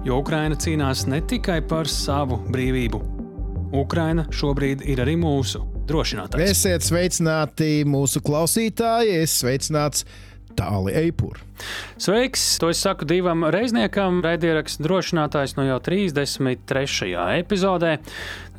Jo 0.00 0.16
Ukraina 0.22 0.56
cīnās 0.56 1.02
ne 1.12 1.18
tikai 1.28 1.58
par 1.68 1.88
savu 1.90 2.38
brīvību. 2.48 3.00
Ukraina 3.76 4.24
šobrīd 4.32 4.80
ir 4.88 5.02
arī 5.04 5.12
mūsu 5.20 5.60
drošinātājs. 5.90 6.54
Esiet 6.54 6.86
sveicināti 6.86 7.82
mūsu 7.84 8.22
klausītāji, 8.24 9.18
es 9.26 9.34
sveicināts 9.42 10.06
Tāli 10.56 10.94
Eipur. 11.02 11.38
Sveiks! 12.00 12.56
To 12.62 12.70
es 12.72 12.80
saku 12.80 13.04
divam 13.08 13.44
reizniekam, 13.52 14.22
raidierakstu 14.24 14.86
drošinātājs 14.88 15.54
no 15.58 15.68
jau 15.68 15.76
33. 15.84 17.12
epizodē. 17.36 17.98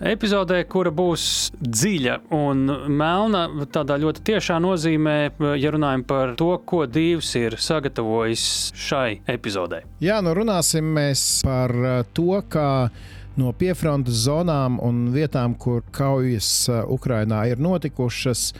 Epizodē, 0.02 0.64
kura 0.66 0.90
būs 0.90 1.24
dziļa 1.62 2.16
un 2.34 2.64
melna, 2.90 3.44
tādā 3.70 4.00
ļoti 4.02 4.24
tiešā 4.32 4.56
nozīmē, 4.64 5.16
ja 5.62 5.72
runājam 5.76 6.04
par 6.10 6.34
to, 6.40 6.56
ko 6.66 6.88
Dievs 6.90 7.30
ir 7.38 7.54
sagatavojis 7.62 8.46
šai 8.74 9.20
epizodē. 9.30 9.84
Jā, 10.02 10.18
nu 10.26 10.34
runāsim 10.34 10.90
mēs 10.98 11.44
par 11.46 11.76
uh, 11.78 12.02
to, 12.18 12.40
kā 12.50 12.90
no 13.38 13.54
piefrontes 13.54 14.26
zonām 14.26 14.82
un 14.82 15.12
vietām, 15.14 15.54
kur 15.54 15.86
kaujas 15.94 16.50
uh, 16.72 16.82
Ukrainā 16.90 17.44
ir 17.52 17.62
notikušas, 17.62 18.56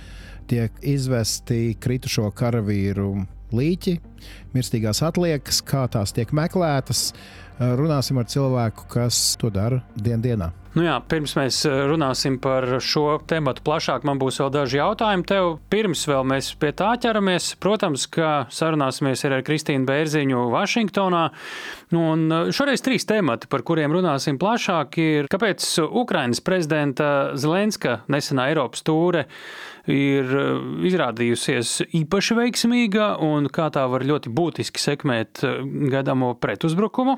tiek 0.52 0.78
izvesti 0.86 1.74
kritušo 1.82 2.30
karavīru 2.38 3.16
līķi, 3.50 3.98
mirstīgās 4.54 5.02
atliekas, 5.10 5.66
kā 5.66 5.88
tās 5.90 6.14
tiek 6.14 6.30
meklētas. 6.38 7.16
Runāsim 7.60 8.18
ar 8.22 8.32
cilvēku, 8.32 8.88
kas 8.92 9.36
to 9.42 9.52
dara 9.54 9.82
dien 9.96 10.24
dienā. 10.24 10.52
Nu 10.72 10.86
jā, 10.86 10.94
pirms 11.04 11.34
mēs 11.36 11.58
runāsim 11.68 12.38
par 12.40 12.64
šo 12.80 13.18
tēmu 13.28 13.52
plašāk, 13.60 14.06
man 14.08 14.22
būs 14.22 14.38
vēl 14.40 14.52
daži 14.56 14.78
jautājumi 14.80 15.26
tev. 15.28 15.50
Pirms 15.74 16.06
mēs 16.08 16.54
pie 16.62 16.70
tā 16.80 16.94
ķeramies, 17.04 17.50
protams, 17.60 18.06
ka 18.08 18.46
sarunāsimies 18.56 19.26
ar 19.28 19.36
Kristīnu 19.44 19.84
Bērziņu 19.90 20.46
Vašingtonā. 20.54 21.26
Un 22.00 22.24
šoreiz 22.56 22.86
trīs 22.86 23.04
temati, 23.10 23.50
par 23.52 23.66
kuriem 23.68 23.92
runāsim 23.98 24.40
plašāk, 24.40 24.96
ir 25.04 25.28
kāpēc 25.34 25.68
Ukrainas 25.90 26.40
prezidenta 26.40 27.12
Zelenska 27.36 28.00
nesenā 28.08 28.48
Eiropas 28.54 28.88
tūre 28.88 29.26
ir 29.92 30.32
izrādījusies 30.88 31.74
īpaši 32.02 32.38
veiksmīga 32.38 33.14
un 33.26 33.50
kā 33.54 33.68
tā 33.74 33.84
var 33.92 34.06
ļoti 34.08 34.32
būtiski 34.34 34.82
sekmēt 34.82 35.44
gaidāmo 35.92 36.34
pretuzbrukumu. 36.42 37.18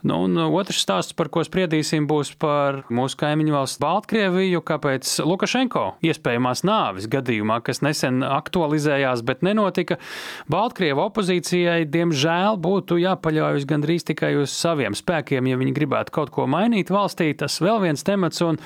Nu, 0.00 0.22
un 0.24 0.38
otrs 0.40 0.80
stāsts, 0.80 1.14
par 1.16 1.28
ko 1.32 1.42
spriedīsim, 1.44 2.06
būs 2.08 2.32
par 2.40 2.82
mūsu 2.92 3.18
kaimiņu 3.20 3.52
valsts 3.52 3.80
Baltkrieviju, 3.82 4.62
kāpēc 4.64 5.12
Lukašenko 5.28 5.84
iespējamās 6.08 6.64
nāves 6.64 7.08
gadījumā, 7.12 7.60
kas 7.66 7.82
nesen 7.84 8.24
aktualizējās, 8.24 9.20
bet 9.28 9.44
nenotika, 9.44 9.98
Baltkrievu 10.50 11.04
opozīcijai, 11.04 11.84
diemžēl, 11.92 12.56
būtu 12.64 12.96
jāpaļaujas 13.02 13.68
gandrīz 13.68 14.08
tikai 14.08 14.32
uz 14.40 14.54
saviem 14.56 14.96
spēkiem, 14.96 15.50
ja 15.52 15.60
viņi 15.60 15.76
gribētu 15.76 16.16
kaut 16.16 16.32
ko 16.32 16.48
mainīt 16.50 16.92
valstī. 16.92 17.30
Tas 17.36 17.60
vēl 17.60 17.82
viens 17.84 18.04
temats, 18.06 18.40
un 18.44 18.56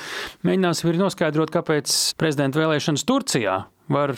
mēģināsim 0.47 0.92
ir 0.92 1.03
noskaidrot, 1.03 1.50
kāpēc 1.55 1.98
prezidenta 2.20 2.62
vēlēšanas 2.62 3.06
Turcijā 3.11 3.33
var 3.90 4.14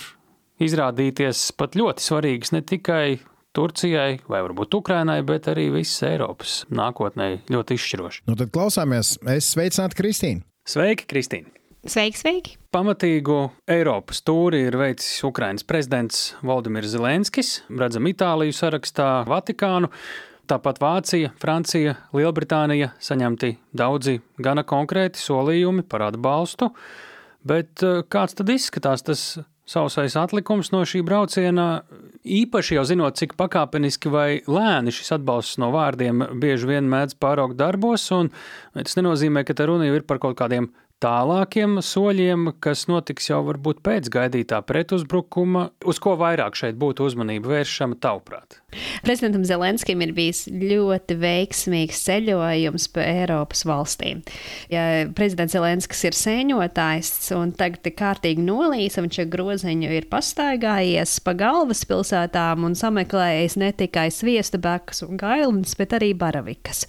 izrādīties 0.63 1.51
pat 1.57 1.77
ļoti 1.79 2.05
svarīgas 2.05 2.53
ne 2.55 2.63
tikai 2.65 3.19
Turcijai 3.57 4.19
vai 4.29 4.43
varbūt 4.45 4.75
Ukrainai, 4.77 5.23
bet 5.25 5.49
arī 5.49 5.71
visas 5.73 6.05
Eiropas 6.05 6.59
nākotnē 6.69 7.31
ļoti 7.49 7.79
izšķiroši. 7.79 8.27
Nu, 8.29 8.37
tad 8.37 8.53
klausāmies, 8.53 9.17
es 9.33 9.49
sveicinātu 9.55 9.97
Kristīnu. 9.97 10.45
Sveiki, 10.69 11.07
Kristīna! 11.09 11.53
Sveiki, 11.87 12.19
sveiki! 12.19 12.55
Pamatīgu 12.75 13.39
Eiropas 13.71 14.19
tūri 14.27 14.65
ir 14.67 14.77
veicis 14.77 15.23
Ukrainas 15.25 15.65
prezidents 15.65 16.33
Valdimirs 16.45 16.91
Zelenskis, 16.93 17.61
redzam 17.71 18.09
Itāliju 18.11 18.57
sarakstā, 18.57 19.11
Vatikānu. 19.31 19.93
Tāpat 20.51 20.79
Vācija, 20.83 21.33
Francija, 21.43 21.97
Lielbritānija 22.15 22.93
saņemti 23.03 23.55
daudzi 23.75 24.21
gana 24.43 24.63
konkrēti 24.67 25.19
solījumi 25.19 25.87
par 25.91 26.05
atbalstu, 26.11 26.69
bet 27.47 27.85
eh, 27.87 28.03
kāds 28.11 28.37
tad 28.39 28.51
izskatās 28.53 29.05
tas 29.07 29.27
sausais 29.67 30.15
atlikums 30.19 30.71
no 30.71 30.85
šī 30.87 31.03
brauciena, 31.07 31.83
īpaši 32.23 32.77
jau 32.79 32.85
zinot, 32.87 33.19
cik 33.19 33.35
pakāpeniski 33.39 34.11
vai 34.11 34.29
lēni 34.47 34.95
šis 34.95 35.17
atbalsts 35.19 35.59
no 35.63 35.73
vārdiem 35.75 36.23
bieži 36.43 36.71
vien 36.71 36.91
mēdz 36.91 37.19
pāraukt 37.23 37.59
darbos, 37.59 38.07
un 38.15 38.31
tas 38.77 38.99
nenozīmē, 38.99 39.43
ka 39.47 39.57
te 39.59 39.67
runa 39.67 39.89
jau 39.89 39.99
ir 39.99 40.07
par 40.07 40.23
kaut 40.23 40.39
kādiem 40.39 40.71
tālākiem 41.03 41.81
soļiem, 41.85 42.51
kas 42.63 42.87
notiks 42.89 43.29
jau 43.29 43.43
varbūt 43.47 43.83
pēc 43.85 44.09
gaidītā 44.13 44.63
pretuzbrukuma, 44.65 45.69
uz 45.85 46.01
ko 46.03 46.15
vairāk 46.21 46.57
šeit 46.57 46.79
būtu 46.81 47.05
uzmanība 47.11 47.53
vēršama 47.57 47.99
tavuprāt? 48.01 48.61
Prezidentam 49.05 49.45
Zelenskim 49.47 50.03
ir 50.05 50.13
bijis 50.17 50.45
ļoti 50.51 51.17
veiksmīgs 51.21 52.01
ceļojums 52.07 52.89
pa 52.93 53.05
Eiropas 53.05 53.65
valstīm. 53.69 54.23
Ja 54.73 55.07
prezidents 55.17 55.57
Zelenskis 55.57 56.03
ir 56.09 56.17
sēņotājs 56.17 57.13
un 57.37 57.53
tagad 57.57 57.89
ir 57.89 57.97
kārtīgi 57.97 58.45
nolīs, 58.45 58.99
viņš 59.01 59.21
ar 59.23 59.31
groziņu 59.33 59.93
ir 59.97 60.09
pastaigājies 60.13 61.19
pa 61.25 61.37
galvaspilsētām 61.39 62.67
un 62.69 62.77
sameklējis 62.79 63.59
ne 63.61 63.71
tikai 63.77 64.09
sviesta 64.15 64.61
bekas 64.61 65.05
un 65.07 65.21
gailnes, 65.21 65.77
bet 65.79 65.97
arī 65.97 66.13
baravikas. 66.17 66.85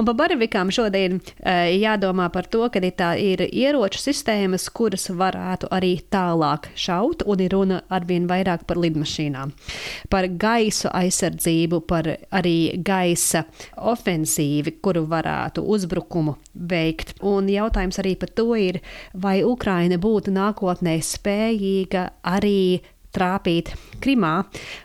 Un 0.00 0.08
pa 0.08 0.16
baravikām 0.16 0.72
šodien 0.74 1.20
e, 1.20 1.56
jādomā 1.80 2.28
par 2.32 2.48
to, 2.50 2.66
ka 2.72 2.82
ir 2.82 2.96
tā 2.96 3.12
ir 3.20 3.46
ieroču 3.52 4.00
sistēmas, 4.02 4.68
kuras 4.74 5.08
varētu 5.10 5.70
arī 5.74 5.92
tālāk 6.12 6.70
šaut, 6.78 7.24
un 7.26 7.42
ir 7.44 7.54
runa 7.54 7.80
arvien 7.92 8.28
vairāk 8.30 8.64
par 8.68 8.80
lidmašīnām, 8.80 9.52
par 10.12 10.28
gaisu 10.40 10.90
aizsardzību, 10.92 11.82
par 11.90 12.08
arī 12.30 12.56
gaisa 12.86 13.44
ofensīvi, 13.76 14.78
kuru 14.82 15.04
varētu 15.10 15.64
uzbrukumu 15.64 16.36
veikt. 16.54 17.16
Un 17.26 17.50
jautājums 17.50 18.00
arī 18.02 18.16
par 18.20 18.32
to 18.34 18.54
ir, 18.58 18.80
vai 19.14 19.40
Ukraina 19.44 20.00
būtu 20.00 20.34
nākotnē 20.34 20.98
spējīga 21.04 22.08
arī 22.30 22.80
trāpīt 23.14 23.74
Krimā, 24.02 24.34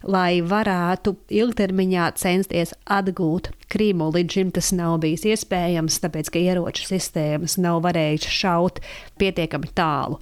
lai 0.04 0.42
varētu 0.46 1.16
ilgtermiņā 1.34 2.10
censties 2.20 2.76
atgūt 2.86 3.52
Krimu. 3.72 4.12
Līdz 4.14 4.38
šim 4.38 4.52
tas 4.56 4.72
nav 4.78 5.00
bijis 5.04 5.26
iespējams, 5.28 5.98
tāpēc 6.04 6.30
ka 6.32 6.42
ieroču 6.42 6.86
sistēmas 6.88 7.58
nav 7.62 7.82
varējušas 7.86 8.38
šaut 8.42 8.82
pietiekami 9.20 9.72
tālu. 9.78 10.20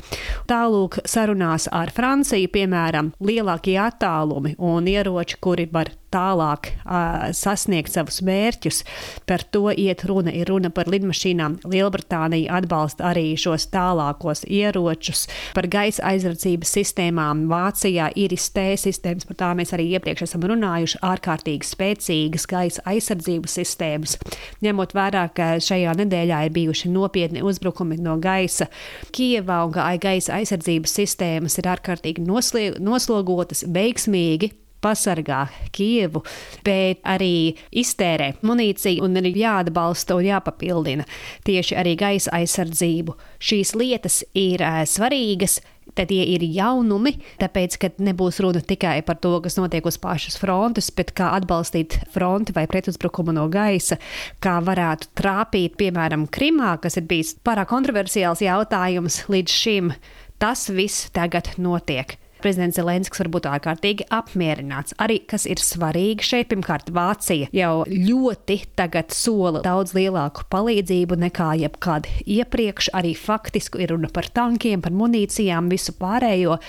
Tālūk, 0.49 1.01
sarunās 1.09 1.67
ar 1.71 1.91
Franciju, 1.93 2.51
piemēram, 2.53 3.11
lielākie 3.23 3.77
attālumi 3.81 4.55
un 4.57 4.87
ieroči, 4.89 5.41
kuri 5.43 5.67
var 5.71 5.91
tālāk 6.13 6.69
uh, 6.83 7.31
sasniegt 7.35 7.93
savus 7.93 8.21
mērķus. 8.25 8.83
Par 9.29 9.43
to 9.53 9.71
iet 9.71 10.05
runa. 10.09 10.33
Ir 10.33 10.49
runa 10.51 10.69
par 10.73 10.89
lidmašīnām. 10.91 11.59
Lielbritānija 11.69 12.59
atbalsta 12.59 13.09
arī 13.11 13.33
šos 13.39 13.67
tālākos 13.73 14.45
ieročus. 14.45 15.25
Par 15.57 15.67
gaisa 15.71 16.05
aizsardzības 16.13 16.75
sistēmām 16.77 17.47
Vācijā 17.51 18.11
ir 18.19 18.35
iztējas 18.35 18.82
sistēmas, 18.83 19.27
par 19.29 19.39
tām 19.39 19.61
mēs 19.61 19.73
arī 19.75 19.89
iepriekš 19.97 20.25
esam 20.27 20.45
runājuši. 20.51 21.01
Ārkārtīgi 21.07 21.67
spēcīgas 21.67 22.47
gaisa 22.49 22.85
aizsardzības 22.93 23.57
sistēmas. 23.59 24.17
Ņemot 24.63 24.95
vērā, 24.97 25.27
ka 25.35 25.53
šajā 25.63 25.95
nedēļā 25.99 26.43
ir 26.47 26.55
bijuši 26.55 26.91
nopietni 26.93 27.43
uzbrukumi 27.45 27.99
no 28.03 28.17
gaisa 28.23 28.69
Kievā 29.13 29.63
un 29.67 29.75
ka 29.75 29.87
gaisa 30.01 30.39
aizsardzības 30.39 30.97
sistēmas 31.01 31.59
ir 31.59 31.69
ārkārtīgi 31.75 32.25
noslogotas, 32.25 33.65
veiksmīgi 33.73 34.53
pasargā 34.83 35.45
Kievu, 35.73 36.23
bet 36.65 37.01
arī 37.07 37.55
iztērē 37.71 38.33
munīciju 38.43 39.05
un 39.05 39.21
ir 39.21 39.31
jāatbalsta 39.39 40.17
un 40.19 40.27
jāpapildina 40.27 41.07
tieši 41.47 41.77
arī 41.79 41.95
gaisa 41.99 42.33
aizsardzību. 42.39 43.15
Šīs 43.43 43.75
lietas 43.79 44.23
ir 44.37 44.63
svarīgas. 44.89 45.61
Tad 45.93 46.07
tie 46.09 46.23
ir 46.31 46.41
jaunumi, 46.47 47.11
tāpēc, 47.41 47.75
ka 47.77 47.89
nebūs 48.01 48.39
runa 48.41 48.61
tikai 48.63 49.01
par 49.05 49.19
to, 49.21 49.33
kas 49.43 49.59
notiek 49.59 49.85
uz 49.85 49.97
pašas 50.01 50.39
frontes, 50.39 50.87
bet 50.95 51.11
kā 51.13 51.33
atbalstīt 51.35 51.99
fronti 52.15 52.55
vai 52.55 52.63
pretuzbrukumu 52.71 53.35
no 53.35 53.49
gaisa, 53.51 53.99
kā 54.41 54.55
varētu 54.63 55.11
trāpīt, 55.19 55.75
piemēram, 55.83 56.25
Krimā, 56.33 56.77
kas 56.81 56.97
ir 56.97 57.05
bijis 57.11 57.35
pārāk 57.45 57.69
kontroversiāls 57.75 58.41
jautājums 58.47 59.25
līdz 59.27 59.59
šim. 59.59 59.93
Tas 60.41 60.69
viss 60.71 61.11
tagad 61.13 61.51
notiek. 61.61 62.17
Prezidents 62.43 62.77
Zelenskis 62.77 63.23
var 63.23 63.29
būt 63.33 63.47
ārkārtīgi 63.49 64.07
apmierināts. 64.13 64.95
Arī 65.01 65.21
kas 65.29 65.47
ir 65.49 65.61
svarīgi 65.63 66.27
šeit, 66.27 66.49
pirmkārt, 66.51 66.91
Vācija 66.93 67.49
jau 67.55 67.73
ļoti 67.87 68.59
tagad 68.77 69.15
sola 69.15 69.63
daudz 69.65 69.95
lielāku 69.97 70.45
palīdzību 70.53 71.19
nekā 71.25 71.53
jebkad 71.63 72.09
iepriekš. 72.27 72.91
Arī 72.97 73.15
faktiski 73.17 73.83
ir 73.83 73.95
runa 73.95 74.11
par 74.13 74.29
tankiem, 74.33 74.83
par 74.83 74.95
munīcijām, 74.95 75.71
visu 75.73 75.95
pārējo. 75.99 76.59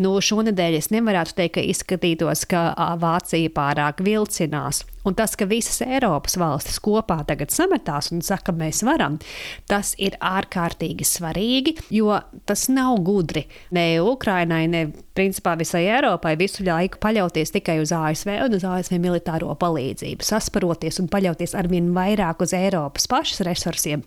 Nu, 0.00 0.14
šonadēļ 0.24 0.78
es 0.78 0.88
nevarētu 0.94 1.34
teikt, 1.36 1.58
ka 1.58 1.64
izskatītos, 1.66 2.46
ka 2.48 2.70
Vācija 3.00 3.50
pārāk 3.52 4.00
vilcinās. 4.04 4.84
Un 5.04 5.16
tas, 5.16 5.32
ka 5.36 5.46
visas 5.48 5.80
Eiropas 5.80 6.36
valstis 6.40 6.76
kopā 6.84 7.18
tagad 7.28 7.52
sametās 7.52 8.10
un 8.12 8.20
saka, 8.24 8.52
mēs 8.56 8.82
varam, 8.84 9.16
tas 9.68 9.94
ir 10.00 10.16
ārkārtīgi 10.20 11.06
svarīgi, 11.08 11.74
jo 11.96 12.18
tas 12.48 12.66
nav 12.72 12.98
gudri 13.04 13.46
ne 13.76 13.84
Ukrainai, 14.04 14.66
ne 14.68 14.82
principā 15.16 15.54
visai 15.60 15.86
Eiropai 15.88 16.34
visu 16.40 16.64
laiku 16.64 17.00
paļauties 17.00 17.52
tikai 17.56 17.78
uz 17.80 17.94
ASV 17.96 18.34
un 18.44 18.56
uz 18.56 18.66
ASV 18.68 19.00
militāro 19.00 19.56
palīdzību, 19.60 20.24
sasparoties 20.24 21.00
un 21.00 21.08
paļauties 21.12 21.56
arvien 21.56 21.92
vairāk 21.96 22.44
uz 22.44 22.52
Eiropas 22.56 23.08
pašas 23.08 23.44
resursiem. 23.48 24.04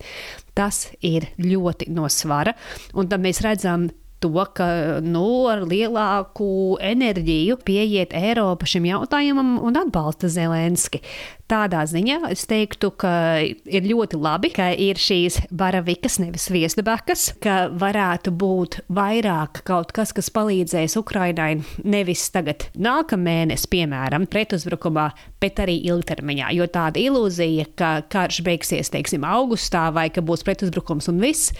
Tas 0.54 0.88
ir 1.02 1.30
ļoti 1.42 1.90
no 1.94 2.06
svara, 2.10 2.54
un 2.94 3.10
tad 3.10 3.22
mēs 3.26 3.42
redzam 3.46 3.90
to, 4.24 4.32
ka 4.56 4.68
nu, 5.04 5.26
ar 5.52 5.66
lielāku 5.68 6.78
enerģiju 6.84 7.60
pieiet 7.68 8.16
Eiropa 8.16 8.68
šim 8.70 8.88
jautājumam 8.88 9.58
un 9.64 9.80
atbalsta 9.80 10.32
Zelenski. 10.32 11.04
Tādā 11.52 11.84
ziņā 11.86 12.32
es 12.32 12.46
teiktu, 12.50 12.90
ka 12.98 13.12
ir 13.44 13.84
ļoti 13.86 14.18
labi, 14.18 14.50
ka 14.56 14.70
ir 14.80 14.98
šīs 14.98 15.42
baravikas, 15.54 16.16
nevis 16.24 16.48
viesdabakas, 16.54 17.28
ka 17.44 17.68
varētu 17.70 18.32
būt 18.40 18.80
vairāk 18.94 19.62
kaut 19.68 19.92
kas, 19.94 20.16
kas 20.16 20.32
palīdzēs 20.34 20.96
Ukrainai 21.02 21.60
nevis 21.84 22.26
tagad 22.34 22.70
nākamēnes, 22.80 23.68
piemēram, 23.70 24.26
pretuzbrukumā, 24.32 25.10
bet 25.44 25.62
arī 25.62 25.78
ilgtermiņā. 25.92 26.56
Jo 26.58 26.70
tāda 26.72 27.04
ilūzija, 27.04 27.70
ka 27.78 27.94
karš 28.10 28.42
beigsies, 28.48 28.94
teiksim, 28.96 29.28
augustā 29.28 29.90
vai 29.94 30.08
ka 30.16 30.24
būs 30.26 30.48
pretuzbrukums 30.48 31.12
un 31.12 31.22
viss, 31.22 31.54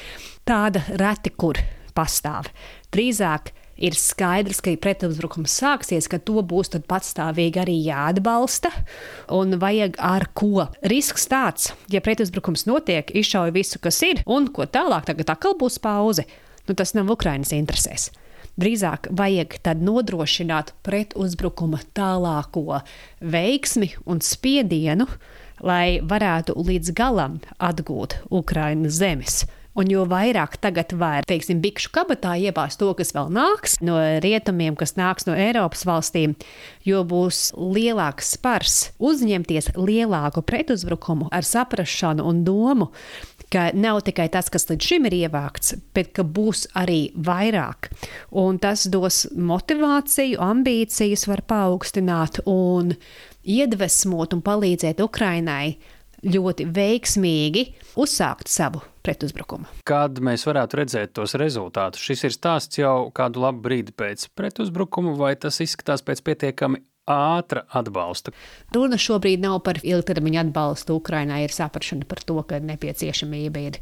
tāda 0.48 0.88
reti 0.96 1.36
kur 1.36 1.60
pastāv. 1.96 2.50
Drīzāk 2.94 3.54
ir 3.78 3.98
skaidrs, 3.98 4.62
ka, 4.64 4.74
pretuzbrukums 4.80 5.54
sāksies, 5.60 6.08
ka 6.10 6.20
to 6.22 6.44
būs 6.46 6.74
patstāvīgi 6.88 7.62
arī 7.64 7.78
jāatbalsta. 7.88 8.72
Un 9.34 9.58
vajag 9.62 9.98
ar 9.98 10.30
ko. 10.38 10.68
Risks 10.86 11.28
tāds, 11.32 11.72
ja 11.92 12.04
pretuzbrukums 12.04 12.68
notiek, 12.70 13.10
izšauj 13.10 13.54
visu, 13.56 13.82
kas 13.84 14.02
ir, 14.06 14.24
un 14.26 14.50
ko 14.54 14.68
tālāk, 14.70 15.08
tagad 15.10 15.34
atkal 15.36 15.58
būs 15.60 15.80
pauze. 15.84 16.28
Nu, 16.68 16.76
tas 16.78 16.94
nav 16.96 17.10
Ukraiņas 17.12 17.56
interesēs. 17.58 18.12
Drīzāk 18.54 19.08
vajag 19.18 19.56
nodrošināt 19.82 20.76
pretuzbrukuma 20.86 21.80
tālāko 21.98 22.84
veiksmi 23.20 23.90
un 24.06 24.22
spiedienu, 24.22 25.08
lai 25.66 25.98
varētu 25.98 26.54
līdz 26.62 26.94
galam 26.94 27.40
atgūt 27.58 28.20
Ukraiņas 28.30 29.00
zemes. 29.00 29.44
Un 29.74 29.90
jo 29.90 30.04
vairāk 30.06 30.60
tagad 30.62 30.92
var, 31.02 31.26
teiksim, 31.26 31.58
bikšu 31.64 31.90
kabatā 31.96 32.36
iebāzt 32.38 32.78
to, 32.78 32.92
kas 32.98 33.10
vēl 33.16 33.32
nāks 33.34 33.80
no 33.82 33.98
rietumiem, 34.22 34.76
kas 34.78 34.94
nāks 35.00 35.26
no 35.26 35.34
Eiropas 35.34 35.82
valstīm, 35.90 36.36
jo 36.86 37.02
būs 37.10 37.48
lielāks 37.58 38.36
spars 38.36 38.76
uzņemties 39.02 39.72
lielāku 39.74 40.44
pretuzbrukumu 40.46 41.32
ar 41.34 41.48
saprašanu 41.48 42.26
un 42.30 42.44
domu, 42.46 42.92
ka 43.54 43.72
nav 43.74 44.04
tikai 44.06 44.28
tas, 44.34 44.52
kas 44.54 44.70
līdz 44.70 44.92
šim 44.92 45.10
ir 45.10 45.18
ievākts, 45.24 45.74
bet 45.98 46.14
ka 46.14 46.26
būs 46.26 46.68
arī 46.78 47.08
vairāk. 47.18 47.90
Un 48.30 48.62
tas 48.62 48.86
dos 48.94 49.24
motivāciju, 49.34 50.38
ambīcijas 50.42 51.26
var 51.30 51.42
paaugstināt 51.50 52.44
un 52.50 52.94
iedvesmot 53.44 54.38
un 54.38 54.46
palīdzēt 54.46 55.02
Ukrainai 55.02 55.76
ļoti 56.24 56.68
veiksmīgi 56.74 57.66
uzsākt 58.00 58.52
savu 58.52 58.82
pretuzbrukumu. 59.04 59.68
Kad 59.88 60.22
mēs 60.24 60.46
varētu 60.48 60.80
redzēt 60.80 61.14
tos 61.18 61.36
rezultātus? 61.40 62.04
Šis 62.04 62.28
ir 62.30 62.36
stāsts 62.36 62.80
jau 62.80 63.10
kādu 63.16 63.44
labu 63.44 63.64
brīdi 63.68 63.96
pēc 63.96 64.30
pretuzbrukuma, 64.38 65.18
vai 65.20 65.36
tas 65.36 65.60
izskatās 65.64 66.06
pēc 66.06 66.24
pietiekami 66.24 66.84
ātra 67.10 67.66
atbalsta. 67.76 68.32
Runa 68.76 68.98
šobrīd 69.00 69.44
nav 69.44 69.60
par 69.66 69.80
ilgtermiņa 69.84 70.46
atbalstu. 70.48 70.98
Ukrainai 71.02 71.44
ir 71.46 71.54
saprašana 71.54 72.08
par 72.08 72.24
to, 72.24 72.38
ka 72.48 72.62
nepieciešamība 72.64 73.64
ir 73.68 73.80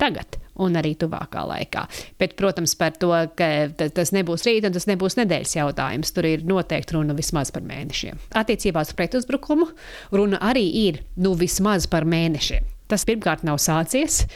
tagad 0.00 0.38
un 0.62 0.76
arī 0.80 0.94
tuvākā 0.98 1.44
laikā. 1.48 1.84
Bet, 2.20 2.36
protams, 2.38 2.74
par 2.78 2.96
to, 2.96 3.12
ka 3.36 3.48
tas 3.78 4.12
nebūs 4.16 4.46
rīt 4.48 4.66
un 4.68 4.76
tas 4.76 4.88
nebūs 4.90 5.18
nedēļas 5.20 5.56
jautājums. 5.58 6.12
Tur 6.16 6.28
ir 6.28 6.44
noteikti 6.48 6.96
runa 6.96 7.16
vismaz 7.16 7.52
par 7.54 7.64
mēnešiem. 7.68 8.20
Attiecībā 8.40 8.84
uz 8.84 8.92
pretuzbrukumu 8.96 9.68
runa 10.16 10.40
arī 10.42 10.66
ir 10.86 11.02
nu, 11.20 11.36
vismaz 11.38 11.88
par 11.90 12.08
mēnešiem. 12.08 12.68
Tas 12.92 13.06
pirmkārt 13.08 13.44
nav 13.46 13.56
sācies, 13.62 14.26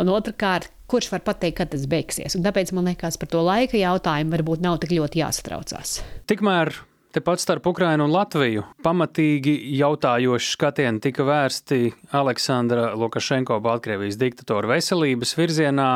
un 0.00 0.08
otrkārt, 0.08 0.70
kurš 0.88 1.10
var 1.12 1.24
pateikt, 1.26 1.58
kad 1.58 1.72
tas 1.74 1.84
beigsies. 1.90 2.36
Un 2.38 2.46
tāpēc 2.46 2.72
man 2.72 2.88
liekas, 2.88 3.18
par 3.20 3.28
to 3.28 3.42
laika 3.44 3.76
jautājumu 3.76 4.32
varbūt 4.38 4.64
nav 4.64 4.78
tik 4.80 4.94
ļoti 4.96 5.20
jāsatraucās. 5.20 5.98
Tikmēr 6.30 6.72
Tepat 7.16 7.40
starp 7.40 7.64
Ukrajinu 7.66 8.04
un 8.04 8.12
Latviju 8.12 8.62
pamatīgi 8.84 9.54
jautājoši 9.78 10.50
skatieni 10.52 11.00
tika 11.00 11.24
vērsti 11.24 11.78
Aleksandra 12.12 12.90
Lukašenko, 12.92 13.56
Baltkrievijas 13.64 14.18
diktatora 14.20 14.68
veselības 14.74 15.32
virzienā. 15.38 15.86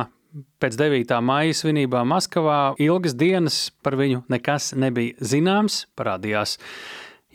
Pēc 0.64 0.78
9. 0.81 1.12
maija 1.20 1.58
svinībām 1.58 2.08
Maskavā 2.08 2.56
ilgas 2.81 3.19
dienas 3.20 3.58
par 3.84 3.99
viņu 4.00 4.22
nekas 4.32 4.70
nebija 4.81 5.20
zināms. 5.20 5.82
Parādījās 5.93 6.56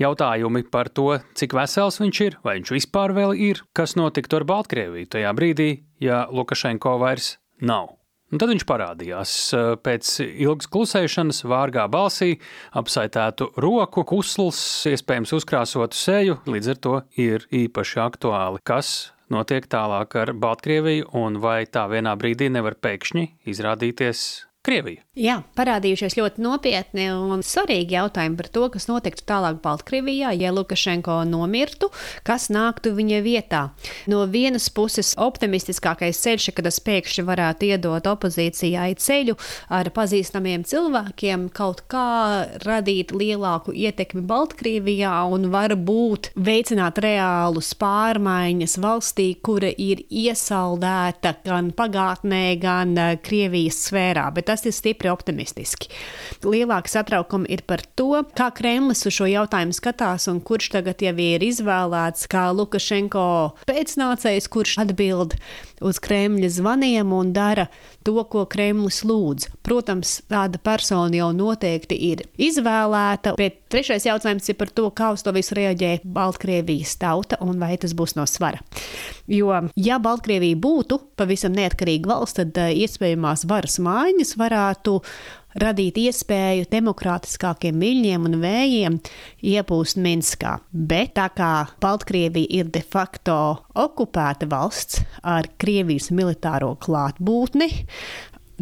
jautājumi 0.02 0.64
par 0.74 0.90
to, 0.90 1.20
cik 1.38 1.54
vesels 1.54 2.02
viņš 2.02 2.24
ir, 2.26 2.40
vai 2.42 2.56
viņš 2.58 2.74
vispār 2.80 3.14
vēl 3.14 3.38
ir, 3.52 3.62
kas 3.78 3.94
notiktu 4.00 4.40
ar 4.40 4.48
Baltkrieviju 4.50 5.12
tajā 5.14 5.36
brīdī, 5.38 5.70
ja 6.02 6.24
Lukašenko 6.34 6.98
vairs 7.06 7.36
nav. 7.62 7.95
Un 8.34 8.42
tad 8.42 8.50
viņš 8.50 8.64
parādījās 8.66 9.34
pēc 9.86 10.12
ilgas 10.26 10.70
klusēšanas, 10.74 11.44
vārgā 11.46 11.86
balsī, 11.94 12.32
apsaitētu 12.74 13.52
roku, 13.62 14.02
kusls, 14.08 14.60
iespējams 14.90 15.36
uzkrāsotu 15.38 16.00
seju, 16.00 16.40
līdz 16.50 16.72
ar 16.74 16.82
to 16.82 16.96
ir 17.22 17.46
īpaši 17.54 18.02
aktuāli. 18.02 18.64
Kas 18.66 19.12
notiek 19.30 19.70
tālāk 19.70 20.18
ar 20.22 20.34
Baltkrieviju 20.34 21.12
un 21.22 21.40
vai 21.44 21.64
tā 21.70 21.86
vienā 21.92 22.18
brīdī 22.18 22.50
nevar 22.54 22.80
pēkšņi 22.82 23.30
izrādīties 23.54 24.26
Krieviju. 24.66 25.04
Jā, 25.16 25.38
parādījušies 25.56 26.18
ļoti 26.18 26.42
nopietni 26.44 27.06
un 27.14 27.44
svarīgi 27.46 27.96
jautājumi 27.96 28.36
par 28.40 28.48
to, 28.52 28.66
kas 28.74 28.90
notiktu 28.90 29.24
tālāk 29.30 29.62
Baltkrievijā, 29.64 30.34
ja 30.36 30.50
Lukašenko 30.52 31.22
nomirtu, 31.30 31.88
kas 32.28 32.50
nāktu 32.52 32.92
viņa 32.98 33.22
vietā. 33.24 33.62
No 34.12 34.26
vienas 34.28 34.66
puses, 34.74 35.14
optimistiskākais 35.22 36.20
ceļš, 36.20 36.50
ka 36.58 36.66
tas 36.66 36.82
pēkšņi 36.84 37.26
varētu 37.30 37.70
iedot 37.70 38.10
opozīcijai 38.12 38.90
ceļu 39.00 39.38
ar 39.78 39.92
pazīstamiem 39.96 40.66
cilvēkiem, 40.68 41.48
kaut 41.56 41.86
kā 41.92 42.10
radīt 42.66 43.14
lielāku 43.16 43.72
ietekmi 43.72 44.26
Baltkrievijā 44.28 45.14
un 45.32 45.48
varbūt 45.54 46.34
veicināt 46.36 47.00
reālus 47.06 47.72
pārmaiņas 47.80 48.76
valstī, 48.84 49.30
kura 49.40 49.72
ir 49.72 50.04
iesaldēta 50.10 51.38
gan 51.46 51.72
pagātnē, 51.78 52.44
gan 52.60 52.98
eh, 52.98 53.16
Krievijas 53.24 53.80
sfērā. 53.88 54.28
Bet 54.36 54.52
tas 54.56 54.66
ir 54.70 54.76
stipri 54.76 55.12
optimistiski. 55.12 55.92
Lielāka 56.46 56.92
satraukuma 56.92 57.50
ir 57.52 57.66
par 57.68 57.84
to, 58.00 58.24
kā 58.38 58.50
Kremlis 58.56 59.04
uz 59.08 59.18
šo 59.18 59.28
jautājumu 59.28 59.76
skatās 59.76 60.30
un 60.32 60.40
kurš 60.46 60.72
tagad 60.78 61.04
jau 61.04 61.16
ir 61.20 61.44
izvēlēts 61.44 62.30
kā 62.32 62.48
Lukašenko 62.56 63.28
pēcnācējs, 63.68 64.48
kurš 64.52 64.80
atbild 64.86 65.36
uz 65.84 66.00
Kremļa 66.04 66.50
zvaniem 66.58 67.12
un 67.16 67.32
dara 67.36 67.68
to, 68.06 68.16
ko 68.30 68.46
Kremlis 68.50 69.02
lūdz. 69.08 69.50
Protams, 69.66 70.18
tāda 70.32 70.60
persona 70.62 71.16
jau 71.18 71.32
noteikti 71.36 71.98
ir 72.12 72.26
izvēlēta, 72.42 73.36
bet 73.40 73.64
trešais 73.74 74.08
jautājums 74.08 74.50
ir 74.52 74.60
par 74.60 74.72
to, 74.72 74.90
kā 74.96 75.12
uz 75.16 75.26
to 75.26 75.34
visu 75.36 75.58
reaģē 75.58 75.98
Baltkrievijas 76.04 76.98
tauta 77.02 77.40
un 77.46 77.60
vai 77.62 77.76
tas 77.82 77.96
būs 77.98 78.16
no 78.20 78.28
svara. 78.30 78.62
Jo, 79.32 79.52
ja 79.80 79.98
Baltkrievija 80.00 80.60
būtu 80.62 81.00
pavisam 81.18 81.56
neatkarīga 81.58 82.12
valsts, 82.14 82.40
tad 82.42 82.62
uh, 82.62 82.70
iespējamās 82.76 83.48
varas 83.50 83.80
maiņas 83.82 84.36
varētu 84.40 85.00
radīt 85.62 86.00
iespēju 86.02 86.68
demokrātiskākiem 86.72 87.82
viļņiem 87.82 88.30
un 88.30 88.38
vējiem 88.44 89.00
iepūst 89.54 90.00
Minskā. 90.04 90.58
Bet 90.72 91.16
tā 91.20 91.30
kā 91.36 91.52
Baltkrievija 91.84 92.62
ir 92.62 92.72
de 92.76 92.84
facto 92.84 93.38
okupēta 93.86 94.50
valsts 94.52 95.04
ar 95.24 95.50
Krievijas 95.62 96.12
militāro 96.16 96.74
klātbūtni, 96.82 97.70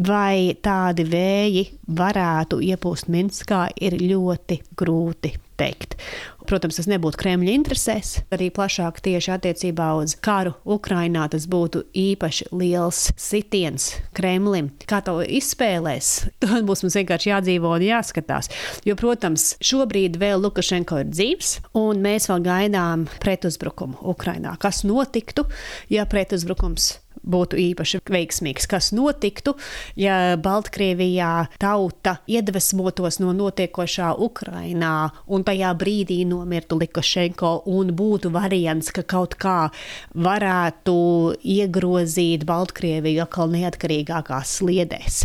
vai 0.06 0.54
tādi 0.62 1.06
vēji 1.06 1.64
varētu 2.00 2.62
iepūst 2.72 3.10
Minskā, 3.12 3.66
ir 3.78 3.98
ļoti 4.02 4.62
grūti 4.78 5.34
teikt. 5.60 5.98
Protams, 6.44 6.76
tas 6.76 6.88
nebūtu 6.90 7.16
Kremļa 7.22 7.54
interesēs. 7.56 8.18
Arī 8.34 8.50
plašāk 8.52 8.98
tieši 9.04 9.32
attiecībā 9.38 9.86
uz 9.96 10.12
karu 10.20 10.52
Ukrainā 10.68 11.24
tas 11.32 11.46
būtu 11.48 11.86
īpaši 11.96 12.50
liels 12.52 13.06
sitiens 13.16 13.86
Kremlim. 14.16 14.68
Kā 14.84 15.00
to 15.06 15.16
izspēlēs, 15.24 16.10
tad 16.44 16.66
būs 16.68 16.84
mums 16.84 16.98
vienkārši 17.00 17.32
jādzīvo 17.32 17.72
un 17.78 17.86
jāskatās. 17.86 18.50
Jo, 18.84 18.96
protams, 19.00 19.54
šobrīd 19.64 20.18
vēl 20.20 20.44
Lukašenko 20.44 21.00
ir 21.00 21.08
dzīves, 21.14 21.54
un 21.80 22.04
mēs 22.04 22.28
vēl 22.28 22.44
gaidām 22.44 23.08
pretuzbrukumu 23.24 24.04
Ukrainā. 24.12 24.58
Kas 24.60 24.84
notiktu, 24.84 25.46
ja 25.88 26.04
pretuzbrukums 26.04 26.92
būtu 27.24 27.58
īpaši 27.60 28.00
veiksmīgs. 28.10 28.68
Kas 28.70 28.90
notiktu, 28.96 29.54
ja 29.98 30.36
Baltkrievijā 30.40 31.48
tauta 31.62 32.18
iedvesmotos 32.30 33.20
no 33.22 33.32
notiekošā 33.36 34.14
Ukrainā 34.24 34.94
un 35.26 35.44
tajā 35.46 35.72
brīdī 35.78 36.20
nomirtu 36.28 36.78
Lukašenko 36.80 37.54
un 37.70 37.94
būtu 37.96 38.32
variants, 38.34 38.92
ka 38.94 39.02
kaut 39.02 39.36
kā 39.40 39.58
varētu 40.14 40.96
iegrozīt 41.40 42.46
Baltkrieviju 42.48 43.24
atkal 43.24 43.52
neatkarīgākās 43.54 44.58
sliedēs. 44.60 45.24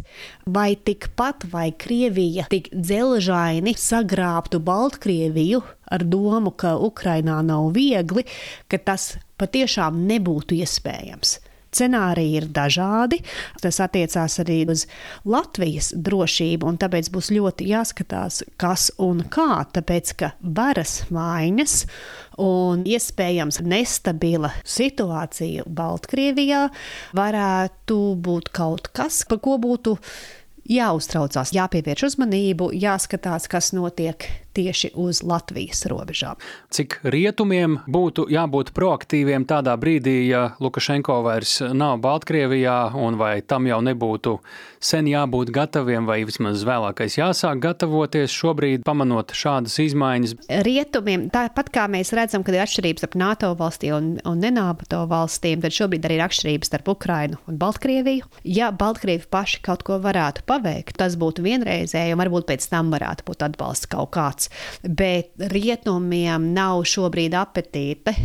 Vai 0.49 0.73
tikpat 0.75 1.45
vai 1.51 1.69
Krievija 1.77 2.47
tik 2.49 2.71
dzelžaini 2.73 3.75
sagrābtu 3.77 4.61
Baltkrieviju 4.63 5.61
ar 5.89 6.05
domu, 6.05 6.53
ka 6.53 6.75
Ukrainā 6.77 7.39
nav 7.45 7.71
viegli, 7.75 8.25
ka 8.69 8.77
tas 8.77 9.15
patiešām 9.41 10.03
nebūtu 10.09 10.57
iespējams. 10.59 11.37
Scenāriji 11.69 12.39
ir 12.39 12.47
dažādi. 12.53 13.21
Tas 13.61 13.79
attiecās 13.83 14.39
arī 14.41 14.63
uz 14.71 14.85
Latvijas 15.29 15.91
drošību, 15.93 16.65
un 16.69 16.79
tāpēc 16.81 17.11
būs 17.13 17.31
ļoti 17.35 17.69
jāskatās, 17.69 18.41
kas 18.61 18.89
un 19.01 19.21
kā. 19.29 19.63
Tāpēc, 19.75 20.15
ka 20.19 20.31
varas 20.41 21.03
vainas 21.13 21.83
un 22.39 22.83
iespējams 22.87 23.61
nestabila 23.67 24.51
situācija 24.63 25.67
Baltkrievijā 25.67 26.65
varētu 27.17 28.01
būt 28.17 28.51
kaut 28.55 28.91
kas, 28.95 29.23
par 29.29 29.41
ko 29.43 29.57
būtu 29.61 29.97
jāuztraucās, 30.69 31.53
jāpievērš 31.55 32.11
uzmanību, 32.11 32.69
jāskatās, 32.77 33.49
kas 33.49 33.73
notiek 33.73 34.27
tieši 34.53 34.91
uz 34.99 35.21
Latvijas 35.23 35.85
robežām. 35.89 36.39
Cik 36.73 36.99
rietumiem 37.03 37.79
būtu 37.89 38.27
jābūt 38.31 38.73
proaktīviem 38.77 39.45
tādā 39.49 39.75
brīdī, 39.79 40.29
ja 40.29 40.53
Lukašenko 40.59 41.21
vairs 41.25 41.59
nav 41.73 41.99
Baltkrievijā, 42.03 42.93
un 42.97 43.19
vai 43.19 43.39
tam 43.41 43.67
jau 43.69 43.79
nebūtu 43.85 44.37
sen 44.79 45.09
jābūt 45.09 45.51
gataviem, 45.53 46.07
vai 46.07 46.21
vismaz 46.27 46.63
vēlākais 46.67 47.17
jāsāk 47.19 47.59
gatavoties 47.63 48.31
šobrīd, 48.31 48.85
pamanot 48.87 49.33
šādas 49.35 49.75
izmaiņas? 49.83 50.35
Rietumiem, 50.65 51.27
tāpat 51.33 51.71
kā 51.75 51.85
mēs 51.91 52.13
redzam, 52.15 52.45
ka 52.45 52.53
ir 52.55 52.63
atšķirības 52.63 53.03
starp 53.03 53.17
NATO 53.19 53.51
valstīm 53.59 53.95
un, 53.97 54.09
un 54.27 54.39
nenābato 54.43 55.03
valstīm, 55.09 55.63
tad 55.63 55.75
šobrīd 55.75 56.07
arī 56.07 56.19
ir 56.19 56.25
atšķirības 56.27 56.71
starp 56.71 56.93
Ukrainu 56.95 57.41
un 57.49 57.59
Baltkrieviju. 57.59 58.29
Ja 58.47 58.71
Baltkrievi 58.75 59.27
paši 59.31 59.61
kaut 59.65 59.83
ko 59.87 59.99
varētu 60.01 60.45
paveikt, 60.47 60.95
tas 60.99 61.17
būtu 61.19 61.43
vienreizēji, 61.45 62.15
un 62.15 62.23
varbūt 62.23 62.47
pēc 62.49 62.69
tam 62.71 62.93
varētu 62.93 63.27
būt 63.27 63.45
atbalsts 63.49 63.89
kaut 63.91 64.13
kāds 64.15 64.38
bet 64.83 65.33
rietumiem 65.51 66.51
nav 66.55 66.85
šobrīd 66.87 67.35
apetīte 67.37 68.15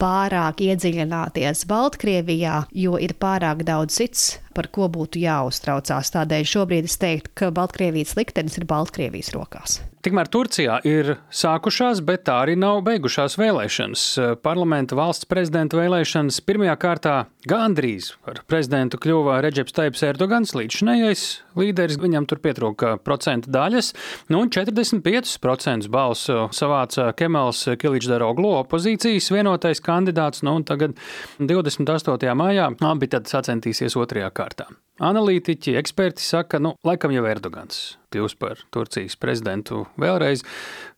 pārāk 0.00 0.62
iedziļināties 0.64 1.66
Baltkrievijā, 1.68 2.62
jo 2.72 2.96
ir 3.02 3.14
pārāk 3.20 3.64
daudz 3.68 3.98
cits, 4.00 4.24
par 4.56 4.70
ko 4.72 4.88
būtu 4.92 5.20
jāuztraucās. 5.20 6.12
Tādēļ 6.14 6.48
šobrīd 6.54 6.88
es 6.88 6.96
teiktu, 7.00 7.34
ka 7.36 7.50
Baltkrievijas 7.54 8.16
liktenis 8.18 8.56
ir 8.60 8.68
Baltkrievijas 8.70 9.32
rokās. 9.36 9.80
Tikmēr 10.00 10.30
Turcijā 10.32 10.78
ir 10.88 11.10
sākušās, 11.28 11.98
bet 12.08 12.22
tā 12.24 12.38
arī 12.46 12.54
nav 12.56 12.78
beigušās 12.86 13.34
vēlēšanas. 13.36 14.04
Parlamenta 14.40 14.96
valsts 14.96 15.28
prezidenta 15.28 15.76
vēlēšanas 15.76 16.38
pirmajā 16.48 16.76
kārtā 16.80 17.16
gandrīz 17.50 18.08
par 18.24 18.40
prezidentu 18.48 18.96
kļuva 19.02 19.42
Reģeps 19.44 19.76
Taips 19.76 20.06
Erdogans, 20.08 20.54
līdzšinējais 20.56 21.26
līderis. 21.60 22.00
Viņam 22.00 22.30
tur 22.30 22.40
pietrūka 22.40 22.94
procentu 23.04 23.52
daļas, 23.52 23.92
nu 24.32 24.40
un 24.40 24.48
45% 24.56 25.92
balsu 25.92 26.46
savāca 26.56 27.10
Kemals 27.20 27.66
Kiličdaroglu 27.76 28.56
opozīcijas 28.62 29.28
vienotais 29.36 29.84
kandidāts, 29.84 30.40
nu 30.48 30.56
un 30.62 30.64
tagad 30.64 30.96
28. 31.36 32.32
maijā 32.40 32.72
abi 32.88 33.12
tad 33.12 33.28
sacentīsies 33.28 34.00
otrajā 34.00 34.32
kārtā. 34.32 34.72
Analītiķi, 35.00 35.78
eksperti 35.80 36.20
saka, 36.20 36.58
nu, 36.60 36.74
laikam 36.84 37.14
jau 37.14 37.24
Erdogans 37.24 37.96
kļūs 38.12 38.34
par 38.36 38.60
Turcijas 38.74 39.16
prezidentu 39.16 39.84
vēlreiz. 40.00 40.42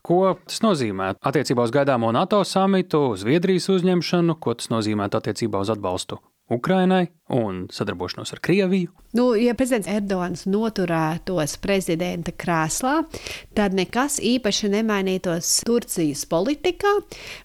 Ko 0.03 0.35
tas 0.49 0.63
nozīmē 0.65 1.13
attiecībā 1.23 1.69
uz 1.69 1.75
gaidāmo 1.75 2.11
NATO 2.15 2.41
samitu, 2.49 3.05
Zviedrijas 3.21 3.69
uzņemšanu, 3.71 4.41
ko 4.43 4.57
tas 4.59 4.73
nozīmē 4.73 5.07
attiecībā 5.13 5.63
uz 5.63 5.71
atbalstu 5.77 6.19
Ukrainai 6.53 7.07
un 7.33 7.67
sadarbošanos 7.73 8.33
ar 8.33 8.41
Krieviju. 8.41 8.91
Nu, 9.13 9.35
ja 9.37 9.55
prezidents 9.57 9.89
Erdogans 9.89 10.45
noturētos 10.49 11.55
prezidenta 11.61 12.33
krēslā, 12.33 13.03
tad 13.57 13.77
nekas 13.77 14.19
īpaši 14.21 14.71
nemainītos 14.73 15.51
Turcijas 15.69 16.25
politikā. 16.29 16.93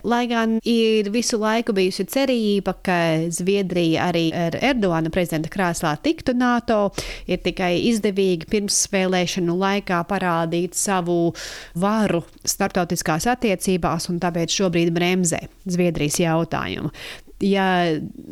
Lai 0.08 0.26
gan 0.32 0.58
ir 0.68 1.12
visu 1.12 1.40
laiku 1.40 1.76
bijusi 1.76 2.08
cerība, 2.08 2.76
ka 2.84 2.98
Zviedrija 3.32 4.10
arī 4.12 4.26
ar 4.36 4.58
Erdogana 4.60 5.12
prezidenta 5.14 5.52
krēslā 5.52 5.96
tiktu 6.04 6.36
NATO, 6.36 6.80
ir 7.28 7.44
tikai 7.44 7.74
izdevīgi 7.92 8.50
pirms 8.52 8.80
vēlēšanu 8.92 9.56
laikā 9.60 10.02
parādīt 10.08 10.76
savu 10.80 11.34
varu 11.80 12.24
starptautiskās 12.48 13.28
attiecībās, 13.36 14.12
un 14.12 14.20
tāpēc 14.24 14.60
šobrīd 14.62 14.92
bremzē 14.96 15.46
Zviedrijas 15.68 16.20
jautājumu 16.24 16.96
ja 17.44 17.68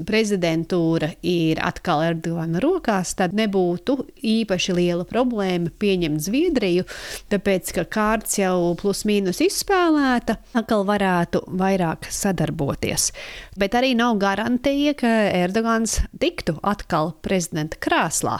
prezidentūra 0.07 1.11
ir 1.25 1.59
atkal 1.63 2.03
Erdogana 2.07 2.61
rokās, 2.63 3.13
tad 3.17 3.35
nebūtu 3.37 3.97
īpaši 4.25 4.75
liela 4.77 5.05
problēma 5.07 5.71
pieņemt 5.79 6.23
Zviedriju, 6.25 6.85
tāpēc 7.31 7.71
ka 7.75 7.85
kārts 7.85 8.39
jau 8.39 8.73
plus 8.79 9.03
mīnus 9.05 9.41
izspēlēta, 9.45 10.37
atkal 10.57 10.85
varētu 10.87 11.43
vairāk 11.59 12.09
sadarboties. 12.09 13.11
Bet 13.59 13.77
arī 13.77 13.93
nav 13.97 14.17
garantija, 14.21 14.95
ka 14.97 15.11
Erdogans 15.45 15.99
tiktu 16.21 16.57
atkal 16.65 17.13
prezidenta 17.25 17.79
krēslā, 17.81 18.39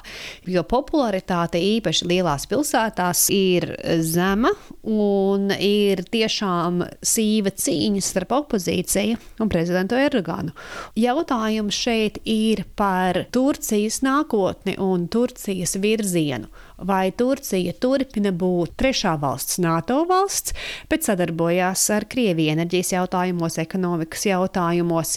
jo 0.49 0.65
popularitāte 0.65 1.61
īpaši 1.61 2.09
lielās 2.09 2.47
pilsētās 2.49 3.27
ir 3.33 3.69
zema 4.05 4.51
un 4.81 5.51
ir 5.55 6.01
tiešām 6.09 6.81
sīva 7.05 7.53
cīņa 7.53 8.03
starp 8.05 8.33
opozīciju 8.41 9.21
un 9.43 9.51
prezidentu 9.51 9.99
Erdoganu. 9.99 10.54
Jautājums 10.99 11.75
šeit 11.75 12.19
ir 12.25 12.63
par 12.77 13.25
Turcijas 13.35 14.01
nākotni 14.05 14.77
un 14.81 15.07
Turcijas 15.11 15.75
virzienu. 15.81 16.49
Vai 16.75 17.13
Turcija 17.15 17.71
turpina 17.79 18.33
būt 18.35 18.73
trešā 18.79 19.13
valsts, 19.21 19.61
NATO 19.63 20.01
valsts, 20.09 20.51
bet 20.91 21.05
sadarbojās 21.07 21.85
ar 21.95 22.03
Krieviju 22.11 22.51
enerģijas 22.51 22.91
jautājumos, 22.97 23.55
ekonomikas 23.63 24.25
jautājumos? 24.27 25.13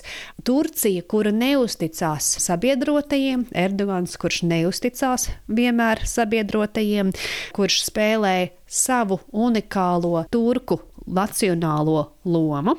Turcija, 0.46 1.02
kura 1.10 1.32
neusticās 1.34 2.30
sabiedrotajiem, 2.44 3.48
Erdogans, 3.58 4.14
kurš 4.20 4.44
neusticās 4.46 5.28
vienmēr 5.50 6.04
sabiedrotajiem, 6.06 7.10
kurš 7.58 7.82
spēlē 7.88 8.36
savu 8.68 9.18
unikālo 9.32 10.26
turku 10.30 10.78
nacionālo 11.14 12.04
lomu, 12.24 12.76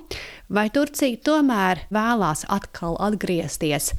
vai 0.50 0.70
Turcija 0.74 1.18
tomēr 1.26 1.86
vēlās 1.94 2.46
atkal 2.50 2.98
atgriezties 3.02 3.94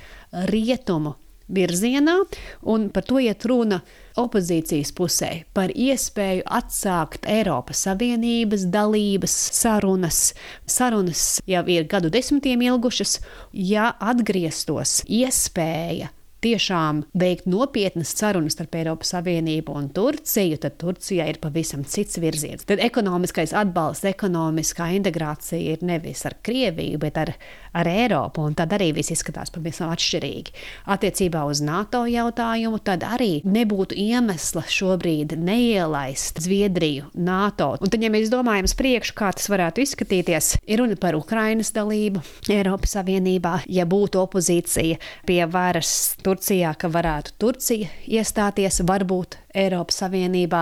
rietumu 0.50 1.16
virzienā, 1.50 2.14
un 2.62 2.88
par 2.94 3.06
to 3.08 3.18
iet 3.22 3.44
runa 3.48 3.80
opozīcijas 4.20 4.92
pusē 4.96 5.30
par 5.56 5.72
iespēju 5.74 6.44
atsākt 6.46 7.26
Eiropas 7.30 7.84
Savienības 7.86 8.68
dalības 8.70 9.34
sarunas. 9.58 10.22
Sarunas 10.66 11.40
jau 11.50 11.64
ir 11.72 11.88
gadu 11.90 12.12
desmitiem 12.12 12.62
ilgušas, 12.70 13.18
ja 13.52 13.90
atgrieztos 13.98 15.00
iespēja 15.08 16.12
tiešām 16.44 17.04
veikt 17.20 17.48
nopietnas 17.50 18.12
sarunas 18.16 18.56
starp 18.56 18.74
Eiropas 18.80 19.12
Savienību 19.14 19.74
un 19.76 19.88
Turciju, 19.94 20.58
tad 20.62 20.76
Turcijai 20.80 21.28
ir 21.32 21.40
pavisam 21.42 21.84
cits 21.84 22.18
virziens. 22.22 22.66
Tad 22.68 22.82
ekonomiskais 22.82 23.54
atbalsts, 23.56 24.06
ekonomiskā 24.10 24.90
integrācija 24.96 25.76
ir 25.76 25.84
nevis 25.86 26.24
ar 26.28 26.36
Krieviju, 26.46 27.00
bet 27.02 27.18
ar, 27.20 27.32
ar 27.76 27.90
Eiropu, 27.90 28.44
un 28.46 28.56
tad 28.58 28.72
arī 28.76 28.90
viss 28.96 29.12
izskatās 29.14 29.52
pavisam 29.54 29.92
atšķirīgi. 29.92 30.54
Attiecībā 30.90 31.44
uz 31.48 31.62
NATO 31.64 32.02
jautājumu, 32.08 32.80
tad 32.84 33.04
arī 33.06 33.40
nebūtu 33.44 33.98
iemesla 34.00 34.64
šobrīd 34.70 35.36
neielaist 35.38 36.40
Zviedriju 36.44 37.10
NATO. 37.14 37.74
Un 37.80 37.92
tad, 37.92 38.02
ja 38.02 38.12
mēs 38.12 38.32
domājam 38.32 38.68
uz 38.68 38.76
priekšu, 38.78 39.16
kā 39.18 39.32
tas 39.36 39.50
varētu 39.52 39.84
izskatīties, 39.84 40.54
ir 40.64 40.82
runa 40.82 40.96
par 41.00 41.18
Ukrainas 41.18 41.72
dalību 41.76 42.22
Eiropas 42.50 42.96
Savienībā, 42.96 43.60
ja 43.70 43.86
būtu 43.88 44.22
opozīcija 44.24 45.00
pie 45.28 45.40
varas 45.50 46.14
Turcijā, 46.30 46.70
ka 46.78 46.86
varētu 46.92 47.32
Turcija 47.42 47.88
iestāties 48.06 48.84
varbūt 48.86 49.34
Eiropas 49.58 49.96
Savienībā. 50.04 50.60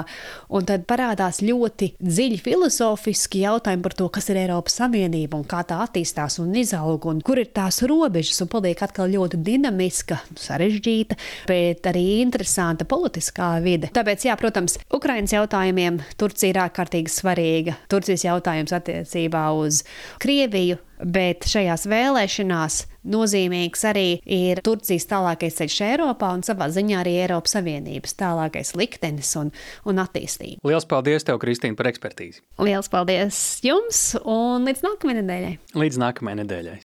Un 0.56 0.64
tad 0.68 0.86
parādās 0.88 1.42
ļoti 1.44 1.90
dziļi 2.00 2.38
filozofiski 2.40 3.42
jautājumi 3.42 3.84
par 3.84 3.96
to, 3.98 4.06
kas 4.14 4.30
ir 4.32 4.40
Eiropas 4.46 4.78
Savienība 4.80 5.36
un 5.36 5.44
kā 5.48 5.60
tā 5.68 5.82
attīstās 5.84 6.38
un 6.40 6.56
izaug, 6.56 7.04
un 7.10 7.20
kur 7.20 7.42
ir 7.42 7.50
tās 7.52 7.82
robežas, 7.84 8.40
un 8.40 8.48
paliek 8.54 8.80
atkal 8.86 9.12
ļoti 9.12 9.42
dinamiska, 9.44 10.22
sarežģīta, 10.40 11.20
bet 11.50 11.92
arī 11.92 12.06
interesanta 12.22 12.88
politiskā 12.88 13.52
vide. 13.64 13.92
Tāpēc, 13.92 14.24
jā, 14.30 14.40
protams, 14.40 14.80
Ukraiņas 14.88 15.36
jautājumiem 15.36 16.00
Turcija 16.16 16.54
ir 16.54 16.64
ārkārtīgi 16.64 17.12
svarīga. 17.12 17.76
Turcijas 17.92 18.24
jautājums 18.24 18.72
attiecībā 18.80 19.50
uz 19.60 19.84
Krieviju 20.22 20.80
bet 21.04 21.46
šajās 21.48 21.86
vēlēšanās 21.90 22.78
nozīmīgs 23.08 23.84
arī 23.88 24.06
ir 24.24 24.62
Turcijas 24.66 25.08
tālākais 25.10 25.58
ceļš 25.60 25.78
Eiropā 25.88 26.32
un 26.36 26.44
savā 26.46 26.68
ziņā 26.74 27.00
arī 27.02 27.16
Eiropas 27.22 27.56
Savienības 27.58 28.16
tālākais 28.18 28.74
liktenis 28.78 29.32
un, 29.40 29.52
un 29.88 30.02
attīstība. 30.04 30.62
Lielas 30.66 30.88
paldies 30.88 31.26
tev, 31.26 31.40
Kristīne, 31.42 31.78
par 31.78 31.90
ekspertīzi. 31.92 32.42
Lielas 32.62 32.90
paldies 32.92 33.42
jums 33.64 34.12
un 34.24 34.68
līdz 34.68 34.86
nākamajai 34.86 35.22
nedēļai. 35.22 35.54
Līdz 35.78 36.02
nākamajai 36.04 36.42
nedēļai. 36.44 36.78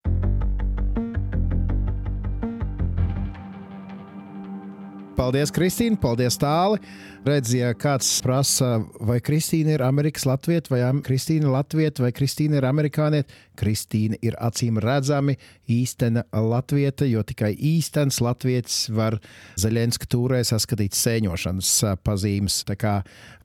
Paldies, 5.21 5.51
Kristīne! 5.53 5.99
Paldies, 6.01 6.33
Tāli! 6.41 6.79
Redz, 7.21 7.51
ja 7.53 7.75
kāds 7.77 8.07
prasa, 8.25 8.79
vai 9.05 9.19
Kristīna 9.21 9.75
ir 9.75 9.83
Amerikas 9.85 10.23
Latvieta, 10.25 10.71
vai 10.73 10.79
Kristīna 11.05 11.45
ir 11.45 11.53
Latvieta, 11.53 12.01
vai 12.01 12.09
Kristīna 12.17 12.57
ir 12.57 12.65
Amerikānieta, 12.65 13.29
Kristīna 13.61 14.17
ir 14.25 14.37
acīm 14.41 14.79
redzami 14.81 15.37
īstena 15.71 16.25
Latvieta, 16.33 17.05
jo 17.07 17.23
tikai 17.27 17.53
īstenis 17.55 18.21
Latvijas 18.23 18.83
var 18.93 19.19
Zaļenska 19.61 20.09
tūrē 20.11 20.41
saskatīt 20.47 20.97
sēņošanas 20.97 21.73
pazīmes. 22.05 22.61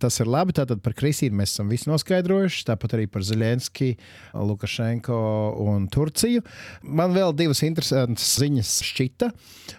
Tas 0.01 0.21
ir 0.21 0.29
labi. 0.29 0.55
Tātad 0.57 0.81
par 0.85 0.95
Kristīnu 0.97 1.37
mēs 1.37 1.55
esam 1.55 1.71
visu 1.73 1.91
noskaidrojuši, 1.91 2.65
tāpat 2.69 2.97
arī 2.97 3.07
par 3.13 3.25
Zaļenski, 3.27 3.93
Lukašenko 4.37 5.19
un 5.67 5.89
Turciju. 5.93 6.45
Man 6.83 7.15
vēl 7.17 7.35
divas 7.37 7.63
interesantas 7.67 8.37
ziņas 8.41 8.73
šķita. 8.87 9.31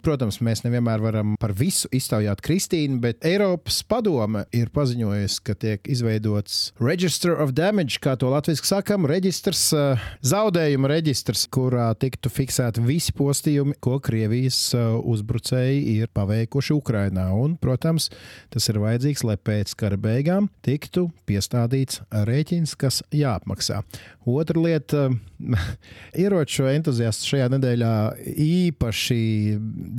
Protams, 0.06 0.40
mēs 0.46 0.64
nevienmēr 0.66 1.04
varam 1.04 1.36
par 1.42 1.54
visu 1.58 1.90
iztaujāt 1.96 2.42
Kristīnu, 2.46 3.00
bet 3.04 3.26
Eiropas 3.28 3.82
padome 3.88 4.46
ir 4.56 4.72
paziņojusi, 4.76 5.42
ka 5.48 5.58
tiek 5.58 5.90
izveidots 5.90 6.60
Register 6.82 7.38
of 7.38 7.54
Damage, 7.58 8.02
kā 8.04 8.18
to 8.20 8.32
latviešu 8.34 8.68
sakām, 8.68 9.08
reģistrs, 9.10 9.64
eh, 9.78 10.08
zaudējuma 10.28 10.90
reģistrs, 10.92 11.46
kurā 11.54 11.88
tiktu 12.00 12.32
fiksēti 12.34 12.84
visi 12.84 13.14
postījumi, 13.16 13.78
ko 13.80 14.02
Krievijas 14.04 14.60
eh, 14.76 14.90
uzbrucēji 15.00 15.96
ir 15.96 16.12
paveikuši 16.18 16.76
Ukrainā. 16.76 17.30
Un, 17.38 17.56
protams, 17.62 18.10
tas 18.52 18.68
ir 18.68 18.82
vajadzīgs, 18.84 19.24
lai 19.28 19.38
pēc 19.40 19.72
kara 19.80 20.00
beigām 20.02 20.52
tiktu 20.68 21.08
piestādīts 21.30 22.02
rēķins, 22.12 22.76
kas 22.76 23.00
jāapmaksā. 23.16 23.84
Otra 24.28 24.60
lieta- 24.60 25.08
ieroču 26.24 26.68
entuziasti 26.74 27.32
šajā 27.32 27.48
nedēļā 27.56 27.96
īpaši 28.44 29.22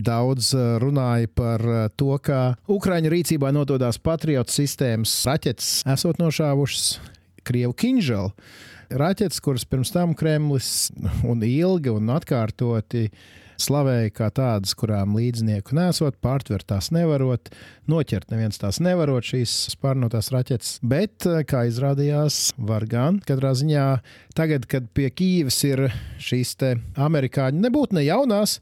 daudz 0.05 0.53
eh, 0.53 0.69
runāja 0.85 1.33
par 1.33 1.65
to, 1.97 2.13
ka 2.21 2.43
Ukraiņu 2.69 3.17
rīcībā 3.17 3.55
nodot 3.55 3.79
atrodas 3.79 4.01
Patriotu 4.03 4.51
sistēmas 4.51 5.13
raķetes, 5.29 5.85
esot 5.87 6.19
nošāvušas 6.19 6.99
Krievu 7.47 7.77
kinželu. 7.79 8.33
Raķetes, 8.89 9.43
kuras 9.45 9.67
pirms 9.69 9.91
tam 9.93 10.15
Kremlis 10.17 10.89
un 11.29 11.43
ilgi 11.45 11.93
un 11.93 12.09
atkārtoti 12.15 13.11
slavēja 13.61 14.13
kā 14.15 14.29
tādas, 14.33 14.73
kurām 14.79 15.17
līdznieku 15.19 15.75
nesot, 15.77 16.17
pārtvert 16.25 16.65
tās 16.71 16.89
nevarot, 16.95 17.51
noķert 17.91 18.31
neviens 18.33 18.61
tās 18.63 18.79
nevarot, 18.81 19.27
šīs 19.27 19.55
spārnotās 19.75 20.31
raķetes. 20.33 20.79
Bet, 20.81 21.27
kā 21.51 21.67
izrādījās, 21.69 22.55
var 22.57 22.87
gan 22.89 23.19
katrā 23.29 23.53
ziņā 23.59 23.89
tagad, 24.39 24.65
kad 24.71 24.89
pie 24.97 25.11
Kīivas 25.11 25.59
ir 25.69 25.89
šīs 26.23 26.55
amerikāņu 26.97 27.67
nebūtu 27.67 27.99
ne 27.99 28.07
jaunās, 28.07 28.61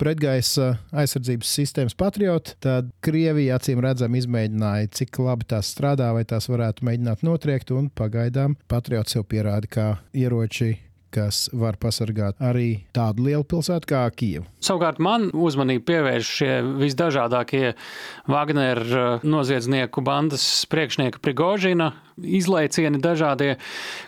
pretgaisa 0.00 0.76
aizsardzības 0.92 1.56
sistēmas 1.58 1.96
patrioti, 1.98 2.56
tad 2.62 2.92
Krievija 3.04 3.58
acīm 3.58 3.82
redzami 3.84 4.22
izmēģināja, 4.22 4.92
cik 5.00 5.20
labi 5.24 5.48
tās 5.54 5.72
strādā, 5.74 6.12
vai 6.16 6.24
tās 6.28 6.48
varētu 6.52 6.86
mēģināt 6.88 7.26
notriekt, 7.26 7.74
un 7.74 7.90
pagaidām 7.90 8.56
patriots 8.72 9.18
jau 9.18 9.26
pierāda, 9.26 9.70
kā 9.70 9.90
ieroči 10.16 10.74
kas 11.12 11.46
var 11.52 11.76
pasargāt 11.80 12.40
arī 12.42 12.84
tādu 12.96 13.26
lielu 13.28 13.44
pilsētu 13.48 13.90
kā 13.90 14.02
Kijava. 14.16 14.48
Savukārt 14.64 15.00
man 15.02 15.28
uzmanību 15.36 15.84
pievērš 15.90 16.30
šie 16.38 16.52
visdažādākie 16.80 17.74
Wagner 18.32 18.80
uh, 18.80 19.26
noziedznieku 19.26 20.04
bandas 20.04 20.46
priekšnieka 20.72 21.22
Prigožina 21.22 21.92
izlaicieni 22.20 23.00
dažādie, 23.02 23.56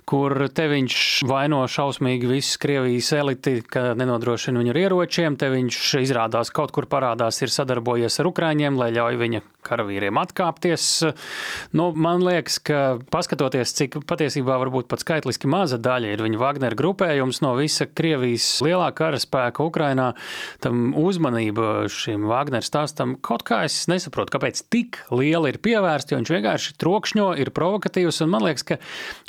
kur 0.08 0.46
te 0.54 0.68
viņš 0.70 0.98
vaino 1.28 1.62
šausmīgi 1.70 2.28
visu 2.28 2.60
Krievijas 2.62 3.12
eliti, 3.16 3.58
ka 3.62 3.92
nenodrošina 3.98 4.60
viņu 4.60 4.74
ar 4.74 4.82
ieročiem, 4.84 5.38
te 5.40 5.50
viņš 5.52 5.80
izrādās 6.04 6.52
kaut 6.54 6.74
kur 6.74 6.88
parādās, 6.90 7.40
ir 7.42 7.52
sadarbojies 7.52 8.20
ar 8.20 8.30
Ukraiņiem, 8.30 8.80
lai 8.80 8.92
ļauj 8.94 9.20
viņa 9.20 9.44
karavīriem 9.64 10.18
atkāpties. 10.20 10.84
Nu, 11.76 11.88
man 11.96 12.22
liekas, 12.24 12.58
ka 12.64 12.80
paskatoties, 13.12 13.72
cik 13.78 13.96
patiesībā 14.08 14.58
varbūt 14.60 14.88
pat 14.90 15.02
skaitliski 15.04 15.48
maza 15.50 15.78
daļa 15.80 16.12
ir 16.12 16.24
viņa 16.24 16.40
Wagner 16.40 16.76
grupējums 16.78 17.40
no 17.44 17.54
visa 17.58 17.86
Krievijas 17.88 18.46
lielā 18.64 18.90
karaspēka 18.96 19.64
Ukrainā, 19.64 20.12
tam 20.64 20.92
uzmanība 21.00 21.86
šim 21.92 22.28
Wagner 22.28 22.64
stāstam 22.66 23.16
kaut 23.24 23.46
kā 23.48 23.62
es 23.68 23.84
nesaprotu, 23.90 24.34
kāpēc 24.36 24.64
tik 24.72 25.00
liela 25.14 25.48
ir 25.52 25.60
pievērsta, 25.64 26.14
jo 26.14 26.20
viņš 26.20 26.34
vienkārši 26.36 26.76
trokšņo, 26.80 27.30
ir 27.40 27.52
provokatīvs, 27.56 27.94
un 28.24 28.32
man 28.34 28.44
liekas, 28.44 28.66
ka 28.68 28.78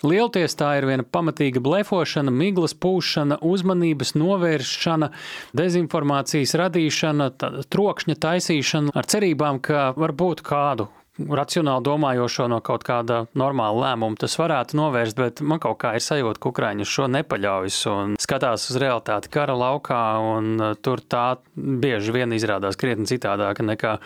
lielties 0.03 0.57
tā 0.59 0.73
ir 0.79 0.89
viena 0.89 1.05
pamatīga 1.07 1.63
blefošana, 1.63 2.33
miglas 2.33 2.75
pūšana, 2.75 3.39
uzmanības 3.45 4.15
novēršana, 4.19 5.11
dezinformācijas 5.55 6.57
radīšana, 6.61 7.31
trokšņa 7.71 8.19
taisīšana 8.27 8.95
ar 8.95 9.09
cerībām, 9.15 9.63
ka 9.63 9.89
varbūt 9.99 10.45
kādu 10.45 10.89
racionāli 11.15 11.83
domājošo 11.85 12.47
no 12.51 12.59
kaut 12.65 12.83
kāda 12.88 13.23
normāla 13.39 13.89
lēmuma 13.89 14.19
tas 14.19 14.35
varētu 14.39 14.77
novērst, 14.79 15.17
bet 15.19 15.41
man 15.41 15.61
kaut 15.63 15.79
kā 15.83 15.93
ir 15.95 16.03
sajūta, 16.03 16.41
ka 16.41 16.51
Ukraiņi 16.51 16.88
šo 16.89 17.07
nepaļaujas 17.13 17.81
un 17.91 18.15
skatās 18.21 18.69
uz 18.71 18.79
realitāti 18.81 19.31
kara 19.31 19.55
laukā, 19.55 20.01
un 20.35 20.55
uh, 20.59 20.73
tur 20.75 20.99
tā 20.99 21.38
bieži 21.55 22.15
vien 22.15 22.35
izrādās 22.35 22.79
krietni 22.79 23.07
citādāka 23.09 23.63
nekā. 23.63 23.99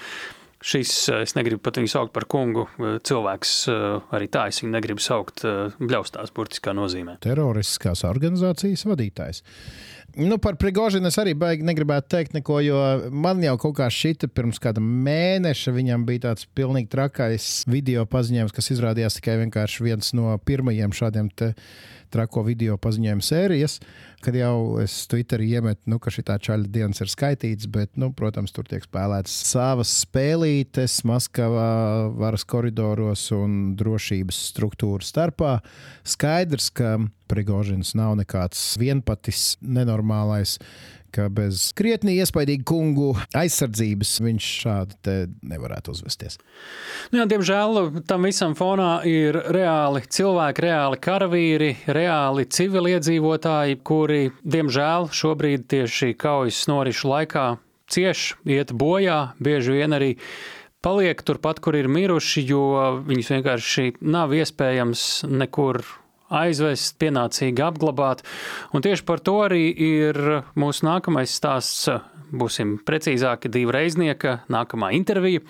Šis, 0.59 0.91
uh, 1.11 1.21
es 1.23 1.35
negribu 1.37 1.61
pat 1.63 1.79
viņu 1.79 1.91
saukt 1.91 2.15
par 2.15 2.27
kungu, 2.31 2.65
uh, 2.67 2.97
cilvēks 3.05 3.53
arī 4.15 4.27
tā, 4.31 4.47
es 4.51 4.59
viņu 4.63 4.73
negribu 4.73 5.03
saukt 5.03 5.45
bļaustās 5.79 6.33
burtiskā 6.35 6.73
nozīmē. 6.75 7.19
Teroristiskās 7.23 8.03
organizācijas 8.07 8.85
vadītājs. 8.89 9.43
Nu, 10.19 10.39
par 10.41 10.57
Prigožinu 10.59 11.07
es 11.07 11.17
arī 11.21 11.35
baigi 11.37 11.65
negribētu 11.67 12.09
teikt 12.11 12.33
neko, 12.33 12.57
jo 12.65 12.79
man 13.13 13.43
jau 13.45 13.53
kaut 13.61 13.75
kā 13.77 13.89
šita 13.93 14.27
pirms 14.33 14.57
kāda 14.61 14.81
mēneša 14.81 15.73
viņam 15.75 16.05
bija 16.07 16.25
tāds 16.29 16.47
pilnīgi 16.57 16.89
trakais 16.91 17.45
video 17.69 18.07
paziņojums, 18.09 18.55
kas 18.55 18.71
izrādījās 18.73 19.19
tikai 19.19 19.37
vienkārši 19.43 19.85
viens 19.85 20.11
no 20.17 20.33
pirmajiem 20.49 20.95
šādiem 20.97 21.29
te 21.29 21.53
trako 22.13 22.43
video 22.47 22.77
paziņojumu 22.81 23.25
sērijas, 23.25 23.79
kad 24.23 24.35
jau 24.35 24.79
es 24.83 24.95
Twitterī 25.11 25.47
iemetu, 25.55 25.81
nu, 25.91 25.99
ka 26.01 26.11
šī 26.13 26.25
čaļa 26.27 26.71
dienas 26.71 27.01
ir 27.03 27.11
skaitīts, 27.11 27.69
bet, 27.71 27.93
nu, 27.99 28.11
protams, 28.15 28.53
tur 28.55 28.67
tiek 28.69 28.83
spēlētas 28.85 29.35
savas 29.51 29.93
spēlītes 30.03 30.99
Maskavā, 31.07 31.69
varas 32.19 32.45
koridoros 32.49 33.29
un 33.35 33.75
drošības 33.79 34.43
struktūru 34.51 35.05
starpā. 35.05 35.59
Skaidrs, 36.07 36.71
ka 36.73 36.97
Prigožins 37.29 37.93
nav 37.93 38.15
nekāds 38.17 38.61
vienpatis, 38.81 39.53
nenormālais 39.61 40.57
ka 41.13 41.27
bez 41.33 41.69
krietni 41.77 42.17
iespaidīga 42.19 42.65
kungu 42.69 43.13
aizsardzības 43.37 44.15
viņš 44.25 44.49
šādi 44.63 45.15
nevarētu 45.51 45.93
uzvesties. 45.95 46.39
Nu 47.13 47.21
jā, 47.21 47.27
diemžēl 47.29 48.03
tam 48.09 48.27
visam 48.27 48.55
fonā 48.57 48.99
ir 49.09 49.37
reāli 49.55 50.03
cilvēki, 50.05 50.65
reāli 50.67 51.01
karavīri, 51.03 51.71
reāli 51.87 52.45
civiliedzīvotāji, 52.59 53.79
kuri, 53.85 54.21
diemžēl, 54.43 55.09
šobrīd 55.15 55.67
tieši 55.71 56.13
kaujas 56.19 56.63
norišu 56.71 57.11
laikā 57.13 57.47
cieš, 57.89 58.33
iet 58.45 58.73
bojā, 58.75 59.33
bieži 59.41 59.79
vien 59.79 59.95
arī 59.97 60.13
paliek 60.85 61.21
turpat, 61.25 61.59
kur 61.63 61.75
ir 61.75 61.89
miruši, 61.91 62.45
jo 62.47 62.63
viņus 63.07 63.33
vienkārši 63.35 63.87
nav 64.05 64.35
iespējams 64.37 65.25
nekur 65.29 65.81
aizvest, 66.29 66.95
pienācīgi 67.01 67.63
apglabāt. 67.65 68.23
Un 68.73 68.85
tieši 68.85 69.05
par 69.07 69.23
to 69.23 69.39
arī 69.45 69.67
ir 69.73 70.19
mūsu 70.59 70.87
nākamais 70.87 71.33
stāsts. 71.35 71.89
Būsim 72.29 72.75
precīzāki, 72.85 73.49
divi 73.49 73.73
reiznieka, 73.73 74.43
nākamā 74.53 74.91
intervija. 74.93 75.41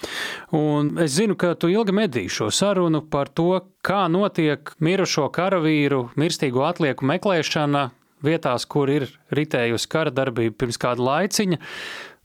Un 0.55 0.93
es 1.03 1.17
zinu, 1.17 1.35
ka 1.35 1.51
tu 1.59 1.67
ilgi 1.67 1.91
medīji 1.91 2.31
šo 2.31 2.47
sarunu 2.55 3.01
par 3.03 3.27
to, 3.35 3.65
kā 3.83 4.05
notiek 4.07 4.71
mirušo 4.79 5.25
karavīru 5.35 6.05
mirstīgo 6.15 6.63
atlieku 6.63 7.03
meklēšana 7.09 7.89
vietās, 8.23 8.63
kur 8.63 8.91
ir 8.91 9.09
ritējusi 9.35 9.91
kara 9.91 10.13
darbība 10.15 10.55
pirms 10.63 10.79
kāda 10.79 11.03
laiciņa. 11.03 11.59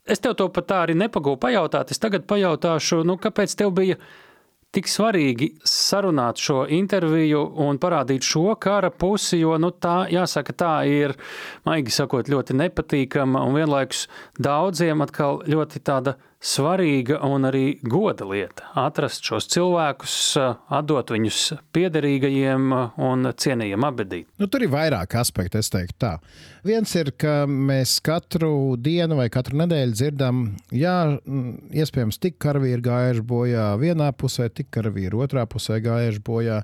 Es 0.05 0.21
tev 0.21 0.37
to 0.39 0.51
pat 0.53 0.69
tā 0.69 0.83
arī 0.85 0.95
nepagūju 1.01 1.41
pajautāt. 1.41 1.91
Es 1.91 2.03
tagad 2.03 2.27
pajautāšu, 2.29 3.03
nu, 3.09 3.17
kāpēc 3.19 3.55
tev 3.57 3.73
bija 3.75 3.99
tik 4.75 4.91
svarīgi 4.91 5.51
sarunāt 5.69 6.41
šo 6.43 6.65
interviju 6.75 7.45
un 7.65 7.79
parādīt 7.83 8.27
šo 8.27 8.57
kara 8.61 8.91
pusi, 8.91 9.39
jo 9.41 9.57
nu, 9.61 9.71
tā, 9.71 10.05
jāsaka, 10.13 10.57
tā 10.65 10.75
ir, 10.91 11.15
maigi 11.67 11.95
sakot, 11.95 12.31
ļoti 12.31 12.57
nepatīkama 12.59 13.43
un 13.47 13.59
vienlaikus 13.59 14.07
daudziem 14.39 15.05
atkal 15.05 15.43
ļoti 15.49 15.83
tāda 15.87 16.17
svarīga 16.45 17.19
un 17.25 17.49
arī 17.49 17.79
goda 17.83 18.27
lieta- 18.29 18.69
atrast 18.87 19.25
šos 19.25 19.49
cilvēkus, 19.49 20.17
atdot 20.69 21.13
viņus 21.15 21.41
piederīgajiem 21.73 22.73
un 23.09 23.31
cienījam 23.33 23.87
abedīt. 23.89 24.27
Nu, 24.39 24.47
tur 24.47 24.63
ir 24.63 24.73
vairāk 24.73 25.17
aspektu, 25.21 25.59
es 25.59 25.71
teiktu 25.73 25.97
tā. 25.99 26.19
Viens 26.65 26.95
ir, 26.97 27.13
ka 27.17 27.47
mēs 27.47 28.01
katru 28.05 28.77
dienu 28.77 29.17
vai 29.17 29.29
katru 29.29 29.57
nedēļu 29.63 29.93
dzirdam, 29.93 30.57
jā, 30.73 31.19
iespējams, 31.73 32.21
tik 32.21 32.39
karavīri 32.39 32.85
gājuši 32.85 33.25
bojā 33.25 33.79
vienā 33.81 34.13
pusē, 34.13 34.51
tik 34.53 34.71
karavīri 34.71 35.13
otrā 35.13 35.47
pusē 35.47 35.81
gājuši 35.85 36.23
bojā. 36.25 36.63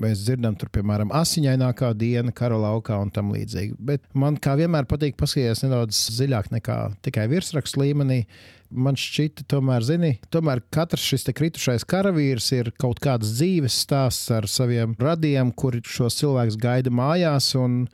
Mēs 0.00 0.22
dzirdam, 0.24 0.54
tur, 0.60 0.70
piemēram, 0.72 1.10
asiņainākā 1.16 1.90
diena 1.98 2.32
kara 2.36 2.58
laukā 2.60 3.00
un 3.02 3.10
tam 3.14 3.32
līdzīgi. 3.34 3.74
Bet 3.78 4.06
man 4.14 4.38
kā 4.40 4.54
vienmēr 4.60 4.86
patīk 4.90 5.18
paskatīties 5.20 5.64
nedaudz 5.66 6.06
dziļāk 6.14 6.52
nekā 6.54 6.78
tikai 7.06 7.26
virsrakstu 7.32 7.82
līmenī 7.82 8.22
man 8.70 8.96
šķita, 8.98 9.44
tomēr, 9.50 9.84
zini, 9.84 10.12
tomēr 10.32 10.62
katrs 10.72 11.04
šis 11.12 11.26
kritušais 11.36 11.84
karavīrs 11.90 12.50
ir 12.54 12.70
kaut 12.80 13.00
kāds 13.02 13.34
dzīves 13.34 13.76
stāsts 13.84 14.30
ar 14.34 14.46
saviem 14.50 14.94
radiem, 15.00 15.50
kuri 15.52 15.82
šos 15.86 16.20
cilvēkus 16.20 16.58
gaida 16.60 16.92
mājās. 16.94 17.52
Un, 17.58 17.84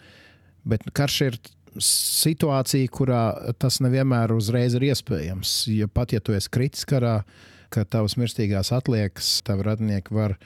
bet 0.69 0.85
karš 0.97 1.21
ir 1.27 1.39
situācija, 1.83 2.93
kurā 2.93 3.25
tas 3.61 3.81
nevienmēr 3.85 4.33
uzreiz 4.37 4.77
ir 4.77 4.89
iespējams. 4.91 5.59
Ja 5.73 5.89
pat 5.89 6.15
ja 6.15 6.23
tu 6.25 6.37
esi 6.37 6.53
kritis 6.53 6.87
karā, 6.89 7.21
ka 7.73 7.85
tavas 7.89 8.17
mirstīgās 8.21 8.73
atliekas, 8.75 9.41
tavi 9.47 9.67
radinieki 9.67 10.15
var 10.17 10.37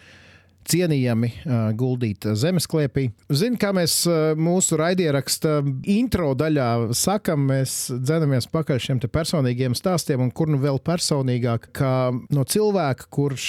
cienījami 0.68 1.30
guldīt 1.78 2.26
zemesklēpī. 2.38 3.06
Zini, 3.32 3.58
kā 3.60 3.72
mēs 3.76 4.02
mūsu 4.38 4.78
raidieraksta 4.80 5.60
intro 5.90 6.32
daļā 6.38 6.68
sakam, 6.96 7.48
mēs 7.50 7.78
dzenamies 7.96 8.50
pakaļ 8.52 8.82
šiem 8.84 9.02
personīgiem 9.10 9.74
stāstiem, 9.78 10.22
un 10.26 10.30
kur 10.34 10.50
nu 10.52 10.60
vēl 10.62 10.80
personīgāk, 10.84 11.70
kā 11.76 11.94
no 12.12 12.44
cilvēka, 12.44 13.08
kurš 13.10 13.48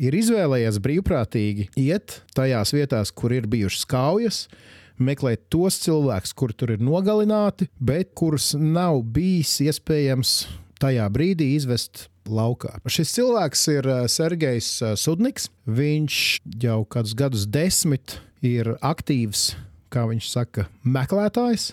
ir 0.00 0.16
izvēlējies 0.16 0.80
brīvprātīgi 0.82 1.70
iet 1.80 2.20
tajās 2.36 2.74
vietās, 2.76 3.12
kur 3.12 3.34
ir 3.36 3.48
bijušas 3.50 3.86
kaujas, 3.90 4.44
meklēt 5.00 5.46
tos 5.52 5.78
cilvēkus, 5.84 6.34
kuri 6.36 6.56
tur 6.56 6.74
ir 6.76 6.84
nogalināti, 6.84 7.70
bet 7.80 8.12
kurus 8.18 8.52
nav 8.56 9.02
bijis 9.14 9.58
iespējams 9.64 10.34
tajā 10.80 11.06
brīdī 11.12 11.54
izvest 11.56 12.08
laukā. 12.32 12.76
Šis 12.90 13.14
cilvēks 13.16 13.66
ir 13.74 13.88
eh, 13.90 14.04
Sergejs 14.10 14.70
eh, 14.82 14.94
Sudniks. 14.98 15.48
Viņš 15.66 16.16
jau 16.64 16.80
kādus 16.90 17.16
gadus 17.18 17.46
desmit 17.50 18.18
ir 18.44 18.74
aktīvs, 18.80 19.52
kā 19.92 20.06
viņš 20.10 20.30
saka, 20.30 20.66
meklētājs. 20.86 21.72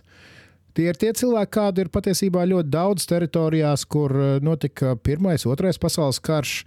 Tie 0.78 0.86
ir 0.92 0.98
tie 1.00 1.10
cilvēki, 1.18 1.54
kādi 1.56 1.82
ir 1.82 1.90
patiesībā 1.90 2.44
ļoti 2.46 2.70
daudz 2.70 3.08
teritorijās, 3.10 3.88
kur 3.90 4.14
eh, 4.14 4.38
notika 4.46 4.96
Pirmais, 5.02 5.48
Otrais 5.50 5.82
pasaules 5.82 6.22
karš. 6.22 6.62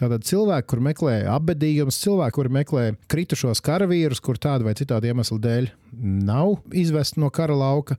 Tātad 0.00 0.22
cilvēki, 0.24 0.68
kur 0.70 0.80
meklē 0.80 1.14
apbedījumus, 1.28 1.98
cilvēki, 2.00 2.36
kur 2.38 2.48
meklē 2.54 2.84
kritušos 3.10 3.60
karavīrus, 3.66 4.22
kur 4.24 4.38
tādu 4.40 4.68
vai 4.68 4.72
citādu 4.78 5.10
iemeslu 5.10 5.36
dēļ 5.42 5.66
nav 6.30 6.60
izvest 6.72 7.18
no 7.20 7.28
kara 7.34 7.56
lauka. 7.58 7.98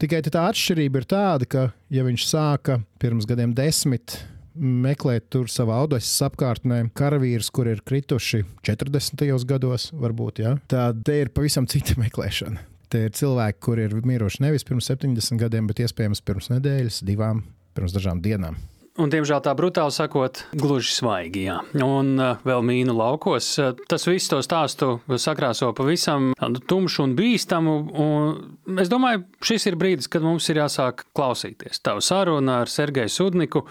Tikai 0.00 0.22
tā 0.24 0.46
atšķirība 0.50 1.02
ir 1.02 1.08
tāda, 1.08 1.48
ka, 1.48 1.66
ja 1.92 2.06
viņš 2.06 2.24
sāka 2.28 2.78
pirms 3.02 3.28
gadiem 3.28 3.52
desmit 3.56 4.18
meklēt 4.58 5.28
tur 5.32 5.50
savā 5.52 5.80
audases 5.82 6.14
apkārtnē 6.26 6.82
karavīrus, 6.96 7.50
kur 7.54 7.70
ir 7.70 7.82
krituši 7.86 8.44
40. 8.66 9.26
gados, 9.48 9.90
varbūt, 9.96 10.42
ja? 10.44 10.56
tad 10.70 11.02
te 11.06 11.20
ir 11.24 11.32
pavisam 11.34 11.68
cita 11.70 11.98
meklēšana. 12.04 12.62
Te 12.92 13.08
ir 13.08 13.16
cilvēki, 13.18 13.60
kuri 13.66 13.88
ir 13.88 13.98
miruši 14.06 14.44
nevis 14.44 14.64
pirms 14.66 14.86
70 14.92 15.42
gadiem, 15.42 15.66
bet 15.66 15.82
iespējams 15.82 16.22
pirms 16.22 16.52
nedēļas, 16.54 17.02
divām, 17.06 17.42
pirms 17.74 17.96
dažām 17.96 18.22
dienām. 18.22 18.58
Un, 18.96 19.10
diemžēl 19.12 19.42
tā 19.44 19.52
brutāli 19.56 19.92
sakot, 19.92 20.40
gluži 20.56 20.94
svaigi. 20.94 21.42
Jā. 21.50 21.58
Un 21.84 22.14
uh, 22.16 22.38
vēl 22.48 22.62
mīnu 22.64 22.94
laukos. 22.96 23.50
Tas 23.90 24.06
viss 24.08 24.30
to 24.32 24.38
stāstu 24.44 24.94
sakrāso 25.20 25.68
pavisam 25.76 26.30
tumšu 26.40 27.04
un 27.04 27.12
bīstamu. 27.18 27.76
Un 28.06 28.80
es 28.80 28.88
domāju, 28.92 29.26
šis 29.44 29.68
ir 29.68 29.76
brīdis, 29.80 30.08
kad 30.12 30.24
mums 30.24 30.48
ir 30.52 30.62
jāsāk 30.62 31.04
klausīties. 31.16 31.82
Tavu 31.84 32.04
sarunu 32.04 32.54
ar 32.62 32.72
Sergeju 32.72 33.12
Sudniku 33.12 33.66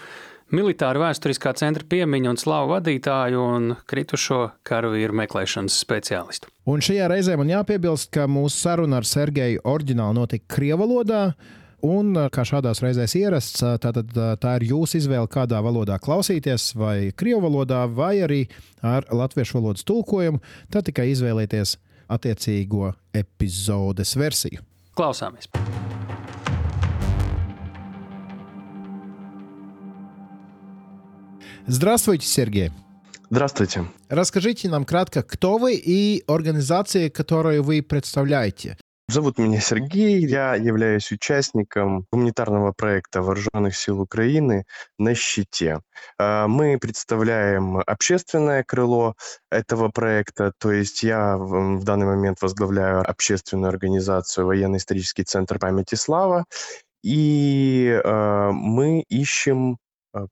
militāra 0.54 1.00
vēsturiskā 1.02 1.52
centra 1.58 1.86
piemiņu 1.88 2.32
un 2.32 2.40
slavu 2.40 2.74
vadītāju 2.74 3.42
un 3.42 3.68
kritušo 3.88 4.40
karavīru 4.66 5.16
meklēšanas 5.22 5.76
speciālistu. 5.82 6.50
Un 6.70 6.82
šajā 6.84 7.08
reizē 7.10 7.36
man 7.38 7.50
jāpiebilst, 7.52 8.10
ka 8.14 8.26
mūsu 8.30 8.66
saruna 8.66 9.00
ar 9.00 9.08
Sergeju 9.08 9.62
oriģināli 9.66 10.20
notika 10.20 10.54
Krievijas 10.56 10.82
valodā. 10.82 11.22
Un, 11.86 12.16
kā 12.32 12.42
šādās 12.48 12.80
reizēs 12.82 13.12
ierasts, 13.20 13.60
tātad, 13.82 14.10
tā 14.40 14.54
ir 14.58 14.64
jūsu 14.72 14.96
izvēle, 14.98 15.28
kādā 15.30 15.60
valodā 15.62 16.00
klausīties, 16.02 16.70
vai 16.74 17.12
krievu 17.14 17.44
valodā, 17.44 17.84
vai 17.86 18.16
arī 18.24 18.40
ar 18.82 19.06
latviešu 19.12 19.60
valodas 19.60 19.86
tulkojumu. 19.86 20.40
Tad 20.72 20.88
tikai 20.88 21.10
izvēlieties 21.12 21.76
attiecīgo 22.16 22.94
epizodes 23.14 24.16
versiju. 24.18 24.64
Klausāmies! 24.96 25.52
Здравствуйте, 31.66 32.26
Сергей. 32.26 32.70
Здравствуйте. 33.28 33.86
Расскажите 34.08 34.68
нам 34.68 34.84
кратко, 34.84 35.22
кто 35.22 35.58
вы 35.58 35.74
и 35.74 36.22
организации, 36.28 37.08
которую 37.08 37.64
вы 37.64 37.82
представляете. 37.82 38.76
Зовут 39.08 39.38
меня 39.38 39.60
Сергей, 39.60 40.26
я 40.26 40.56
являюсь 40.56 41.12
участником 41.12 42.06
гуманитарного 42.10 42.72
проекта 42.76 43.22
Вооруженных 43.22 43.76
сил 43.76 44.00
Украины 44.00 44.64
«На 44.98 45.14
щите». 45.14 45.80
А, 46.18 46.48
мы 46.48 46.76
представляем 46.80 47.78
общественное 47.78 48.64
крыло 48.64 49.14
этого 49.48 49.90
проекта, 49.90 50.52
то 50.58 50.72
есть 50.72 51.04
я 51.04 51.36
в 51.36 51.84
данный 51.84 52.06
момент 52.06 52.42
возглавляю 52.42 53.08
общественную 53.08 53.68
организацию 53.68 54.46
Военно-исторический 54.46 55.22
центр 55.22 55.60
памяти 55.60 55.94
«Слава», 55.94 56.44
и 57.04 58.00
а, 58.04 58.50
мы 58.50 59.04
ищем 59.08 59.78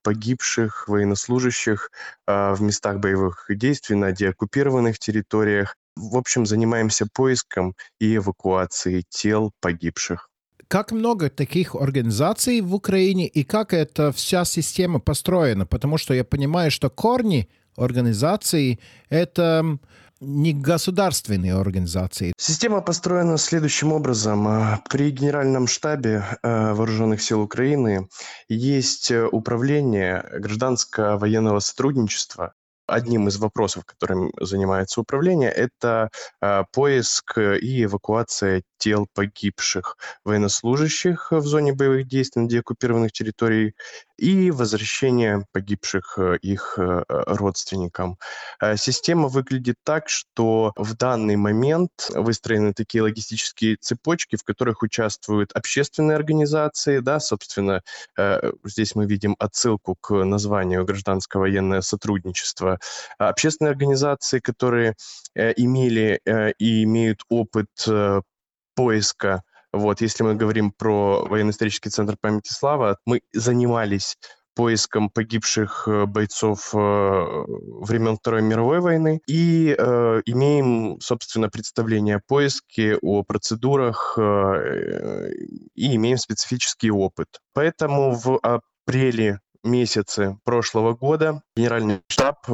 погибших 0.02 0.88
военнослужащих 0.88 1.90
а, 2.26 2.54
в 2.54 2.62
местах 2.62 2.98
боевых 2.98 3.46
действий 3.48 3.96
на 3.96 4.12
деоккупированных 4.12 4.98
территориях. 4.98 5.76
В 5.96 6.16
общем, 6.16 6.46
занимаемся 6.46 7.06
поиском 7.12 7.74
и 8.00 8.16
эвакуацией 8.16 9.04
тел 9.08 9.52
погибших. 9.60 10.28
Как 10.68 10.92
много 10.92 11.30
таких 11.30 11.74
организаций 11.74 12.60
в 12.60 12.74
Украине 12.74 13.28
и 13.28 13.44
как 13.44 13.72
эта 13.72 14.12
вся 14.12 14.44
система 14.44 14.98
построена? 14.98 15.66
Потому 15.66 15.98
что 15.98 16.14
я 16.14 16.24
понимаю, 16.24 16.70
что 16.70 16.90
корни 16.90 17.48
организации— 17.76 18.78
это 19.08 19.78
не 20.20 20.52
государственные 20.52 21.54
организации. 21.54 22.32
Система 22.36 22.80
построена 22.80 23.38
следующим 23.38 23.92
образом. 23.92 24.46
А, 24.48 24.80
при 24.88 25.10
Генеральном 25.10 25.66
штабе 25.66 26.24
а, 26.42 26.74
Вооруженных 26.74 27.22
сил 27.22 27.40
Украины 27.40 28.08
есть 28.48 29.10
э, 29.10 29.26
управление 29.26 30.24
гражданско-военного 30.38 31.60
сотрудничества, 31.60 32.54
Одним 32.86 33.28
из 33.28 33.38
вопросов, 33.38 33.84
которым 33.84 34.32
занимается 34.40 35.00
управление, 35.00 35.50
это 35.50 36.10
э, 36.40 36.64
поиск 36.72 37.38
и 37.38 37.84
эвакуация 37.84 38.62
тел 38.84 39.06
погибших 39.14 39.96
военнослужащих 40.24 41.32
в 41.32 41.40
зоне 41.40 41.72
боевых 41.72 42.06
действий 42.06 42.42
на 42.42 42.48
деоккупированных 42.48 43.12
территориях 43.12 43.72
и 44.18 44.50
возвращение 44.50 45.46
погибших 45.52 46.18
э, 46.18 46.36
их 46.42 46.74
э, 46.78 47.02
родственникам. 47.08 48.18
Э, 48.60 48.76
система 48.76 49.28
выглядит 49.28 49.76
так, 49.84 50.08
что 50.08 50.72
в 50.76 50.94
данный 50.94 51.36
момент 51.36 52.10
выстроены 52.10 52.74
такие 52.74 53.02
логистические 53.02 53.76
цепочки, 53.80 54.36
в 54.36 54.44
которых 54.44 54.82
участвуют 54.82 55.52
общественные 55.52 56.16
организации, 56.16 56.98
да, 56.98 57.20
собственно, 57.20 57.82
здесь 58.64 58.94
мы 58.94 59.06
видим 59.06 59.36
отсылку 59.38 59.96
к 60.00 60.12
названию 60.24 60.84
гражданско 60.84 61.38
военное 61.38 61.80
сотрудничество, 61.80 62.73
общественные 63.18 63.70
организации, 63.70 64.40
которые 64.40 64.94
имели 65.34 66.20
и 66.58 66.84
имеют 66.84 67.20
опыт 67.28 67.68
поиска 68.74 69.42
вот, 69.74 70.00
если 70.00 70.22
мы 70.22 70.36
говорим 70.36 70.70
про 70.70 71.26
военно-исторический 71.26 71.90
центр 71.90 72.16
памяти 72.20 72.52
слава, 72.52 72.96
мы 73.06 73.22
занимались 73.32 74.16
поиском 74.54 75.10
погибших 75.10 75.88
э, 75.88 76.06
бойцов 76.06 76.72
времен 76.72 78.16
Второй 78.16 78.42
мировой 78.42 78.78
войны 78.78 79.20
и 79.26 79.72
имеем, 79.72 81.00
собственно, 81.00 81.48
представление 81.48 82.16
о 82.16 82.20
поиске, 82.24 82.96
о 83.02 83.24
процедурах 83.24 84.16
и 84.16 85.96
имеем 85.96 86.18
специфический 86.18 86.92
опыт. 86.92 87.26
Поэтому 87.52 88.14
в 88.14 88.38
апреле 88.42 89.40
месяце 89.64 90.38
прошлого 90.44 90.94
года 90.94 91.42
Генеральный 91.56 92.00
штаб 92.08 92.46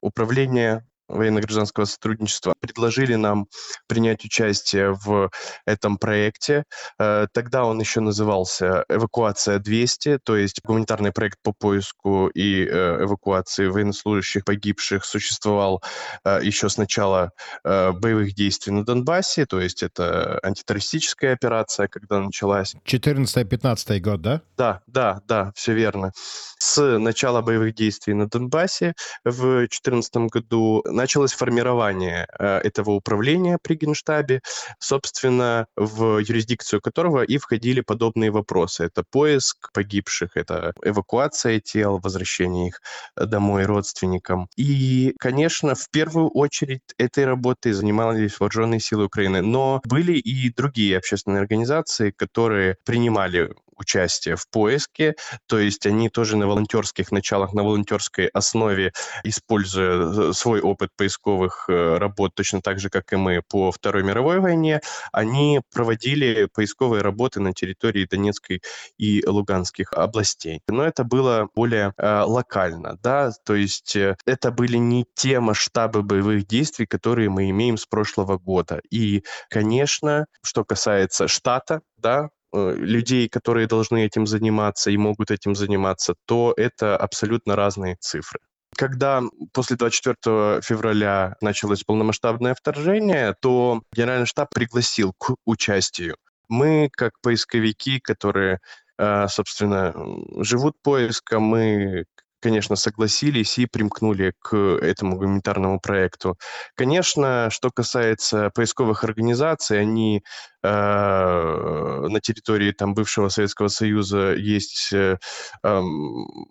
Управления 0.00 0.89
военно-гражданского 1.10 1.84
сотрудничества 1.84 2.54
предложили 2.60 3.14
нам 3.14 3.46
принять 3.86 4.24
участие 4.24 4.92
в 4.92 5.30
этом 5.66 5.98
проекте. 5.98 6.64
Э, 6.98 7.26
тогда 7.32 7.64
он 7.64 7.80
еще 7.80 8.00
назывался 8.00 8.84
«Эвакуация 8.88 9.58
200», 9.58 10.20
то 10.24 10.36
есть 10.36 10.60
гуманитарный 10.64 11.12
проект 11.12 11.38
по 11.42 11.52
поиску 11.52 12.28
и 12.28 12.64
э, 12.64 13.04
эвакуации 13.04 13.66
военнослужащих 13.66 14.44
погибших 14.44 15.04
существовал 15.04 15.82
э, 16.24 16.40
еще 16.42 16.68
с 16.68 16.76
начала 16.76 17.32
боевых 17.64 18.34
действий 18.34 18.72
на 18.72 18.84
Донбассе, 18.84 19.46
то 19.46 19.60
есть 19.60 19.82
это 19.82 20.38
антитеррористическая 20.42 21.32
операция, 21.32 21.88
когда 21.88 22.20
началась. 22.20 22.74
14-15 22.86 24.00
год, 24.00 24.20
да? 24.20 24.42
Да, 24.56 24.80
да, 24.86 25.20
да, 25.26 25.52
все 25.54 25.72
верно. 25.72 26.12
С 26.58 26.98
начала 26.98 27.42
боевых 27.42 27.74
действий 27.74 28.14
на 28.14 28.28
Донбассе 28.28 28.94
в 29.24 29.40
2014 29.40 30.16
году 30.30 30.82
началось 31.00 31.32
формирование 31.32 32.26
э, 32.38 32.58
этого 32.58 32.90
управления 32.90 33.58
при 33.62 33.74
Генштабе, 33.74 34.40
собственно, 34.78 35.66
в 35.76 36.18
юрисдикцию 36.18 36.80
которого 36.80 37.22
и 37.22 37.38
входили 37.38 37.80
подобные 37.80 38.30
вопросы. 38.30 38.84
Это 38.84 39.02
поиск 39.10 39.72
погибших, 39.72 40.36
это 40.36 40.72
эвакуация 40.84 41.60
тел, 41.60 41.98
возвращение 41.98 42.68
их 42.68 42.80
домой 43.16 43.64
родственникам. 43.64 44.48
И, 44.56 45.14
конечно, 45.18 45.74
в 45.74 45.88
первую 45.90 46.28
очередь 46.28 46.82
этой 46.98 47.24
работой 47.24 47.72
занимались 47.72 48.38
вооруженные 48.38 48.80
силы 48.80 49.04
Украины, 49.04 49.40
но 49.42 49.80
были 49.84 50.12
и 50.12 50.52
другие 50.52 50.98
общественные 50.98 51.40
организации, 51.40 52.10
которые 52.10 52.76
принимали 52.84 53.54
участие 53.80 54.36
в 54.36 54.46
поиске, 54.48 55.14
то 55.46 55.58
есть 55.58 55.86
они 55.86 56.10
тоже 56.10 56.36
на 56.36 56.46
волонтерских 56.46 57.10
началах, 57.10 57.52
на 57.54 57.62
волонтерской 57.62 58.26
основе, 58.26 58.92
используя 59.24 60.30
э, 60.30 60.32
свой 60.34 60.60
опыт 60.60 60.89
поисковых 60.96 61.66
э, 61.68 61.98
работ, 61.98 62.34
точно 62.34 62.60
так 62.60 62.78
же, 62.78 62.90
как 62.90 63.12
и 63.12 63.16
мы 63.16 63.42
по 63.48 63.72
Второй 63.72 64.02
мировой 64.02 64.40
войне, 64.40 64.80
они 65.12 65.60
проводили 65.72 66.48
поисковые 66.52 67.02
работы 67.02 67.40
на 67.40 67.52
территории 67.52 68.06
Донецкой 68.10 68.62
и 68.98 69.24
Луганских 69.26 69.92
областей. 69.92 70.60
Но 70.68 70.84
это 70.84 71.04
было 71.04 71.48
более 71.54 71.92
э, 71.96 72.22
локально, 72.22 72.98
да, 73.02 73.32
то 73.44 73.54
есть 73.54 73.96
э, 73.96 74.16
это 74.26 74.50
были 74.50 74.76
не 74.76 75.06
те 75.14 75.40
масштабы 75.40 76.02
боевых 76.02 76.46
действий, 76.46 76.86
которые 76.86 77.30
мы 77.30 77.50
имеем 77.50 77.76
с 77.76 77.86
прошлого 77.86 78.38
года. 78.38 78.80
И, 78.90 79.24
конечно, 79.48 80.26
что 80.42 80.64
касается 80.64 81.28
штата, 81.28 81.80
да, 81.96 82.30
людей, 82.52 83.28
которые 83.28 83.66
должны 83.66 84.04
этим 84.04 84.26
заниматься 84.26 84.90
и 84.90 84.96
могут 84.96 85.30
этим 85.30 85.54
заниматься, 85.54 86.14
то 86.26 86.52
это 86.56 86.96
абсолютно 86.96 87.56
разные 87.56 87.96
цифры. 88.00 88.40
Когда 88.76 89.22
после 89.52 89.76
24 89.76 90.62
февраля 90.62 91.36
началось 91.40 91.84
полномасштабное 91.84 92.54
вторжение, 92.54 93.34
то 93.40 93.82
Генеральный 93.92 94.26
штаб 94.26 94.48
пригласил 94.54 95.12
к 95.18 95.34
участию. 95.44 96.16
Мы, 96.48 96.88
как 96.92 97.12
поисковики, 97.20 98.00
которые 98.00 98.60
э, 98.98 99.28
собственно, 99.28 99.94
живут 100.42 100.74
поиском, 100.82 101.42
мы 101.44 102.04
конечно, 102.40 102.76
согласились 102.76 103.58
и 103.58 103.66
примкнули 103.66 104.32
к 104.40 104.56
этому 104.56 105.16
гуманитарному 105.16 105.80
проекту. 105.80 106.36
Конечно, 106.74 107.48
что 107.50 107.70
касается 107.70 108.50
поисковых 108.54 109.04
организаций, 109.04 109.80
они 109.80 110.22
э, 110.62 110.68
на 110.68 112.20
территории 112.20 112.72
там, 112.72 112.94
бывшего 112.94 113.28
Советского 113.28 113.68
Союза 113.68 114.34
есть 114.34 114.92
э, 114.92 115.18
э, 115.62 115.82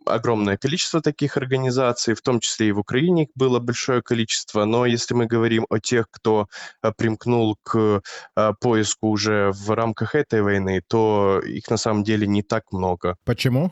огромное 0.05 0.57
количество 0.57 1.01
таких 1.01 1.37
организаций, 1.37 2.13
в 2.13 2.21
том 2.21 2.39
числе 2.39 2.69
и 2.69 2.71
в 2.71 2.79
Украине 2.79 3.23
их 3.23 3.29
было 3.35 3.59
большое 3.59 4.01
количество, 4.01 4.65
но 4.65 4.85
если 4.85 5.13
мы 5.13 5.25
говорим 5.25 5.65
о 5.69 5.79
тех, 5.79 6.05
кто 6.11 6.47
э, 6.83 6.91
примкнул 6.97 7.57
к 7.63 8.01
э, 8.35 8.53
поиску 8.59 9.09
уже 9.09 9.51
в 9.51 9.71
рамках 9.71 10.15
этой 10.15 10.41
войны, 10.41 10.81
то 10.87 11.41
их 11.45 11.69
на 11.69 11.77
самом 11.77 12.03
деле 12.03 12.27
не 12.27 12.43
так 12.43 12.71
много. 12.71 13.15
Почему? 13.25 13.71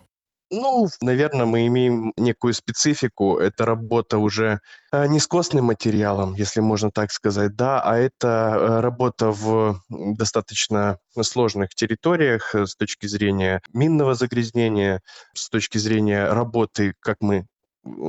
Ну, 0.49 0.88
наверное, 1.01 1.45
мы 1.45 1.67
имеем 1.67 2.13
некую 2.15 2.53
специфику. 2.53 3.38
Это 3.38 3.65
работа 3.65 4.17
уже 4.17 4.62
э, 4.93 5.05
не 5.07 5.19
с 5.19 5.27
костным 5.27 5.65
материалом, 5.65 6.36
если 6.36 6.62
можно 6.62 6.89
так 6.89 7.12
сказать, 7.12 7.55
да, 7.55 7.81
а 7.81 7.97
это 7.97 8.27
э, 8.27 8.79
работа 8.79 9.31
в 9.31 9.81
достаточно 9.89 10.99
сложных 11.21 11.75
территориях 11.75 12.55
э, 12.55 12.65
с 12.65 12.75
точки 12.75 13.07
зрения 13.07 13.62
минного 13.73 14.15
загрязнения, 14.15 15.01
с 15.33 15.49
точки 15.49 15.79
зрения 15.79 16.29
работы, 16.29 16.93
как 17.01 17.17
мы 17.19 17.45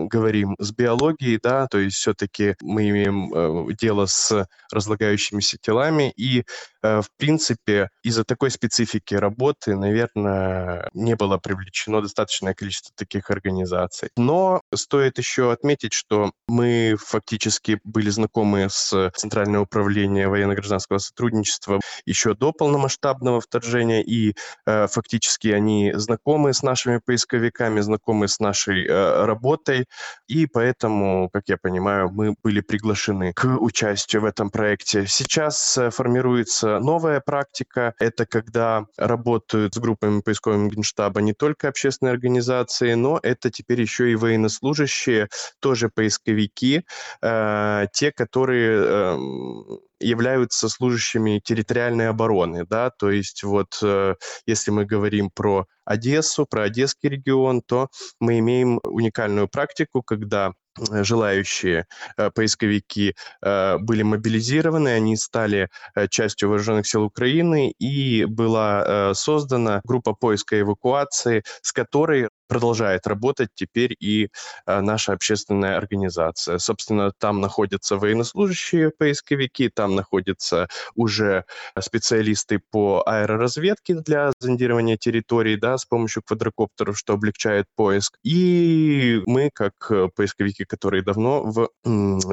говорим 0.09 0.57
с 0.59 0.73
биологией, 0.73 1.39
да, 1.43 1.67
то 1.67 1.79
есть 1.79 1.97
все-таки 1.97 2.55
мы 2.63 2.89
имеем 2.89 3.33
э, 3.33 3.75
дело 3.75 4.07
с 4.07 4.47
разлагающимися 4.73 5.59
телами, 5.61 6.13
и, 6.17 6.45
э, 6.83 7.01
в 7.01 7.09
принципе, 7.17 7.91
из-за 8.03 8.25
такой 8.25 8.51
специфики 8.51 9.15
работы, 9.15 9.77
наверное, 9.77 10.89
не 10.93 11.17
было 11.17 11.39
привлечено 11.39 12.03
достаточное 12.03 12.55
количество 12.55 12.93
таких 12.97 13.31
организаций. 13.31 14.11
Но 14.17 14.63
стоит 14.75 15.19
еще 15.19 15.53
отметить, 15.53 15.93
что 15.93 16.33
мы 16.49 16.97
фактически 16.99 17.81
были 17.85 18.11
знакомы 18.11 18.69
с 18.71 19.11
Центральным 19.17 19.63
управлением 19.63 20.31
военно-гражданского 20.31 20.99
сотрудничества 20.99 21.81
еще 22.07 22.35
до 22.35 22.53
полномасштабного 22.53 23.41
вторжения, 23.41 24.03
и 24.03 24.35
э, 24.67 24.87
фактически 24.87 25.49
они 25.49 25.93
знакомы 25.95 26.53
с 26.53 26.63
нашими 26.63 27.01
поисковиками, 27.05 27.81
знакомы 27.81 28.29
с 28.29 28.41
нашей 28.41 28.87
э, 28.87 29.25
работой, 29.25 29.68
работой, 29.69 29.87
и 30.27 30.47
поэтому, 30.47 31.29
как 31.33 31.45
я 31.49 31.57
понимаю, 31.57 32.11
мы 32.11 32.35
были 32.43 32.61
приглашены 32.61 33.33
к 33.33 33.45
участию 33.61 34.23
в 34.23 34.25
этом 34.25 34.51
проекте. 34.51 35.07
Сейчас 35.07 35.79
э, 35.79 35.91
формируется 35.91 36.79
новая 36.81 37.21
практика. 37.21 37.95
Это 37.99 38.27
когда 38.27 38.87
работают 38.97 39.75
с 39.75 39.79
группами 39.79 40.21
поискового 40.21 40.69
генштаба 40.69 41.21
не 41.21 41.33
только 41.33 41.69
общественные 41.69 42.13
организации, 42.13 42.95
но 42.95 43.19
это 43.23 43.51
теперь 43.51 43.81
еще 43.81 44.11
и 44.11 44.17
военнослужащие, 44.17 45.29
тоже 45.61 45.89
поисковики, 45.89 46.85
э, 47.23 47.87
те, 47.93 48.13
которые 48.13 48.83
э, 48.83 49.19
являются 50.01 50.69
служащими 50.69 51.41
территориальной 51.45 52.09
обороны, 52.09 52.65
да, 52.67 52.91
то 52.91 53.11
есть 53.11 53.43
вот 53.43 53.79
э, 53.83 54.15
если 54.47 54.71
мы 54.71 54.85
говорим 54.85 55.31
про 55.31 55.67
Одессу, 55.85 56.47
про 56.47 56.65
Одесский 56.65 57.09
регион, 57.09 57.63
то 57.63 57.89
мы 58.21 58.39
имеем 58.39 58.81
уникальную 58.85 59.49
практику, 59.49 60.03
когда 60.03 60.53
желающие 61.05 61.87
э, 62.17 62.31
поисковики 62.31 63.15
э, 63.43 63.79
были 63.79 64.03
мобилизированы, 64.03 64.89
они 64.89 65.17
стали 65.17 65.69
э, 65.95 66.09
частью 66.09 66.49
вооруженных 66.49 66.87
сил 66.87 67.05
Украины, 67.05 67.73
и 67.79 68.25
была 68.25 68.85
э, 68.87 69.15
создана 69.15 69.81
группа 69.85 70.15
поиска 70.15 70.57
и 70.57 70.61
эвакуации, 70.61 71.43
с 71.63 71.73
которой 71.73 72.29
продолжает 72.49 73.07
работать 73.07 73.51
теперь 73.55 73.95
и 74.01 74.29
э, 74.67 74.81
наша 74.81 75.13
общественная 75.13 75.77
организация. 75.77 76.59
Собственно, 76.59 77.13
там 77.19 77.41
находятся 77.41 77.97
военнослужащие, 77.97 78.91
поисковики, 78.91 79.69
там 79.69 79.95
находятся 79.95 80.69
уже 80.95 81.45
специалисты 81.79 82.61
по 82.71 83.03
аэроразведке 83.07 83.95
для 83.95 84.33
зондирования 84.41 84.97
территорий, 84.97 85.57
да, 85.57 85.77
с 85.77 85.85
помощью 85.85 86.23
квадрокоптеров, 86.23 86.99
что 86.99 87.13
облегчает 87.13 87.67
поиск. 87.77 88.17
И 88.25 89.21
мы, 89.27 89.51
как 89.53 89.75
э, 89.91 90.09
поисковики, 90.15 90.65
которые 90.69 91.03
давно 91.03 91.43
в 91.45 91.71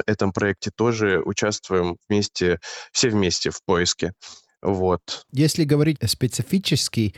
этом 0.06 0.32
проекте 0.32 0.70
тоже 0.70 1.20
участвуем 1.24 1.96
вместе, 2.08 2.60
все 2.92 3.10
вместе 3.10 3.50
в 3.50 3.62
поиске. 3.64 4.12
Вот. 4.62 5.26
Если 5.32 5.64
говорить 5.64 5.98
специфически, 6.06 7.14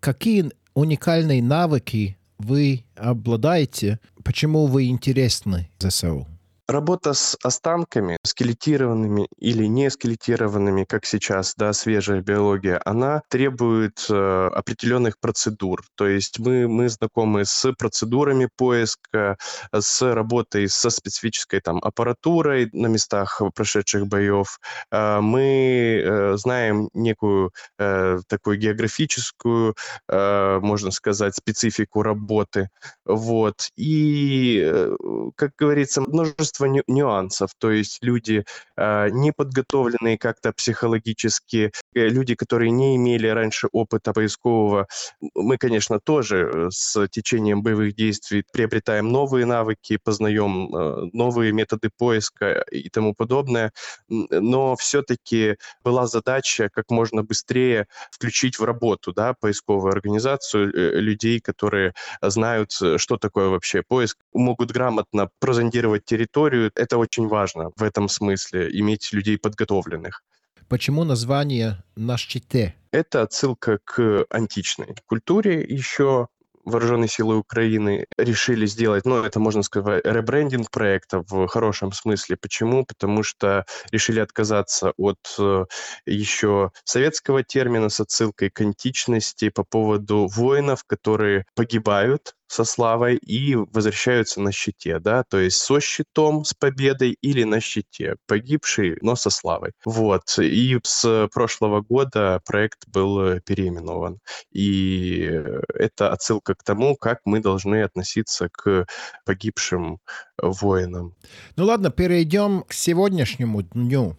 какие 0.00 0.50
уникальные 0.74 1.42
навыки 1.42 2.16
вы 2.38 2.84
обладаете, 2.94 3.98
почему 4.22 4.66
вы 4.66 4.86
интересны 4.86 5.68
ЗСУ? 5.78 6.26
Работа 6.68 7.14
с 7.14 7.34
останками, 7.42 8.18
скелетированными 8.22 9.26
или 9.38 9.64
не 9.64 9.88
скелетированными, 9.88 10.84
как 10.84 11.06
сейчас, 11.06 11.54
да, 11.56 11.72
свежая 11.72 12.20
биология, 12.20 12.78
она 12.84 13.22
требует 13.30 14.04
э, 14.10 14.50
определенных 14.54 15.18
процедур. 15.18 15.80
То 15.94 16.06
есть 16.06 16.38
мы, 16.38 16.68
мы 16.68 16.90
знакомы 16.90 17.46
с 17.46 17.72
процедурами 17.72 18.50
поиска, 18.54 19.38
с 19.72 20.02
работой 20.14 20.68
со 20.68 20.90
специфической 20.90 21.60
там 21.60 21.78
аппаратурой 21.78 22.68
на 22.74 22.88
местах 22.88 23.40
прошедших 23.54 24.06
боев. 24.06 24.60
Э, 24.90 25.20
мы 25.20 26.02
э, 26.04 26.36
знаем 26.36 26.90
некую 26.92 27.50
э, 27.78 28.18
такую 28.28 28.58
географическую, 28.58 29.74
э, 30.06 30.58
можно 30.60 30.90
сказать, 30.90 31.34
специфику 31.34 32.02
работы. 32.02 32.68
Вот. 33.06 33.68
И, 33.76 34.60
э, 34.70 34.96
как 35.34 35.52
говорится, 35.56 36.02
множество 36.02 36.57
множество 36.58 36.66
ню- 36.66 36.82
нюансов. 36.86 37.50
То 37.58 37.70
есть 37.70 37.98
люди 38.02 38.44
э, 38.76 39.08
неподготовленные 39.10 40.18
как-то 40.18 40.52
психологически, 40.52 41.72
э, 41.94 42.08
люди, 42.08 42.34
которые 42.34 42.70
не 42.70 42.96
имели 42.96 43.28
раньше 43.28 43.68
опыта 43.72 44.12
поискового. 44.12 44.86
Мы, 45.34 45.56
конечно, 45.58 46.00
тоже 46.00 46.50
э, 46.52 46.68
с 46.70 47.08
течением 47.08 47.62
боевых 47.62 47.94
действий 47.94 48.44
приобретаем 48.52 49.08
новые 49.08 49.46
навыки, 49.46 49.98
познаем 50.02 50.74
э, 50.74 51.10
новые 51.12 51.52
методы 51.52 51.90
поиска 51.96 52.64
и 52.70 52.88
тому 52.88 53.14
подобное. 53.14 53.72
Но 54.08 54.76
все-таки 54.76 55.56
была 55.84 56.06
задача 56.06 56.68
как 56.72 56.90
можно 56.90 57.22
быстрее 57.22 57.86
включить 58.10 58.58
в 58.58 58.64
работу 58.64 59.12
да, 59.12 59.34
поисковую 59.40 59.92
организацию 59.92 60.72
э, 60.72 61.00
людей, 61.00 61.40
которые 61.40 61.92
знают, 62.22 62.72
что 62.72 63.16
такое 63.16 63.48
вообще 63.48 63.82
поиск, 63.82 64.18
могут 64.32 64.72
грамотно 64.72 65.28
прозондировать 65.40 66.04
территорию, 66.04 66.47
историю. 66.48 66.70
Это 66.74 66.98
очень 66.98 67.28
важно 67.28 67.70
в 67.76 67.82
этом 67.82 68.08
смысле, 68.08 68.68
иметь 68.80 69.12
людей 69.12 69.38
подготовленных. 69.38 70.22
Почему 70.68 71.04
название 71.04 71.82
«На 71.96 72.16
щите»? 72.16 72.74
Это 72.92 73.22
отсылка 73.22 73.78
к 73.84 74.26
античной 74.30 74.94
культуре 75.06 75.62
еще 75.62 76.28
вооруженные 76.64 77.08
силы 77.08 77.36
Украины 77.36 78.06
решили 78.18 78.66
сделать, 78.66 79.06
ну, 79.06 79.24
это 79.24 79.40
можно 79.40 79.62
сказать, 79.62 80.04
ребрендинг 80.04 80.70
проекта 80.70 81.24
в 81.26 81.46
хорошем 81.46 81.92
смысле. 81.92 82.36
Почему? 82.36 82.84
Потому 82.84 83.22
что 83.22 83.64
решили 83.90 84.20
отказаться 84.20 84.92
от 84.98 85.18
э, 85.38 85.64
еще 86.04 86.70
советского 86.84 87.42
термина 87.42 87.88
с 87.88 88.00
отсылкой 88.00 88.50
к 88.50 88.60
античности 88.60 89.48
по 89.48 89.64
поводу 89.64 90.26
воинов, 90.26 90.84
которые 90.84 91.46
погибают 91.54 92.34
со 92.48 92.64
славой 92.64 93.16
и 93.16 93.54
возвращаются 93.54 94.40
на 94.40 94.52
щите, 94.52 94.98
да, 94.98 95.22
то 95.22 95.38
есть 95.38 95.58
со 95.58 95.80
щитом, 95.80 96.44
с 96.44 96.54
победой 96.54 97.16
или 97.20 97.44
на 97.44 97.60
щите, 97.60 98.16
погибший, 98.26 98.98
но 99.02 99.16
со 99.16 99.30
славой. 99.30 99.72
Вот, 99.84 100.38
и 100.38 100.78
с 100.82 101.28
прошлого 101.32 101.82
года 101.82 102.40
проект 102.44 102.88
был 102.88 103.40
переименован. 103.40 104.18
И 104.52 105.30
это 105.74 106.12
отсылка 106.12 106.54
к 106.54 106.64
тому, 106.64 106.96
как 106.96 107.20
мы 107.24 107.40
должны 107.40 107.82
относиться 107.82 108.48
к 108.50 108.86
погибшим 109.24 109.98
воинам. 110.40 111.14
Ну 111.56 111.64
ладно, 111.64 111.90
перейдем 111.90 112.62
к 112.62 112.72
сегодняшнему 112.72 113.62
дню. 113.62 114.16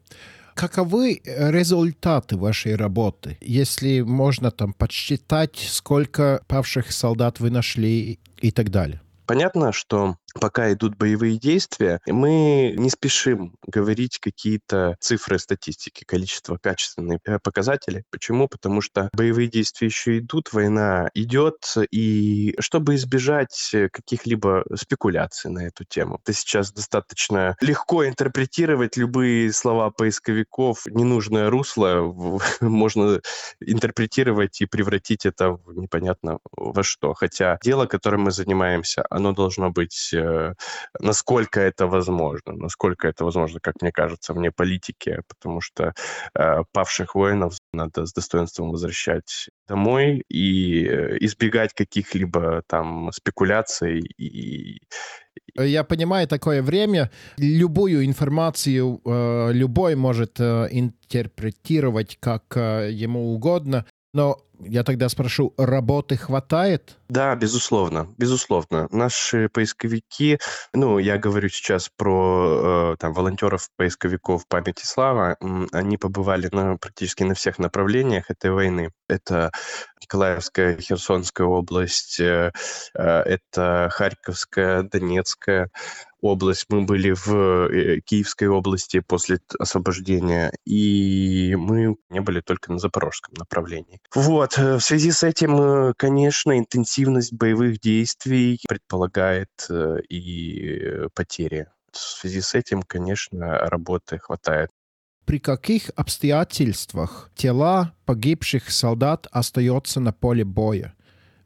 Каковы 0.60 1.22
результаты 1.24 2.36
вашей 2.36 2.76
работы? 2.76 3.38
Если 3.40 4.02
можно 4.02 4.52
там 4.52 4.74
подсчитать, 4.74 5.56
сколько 5.56 6.42
павших 6.48 6.92
солдат 6.92 7.40
вы 7.40 7.50
нашли 7.50 8.20
и 8.42 8.52
так 8.52 8.70
далее. 8.70 9.00
Понятно, 9.30 9.72
что 9.72 10.16
пока 10.34 10.74
идут 10.74 10.96
боевые 10.96 11.38
действия, 11.38 12.00
мы 12.08 12.74
не 12.76 12.90
спешим 12.90 13.54
говорить 13.68 14.18
какие-то 14.18 14.96
цифры 15.00 15.38
статистики, 15.38 16.04
количество, 16.04 16.58
качественные 16.58 17.20
э, 17.26 17.38
показатели. 17.38 18.06
Почему? 18.10 18.48
Потому 18.48 18.82
что 18.82 19.10
боевые 19.14 19.48
действия 19.48 19.88
еще 19.88 20.18
идут, 20.18 20.52
война 20.52 21.12
идет, 21.14 21.76
и 21.92 22.56
чтобы 22.60 22.96
избежать 22.96 23.76
каких-либо 23.92 24.66
спекуляций 24.76 25.52
на 25.52 25.68
эту 25.68 25.84
тему, 25.84 26.20
это 26.24 26.34
сейчас 26.34 26.74
достаточно 26.74 27.56
легко 27.62 28.08
интерпретировать 28.08 28.98
любые 28.98 29.54
слова 29.54 29.92
поисковиков, 29.92 30.88
ненужное 30.88 31.52
русло 31.52 32.16
можно 32.62 33.22
интерпретировать 33.60 34.62
и 34.62 34.66
превратить 34.66 35.28
это 35.28 35.52
в 35.52 35.78
непонятно 35.78 36.40
во 36.52 36.82
что. 36.82 37.14
Хотя 37.14 37.60
дело, 37.64 37.86
которым 37.86 38.22
мы 38.22 38.32
занимаемся, 38.32 39.04
оно 39.20 39.34
должно 39.34 39.70
быть 39.72 40.14
Э, 40.30 40.54
насколько 41.00 41.60
это 41.60 41.88
возможно, 41.88 42.54
насколько 42.54 43.08
это 43.08 43.26
возможно, 43.26 43.60
как 43.62 43.82
мне 43.82 43.92
кажется, 43.92 44.34
вне 44.34 44.52
политики, 44.52 45.22
потому 45.28 45.62
что 45.62 45.94
э, 46.36 46.64
павших 46.72 47.16
воинов 47.16 47.58
надо 47.74 48.06
с 48.06 48.14
достоинством 48.14 48.72
возвращать 48.72 49.50
домой 49.68 50.24
и 50.30 50.86
э, 50.86 51.18
избегать 51.22 51.74
каких-либо 51.74 52.64
там 52.68 53.12
спекуляций 53.12 54.00
и 54.00 54.80
я 55.58 55.84
понимаю 55.84 56.28
такое 56.28 56.62
время, 56.62 57.12
любую 57.38 58.06
информацию 58.06 59.02
э, 59.04 59.52
любой 59.54 59.96
может 59.96 60.40
э, 60.40 60.68
интерпретировать 60.72 62.18
как 62.20 62.44
э, 62.56 62.90
ему 62.92 63.34
угодно, 63.34 63.86
но 64.14 64.38
я 64.60 64.84
тогда 64.84 65.10
спрошу, 65.10 65.54
работы 65.58 66.18
хватает? 66.18 66.98
Да, 67.10 67.36
безусловно, 67.36 68.08
безусловно. 68.18 68.88
Наши 68.92 69.50
поисковики, 69.50 70.40
ну, 70.74 71.00
я 71.00 71.18
говорю 71.18 71.50
сейчас 71.50 71.90
про 71.90 72.94
э, 72.94 72.96
там 73.00 73.14
волонтеров, 73.14 73.70
поисковиков 73.76 74.48
памяти 74.48 74.84
слава, 74.86 75.38
они 75.72 75.98
побывали 75.98 76.50
на, 76.52 76.78
практически 76.78 77.24
на 77.24 77.34
всех 77.34 77.58
направлениях 77.58 78.30
этой 78.30 78.52
войны. 78.52 78.92
Это 79.08 79.52
Николаевская, 80.02 80.78
Херсонская 80.80 81.48
область, 81.48 82.20
э, 82.20 82.52
э, 82.96 83.02
это 83.02 83.90
Харьковская, 83.92 84.84
Донецкая, 84.84 85.70
область, 86.22 86.66
мы 86.70 86.84
были 86.84 87.12
в 87.12 87.34
э, 87.34 88.00
Киевской 88.02 88.48
области 88.48 89.00
после 89.00 89.40
освобождения, 89.58 90.52
и 90.66 91.56
мы 91.56 91.96
не 92.10 92.20
были 92.20 92.42
только 92.42 92.72
на 92.72 92.80
запорожском 92.80 93.34
направлении. 93.38 94.00
Вот, 94.14 94.49
э, 94.58 94.76
в 94.76 94.82
связи 94.82 95.12
с 95.12 95.24
этим, 95.24 95.56
э, 95.62 95.94
конечно, 95.98 96.58
интенсивность 96.58 97.34
боевых 97.34 97.80
действий 97.80 98.60
предполагает 98.68 99.50
и 100.10 101.08
потери. 101.14 101.68
В 101.92 101.98
связи 101.98 102.42
с 102.42 102.56
этим, 102.56 102.84
конечно, 102.84 103.58
работы 103.70 104.20
хватает. 104.20 104.70
При 105.26 105.40
каких 105.40 105.92
обстоятельствах 105.96 107.30
тела 107.36 107.94
погибших 108.06 108.72
солдат 108.72 109.28
остаются 109.32 110.00
на 110.00 110.12
поле 110.12 110.44
боя? 110.44 110.96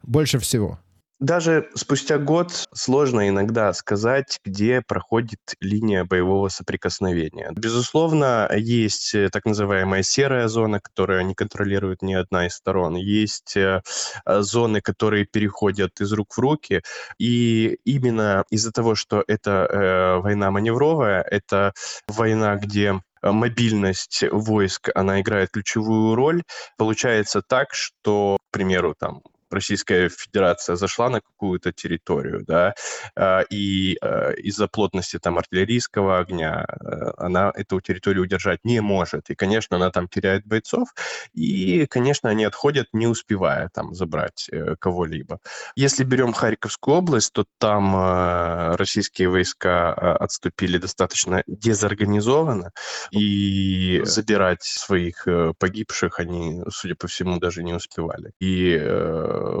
Больше 0.02 0.38
всего. 0.38 0.78
Даже 1.20 1.70
спустя 1.74 2.18
год 2.18 2.66
сложно 2.74 3.28
иногда 3.28 3.72
сказать, 3.72 4.40
где 4.44 4.82
проходит 4.82 5.38
линия 5.60 6.04
боевого 6.04 6.48
соприкосновения. 6.48 7.52
Безусловно, 7.54 8.50
есть 8.52 9.14
э, 9.14 9.28
так 9.30 9.44
называемая 9.44 10.02
серая 10.02 10.48
зона, 10.48 10.80
которую 10.80 11.24
не 11.24 11.34
контролирует 11.34 12.02
ни 12.02 12.14
одна 12.14 12.48
из 12.48 12.54
сторон. 12.54 12.96
Есть 12.96 13.56
э, 13.56 13.82
э, 14.26 14.40
зоны, 14.40 14.80
которые 14.80 15.24
переходят 15.24 16.00
из 16.00 16.12
рук 16.12 16.34
в 16.36 16.38
руки. 16.40 16.82
И 17.18 17.78
именно 17.84 18.44
из-за 18.50 18.72
того, 18.72 18.96
что 18.96 19.22
это 19.28 19.68
э, 19.70 20.16
война 20.20 20.50
маневровая, 20.50 21.22
это 21.22 21.74
война, 22.08 22.56
где 22.56 23.00
мобильность 23.22 24.24
войск, 24.30 24.90
она 24.94 25.20
играет 25.20 25.50
ключевую 25.50 26.16
роль. 26.16 26.42
Получается 26.76 27.40
так, 27.40 27.68
что, 27.72 28.38
к 28.50 28.52
примеру, 28.52 28.94
там 28.98 29.22
Российская 29.54 30.08
Федерация 30.08 30.76
зашла 30.76 31.08
на 31.08 31.20
какую-то 31.20 31.72
территорию, 31.72 32.44
да, 32.46 32.74
а, 33.16 33.42
и 33.50 33.96
а, 34.00 34.32
из-за 34.32 34.68
плотности 34.68 35.18
там 35.18 35.38
артиллерийского 35.38 36.18
огня 36.18 36.66
э, 36.66 37.12
она 37.16 37.52
эту 37.54 37.80
территорию 37.80 38.24
удержать 38.24 38.60
не 38.64 38.80
может. 38.80 39.30
И, 39.30 39.34
конечно, 39.34 39.76
она 39.76 39.90
там 39.90 40.08
теряет 40.08 40.46
бойцов, 40.46 40.88
и, 41.32 41.86
конечно, 41.86 42.30
они 42.30 42.44
отходят, 42.44 42.88
не 42.92 43.06
успевая 43.06 43.70
там 43.72 43.94
забрать 43.94 44.48
э, 44.50 44.76
кого-либо. 44.78 45.38
Если 45.76 46.04
берем 46.04 46.32
Харьковскую 46.32 46.96
область, 46.96 47.32
то 47.32 47.44
там 47.58 47.94
а, 47.96 48.76
российские 48.76 49.28
войска 49.28 49.92
отступили 49.92 50.78
достаточно 50.78 51.42
дезорганизованно, 51.46 52.72
и 53.10 54.00
забирать 54.04 54.62
своих 54.62 55.26
э, 55.26 55.52
погибших 55.58 56.18
они, 56.18 56.62
судя 56.70 56.94
по 56.94 57.06
всему, 57.06 57.38
даже 57.38 57.62
не 57.62 57.72
успевали. 57.72 58.32
И 58.40 58.76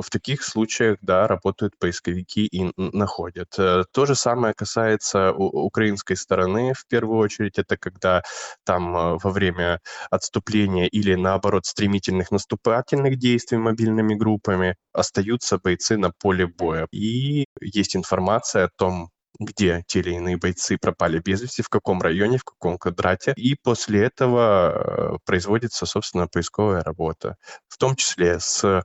в 0.02 0.10
таких 0.10 0.42
случаях, 0.42 0.98
да, 1.02 1.26
работают 1.26 1.78
поисковики 1.78 2.46
и 2.46 2.72
находят. 2.76 3.48
Э, 3.58 3.84
то 3.92 4.06
же 4.06 4.14
самое 4.14 4.54
касается 4.54 5.32
украинской 5.32 6.14
стороны, 6.16 6.72
в 6.74 6.86
первую 6.88 7.18
очередь, 7.18 7.58
это 7.58 7.76
когда 7.76 8.22
там 8.64 8.96
э, 8.96 9.18
во 9.22 9.30
время 9.30 9.80
отступления 10.10 10.86
или, 10.86 11.14
наоборот, 11.14 11.66
стремительных 11.66 12.30
наступательных 12.30 13.18
действий 13.18 13.58
мобильными 13.58 14.14
группами 14.14 14.76
остаются 14.92 15.58
бойцы 15.58 15.96
на 15.96 16.10
поле 16.10 16.46
боя. 16.46 16.86
И 16.92 17.46
есть 17.60 17.96
информация 17.96 18.64
о 18.66 18.70
том, 18.76 19.10
где 19.38 19.82
те 19.86 20.00
или 20.00 20.12
иные 20.12 20.36
бойцы 20.36 20.78
пропали 20.78 21.18
без 21.18 21.42
вести, 21.42 21.62
в 21.62 21.68
каком 21.68 22.00
районе, 22.00 22.38
в 22.38 22.44
каком 22.44 22.78
квадрате. 22.78 23.32
И 23.36 23.56
после 23.56 24.04
этого 24.04 25.18
производится, 25.24 25.86
собственно, 25.86 26.28
поисковая 26.28 26.82
работа, 26.82 27.36
в 27.68 27.76
том 27.78 27.96
числе 27.96 28.38
с 28.40 28.84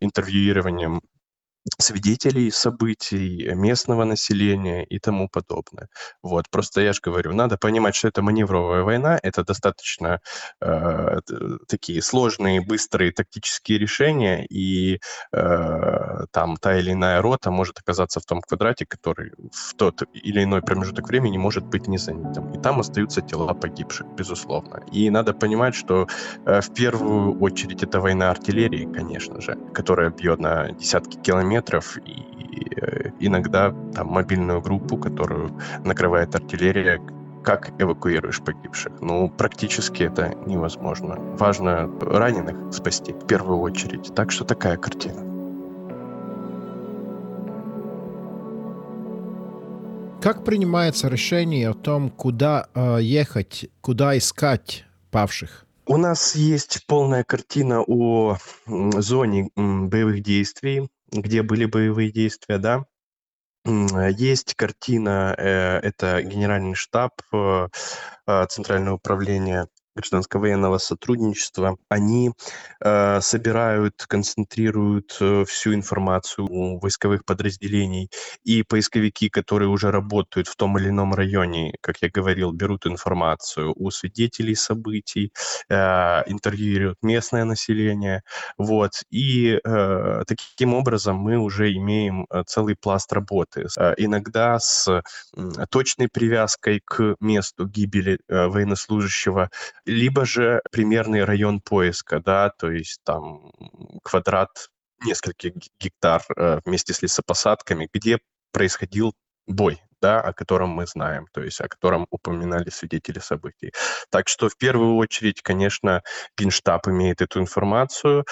интервьюированием 0.00 1.00
свидетелей 1.78 2.50
событий, 2.50 3.50
местного 3.54 4.04
населения 4.04 4.84
и 4.84 4.98
тому 4.98 5.28
подобное. 5.28 5.88
Вот, 6.22 6.50
просто 6.50 6.80
я 6.80 6.92
же 6.92 7.00
говорю, 7.02 7.32
надо 7.32 7.56
понимать, 7.56 7.94
что 7.94 8.08
это 8.08 8.22
маневровая 8.22 8.82
война, 8.82 9.18
это 9.22 9.44
достаточно 9.44 10.20
э, 10.60 11.20
такие 11.66 12.02
сложные, 12.02 12.60
быстрые 12.60 13.12
тактические 13.12 13.78
решения, 13.78 14.44
и 14.46 15.00
э, 15.32 16.26
там 16.32 16.56
та 16.56 16.78
или 16.78 16.92
иная 16.92 17.22
рота 17.22 17.50
может 17.50 17.78
оказаться 17.78 18.20
в 18.20 18.26
том 18.26 18.40
квадрате, 18.40 18.84
который 18.86 19.32
в 19.52 19.74
тот 19.74 20.02
или 20.12 20.44
иной 20.44 20.60
промежуток 20.60 21.08
времени 21.08 21.38
может 21.38 21.64
быть 21.64 21.88
не 21.88 21.98
занятым. 21.98 22.52
И 22.52 22.60
там 22.60 22.80
остаются 22.80 23.22
тела 23.22 23.54
погибших, 23.54 24.06
безусловно. 24.16 24.82
И 24.92 25.08
надо 25.10 25.32
понимать, 25.32 25.74
что 25.74 26.08
э, 26.44 26.60
в 26.60 26.74
первую 26.74 27.40
очередь 27.40 27.82
это 27.82 28.00
война 28.00 28.30
артиллерии, 28.30 28.84
конечно 28.92 29.40
же, 29.40 29.56
которая 29.72 30.10
бьет 30.10 30.40
на 30.40 30.70
десятки 30.72 31.16
километров 31.16 31.53
метров 31.54 31.96
и 31.98 32.22
э, 32.76 33.10
иногда 33.20 33.74
там 33.94 34.08
мобильную 34.08 34.60
группу, 34.60 34.96
которую 34.96 35.50
накрывает 35.84 36.34
артиллерия, 36.34 37.00
как 37.44 37.70
эвакуируешь 37.78 38.40
погибших? 38.40 38.92
Ну, 39.00 39.28
практически 39.28 40.04
это 40.04 40.34
невозможно. 40.46 41.16
Важно 41.38 41.88
раненых 42.00 42.56
спасти 42.72 43.12
в 43.12 43.26
первую 43.26 43.58
очередь. 43.60 44.14
Так 44.14 44.32
что 44.32 44.44
такая 44.44 44.76
картина. 44.76 45.20
Как 50.22 50.44
принимается 50.44 51.08
решение 51.08 51.68
о 51.68 51.74
том, 51.74 52.10
куда 52.10 52.66
э, 52.74 52.98
ехать, 53.02 53.66
куда 53.82 54.16
искать 54.16 54.86
павших? 55.10 55.66
У 55.86 55.98
нас 55.98 56.34
есть 56.34 56.86
полная 56.86 57.24
картина 57.24 57.82
о 57.86 58.38
зоне 58.66 59.50
боевых 59.54 60.22
действий, 60.22 60.88
где 61.14 61.42
были 61.42 61.66
боевые 61.66 62.12
действия, 62.12 62.58
да. 62.58 62.84
Есть 64.18 64.54
картина, 64.56 65.34
э, 65.38 65.78
это 65.78 66.22
генеральный 66.22 66.74
штаб, 66.74 67.12
э, 67.32 67.68
э, 68.26 68.46
Гражданско-военного 69.94 70.78
сотрудничества, 70.78 71.76
они 71.88 72.32
э, 72.80 73.20
собирают, 73.20 74.04
концентрируют 74.08 75.16
э, 75.20 75.44
всю 75.46 75.74
информацию 75.74 76.46
у 76.50 76.78
войсковых 76.80 77.24
подразделений, 77.24 78.10
и 78.42 78.62
поисковики, 78.62 79.28
которые 79.28 79.68
уже 79.68 79.90
работают 79.90 80.48
в 80.48 80.56
том 80.56 80.78
или 80.78 80.88
ином 80.88 81.14
районе, 81.14 81.74
как 81.80 81.96
я 82.02 82.10
говорил, 82.10 82.52
берут 82.52 82.86
информацию 82.86 83.72
у 83.76 83.90
свидетелей 83.90 84.54
событий, 84.54 85.32
э, 85.68 85.74
интервьюируют 86.26 86.98
местное 87.02 87.44
население, 87.44 88.22
вот, 88.58 89.02
и 89.10 89.60
э, 89.64 90.22
таким 90.26 90.74
образом 90.74 91.16
мы 91.16 91.38
уже 91.38 91.72
имеем 91.72 92.26
э, 92.30 92.42
целый 92.46 92.76
пласт 92.76 93.12
работы, 93.12 93.66
э, 93.78 93.94
иногда 93.98 94.58
с 94.58 94.88
э, 94.88 95.02
точной 95.70 96.08
привязкой 96.08 96.80
к 96.84 97.16
месту 97.20 97.66
гибели 97.66 98.18
э, 98.28 98.46
военнослужащего, 98.46 99.50
либо 99.86 100.24
же 100.24 100.62
примерный 100.70 101.24
район 101.24 101.60
поиска, 101.60 102.20
да, 102.20 102.50
то 102.50 102.70
есть 102.70 103.00
там 103.04 103.52
квадрат 104.02 104.70
нескольких 105.04 105.52
гектар 105.78 106.22
э, 106.36 106.60
вместе 106.64 106.94
с 106.94 107.02
лесопосадками, 107.02 107.88
где 107.92 108.18
происходил 108.52 109.14
бой, 109.46 109.80
да, 110.00 110.20
о 110.20 110.32
котором 110.32 110.70
мы 110.70 110.86
знаем, 110.86 111.26
то 111.32 111.42
есть 111.42 111.60
о 111.60 111.68
котором 111.68 112.06
упоминали 112.10 112.70
свидетели 112.70 113.18
событий. 113.18 113.72
Так 114.10 114.28
что 114.28 114.48
в 114.48 114.56
первую 114.56 114.96
очередь, 114.96 115.42
конечно, 115.42 116.02
Генштаб 116.38 116.88
имеет 116.88 117.20
эту 117.20 117.40
информацию 117.40 118.24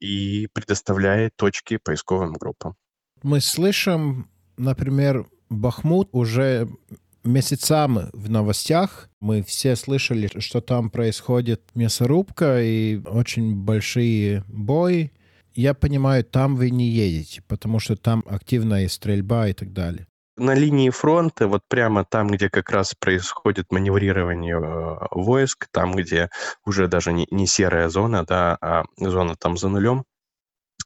и 0.00 0.48
предоставляет 0.52 1.34
точки 1.36 1.78
поисковым 1.78 2.34
группам. 2.34 2.76
Мы 3.22 3.40
слышим, 3.40 4.30
например, 4.56 5.26
Бахмут 5.48 6.08
уже 6.12 6.68
месяцами 7.24 8.08
в 8.12 8.30
новостях. 8.30 9.08
Мы 9.20 9.42
все 9.42 9.76
слышали, 9.76 10.30
что 10.38 10.60
там 10.60 10.90
происходит 10.90 11.62
мясорубка 11.74 12.62
и 12.62 13.00
очень 13.06 13.54
большие 13.54 14.44
бои. 14.48 15.10
Я 15.54 15.74
понимаю, 15.74 16.24
там 16.24 16.56
вы 16.56 16.70
не 16.70 16.88
едете, 16.88 17.42
потому 17.48 17.80
что 17.80 17.96
там 17.96 18.24
активная 18.26 18.88
стрельба 18.88 19.48
и 19.48 19.52
так 19.52 19.72
далее. 19.72 20.06
На 20.36 20.54
линии 20.54 20.88
фронта, 20.88 21.48
вот 21.48 21.62
прямо 21.68 22.04
там, 22.04 22.28
где 22.28 22.48
как 22.48 22.70
раз 22.70 22.94
происходит 22.94 23.70
маневрирование 23.70 24.56
э, 24.58 25.06
войск, 25.10 25.68
там, 25.70 25.92
где 25.92 26.30
уже 26.64 26.88
даже 26.88 27.12
не, 27.12 27.26
не 27.30 27.46
серая 27.46 27.90
зона, 27.90 28.24
да, 28.24 28.56
а 28.62 28.84
зона 28.96 29.34
там 29.36 29.58
за 29.58 29.68
нулем, 29.68 30.04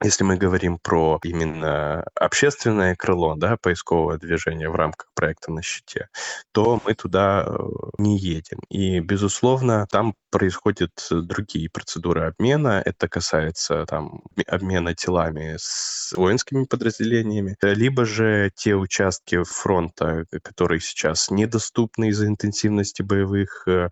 если 0.04 0.22
мы 0.22 0.36
говорим 0.36 0.78
про 0.78 1.18
именно 1.24 2.04
общественное 2.14 2.94
крыло, 2.94 3.34
да, 3.36 3.56
поисковое 3.56 4.18
движение 4.18 4.68
в 4.68 4.74
рамках 4.74 5.08
проекта 5.14 5.50
«На 5.50 5.62
щите», 5.62 6.08
то 6.52 6.80
мы 6.84 6.94
туда 6.94 7.46
э, 7.46 7.52
не 7.98 8.18
едем. 8.18 8.58
И, 8.68 9.00
безусловно, 9.00 9.86
там 9.90 10.14
происходят 10.30 10.90
другие 11.10 11.70
процедуры 11.70 12.26
обмена. 12.26 12.82
Это 12.84 13.08
касается 13.08 13.86
там, 13.86 14.22
обмена 14.46 14.94
телами 14.94 15.56
с 15.58 16.12
воинскими 16.16 16.64
подразделениями, 16.64 17.56
либо 17.62 18.04
же 18.04 18.50
те 18.54 18.74
участки 18.74 19.42
фронта, 19.44 20.26
которые 20.42 20.80
сейчас 20.80 21.30
недоступны 21.30 22.08
из-за 22.08 22.26
интенсивности 22.26 23.02
боевых 23.02 23.66
э, 23.66 23.88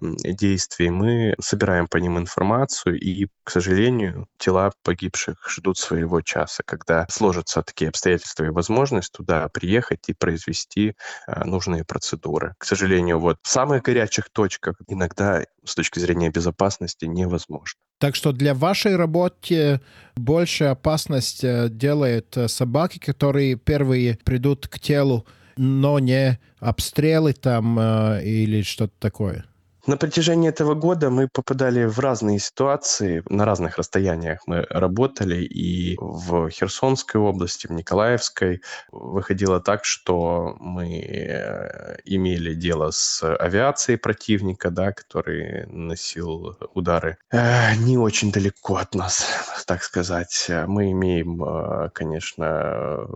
действий, 0.00 0.90
мы 0.90 1.34
собираем 1.40 1.88
по 1.88 1.96
ним 1.96 2.18
информацию, 2.18 2.98
и, 3.00 3.26
к 3.42 3.50
сожалению, 3.50 4.28
тела 4.38 4.72
погибших 4.84 5.39
ждут 5.48 5.78
своего 5.78 6.20
часа, 6.20 6.62
когда 6.64 7.06
сложатся 7.08 7.62
такие 7.62 7.88
обстоятельства 7.88 8.44
и 8.44 8.50
возможность 8.50 9.12
туда 9.12 9.48
приехать 9.48 10.08
и 10.08 10.14
произвести 10.14 10.94
а, 11.26 11.44
нужные 11.44 11.84
процедуры. 11.84 12.54
К 12.58 12.64
сожалению, 12.64 13.18
вот 13.18 13.38
в 13.42 13.48
самых 13.48 13.82
горячих 13.82 14.30
точках 14.30 14.76
иногда 14.88 15.44
с 15.64 15.74
точки 15.74 15.98
зрения 15.98 16.30
безопасности 16.30 17.04
невозможно. 17.04 17.78
Так 17.98 18.16
что 18.16 18.32
для 18.32 18.54
вашей 18.54 18.96
работы 18.96 19.80
большая 20.16 20.70
опасность 20.70 21.44
э, 21.44 21.68
делают 21.68 22.34
э, 22.36 22.48
собаки, 22.48 22.98
которые 22.98 23.56
первые 23.56 24.18
придут 24.24 24.68
к 24.68 24.78
телу, 24.78 25.26
но 25.58 25.98
не 25.98 26.40
обстрелы 26.60 27.34
там 27.34 27.78
э, 27.78 28.24
или 28.24 28.62
что-то 28.62 28.94
такое. 28.98 29.44
На 29.90 29.96
протяжении 29.96 30.48
этого 30.48 30.74
года 30.74 31.10
мы 31.10 31.26
попадали 31.26 31.84
в 31.84 31.98
разные 31.98 32.38
ситуации, 32.38 33.24
на 33.28 33.44
разных 33.44 33.76
расстояниях 33.76 34.38
мы 34.46 34.64
работали, 34.70 35.42
и 35.42 35.96
в 36.00 36.48
Херсонской 36.48 37.20
области, 37.20 37.66
в 37.66 37.72
Николаевской 37.72 38.62
выходило 38.92 39.58
так, 39.60 39.84
что 39.84 40.54
мы 40.60 41.00
э, 41.00 41.96
имели 42.04 42.54
дело 42.54 42.92
с 42.92 43.20
авиацией 43.34 43.98
противника, 43.98 44.70
да, 44.70 44.92
который 44.92 45.66
носил 45.66 46.56
удары 46.72 47.16
э, 47.32 47.74
не 47.74 47.98
очень 47.98 48.30
далеко 48.30 48.76
от 48.76 48.94
нас, 48.94 49.24
так 49.66 49.82
сказать. 49.82 50.46
Мы 50.68 50.92
имеем, 50.92 51.42
э, 51.42 51.90
конечно, 51.92 53.08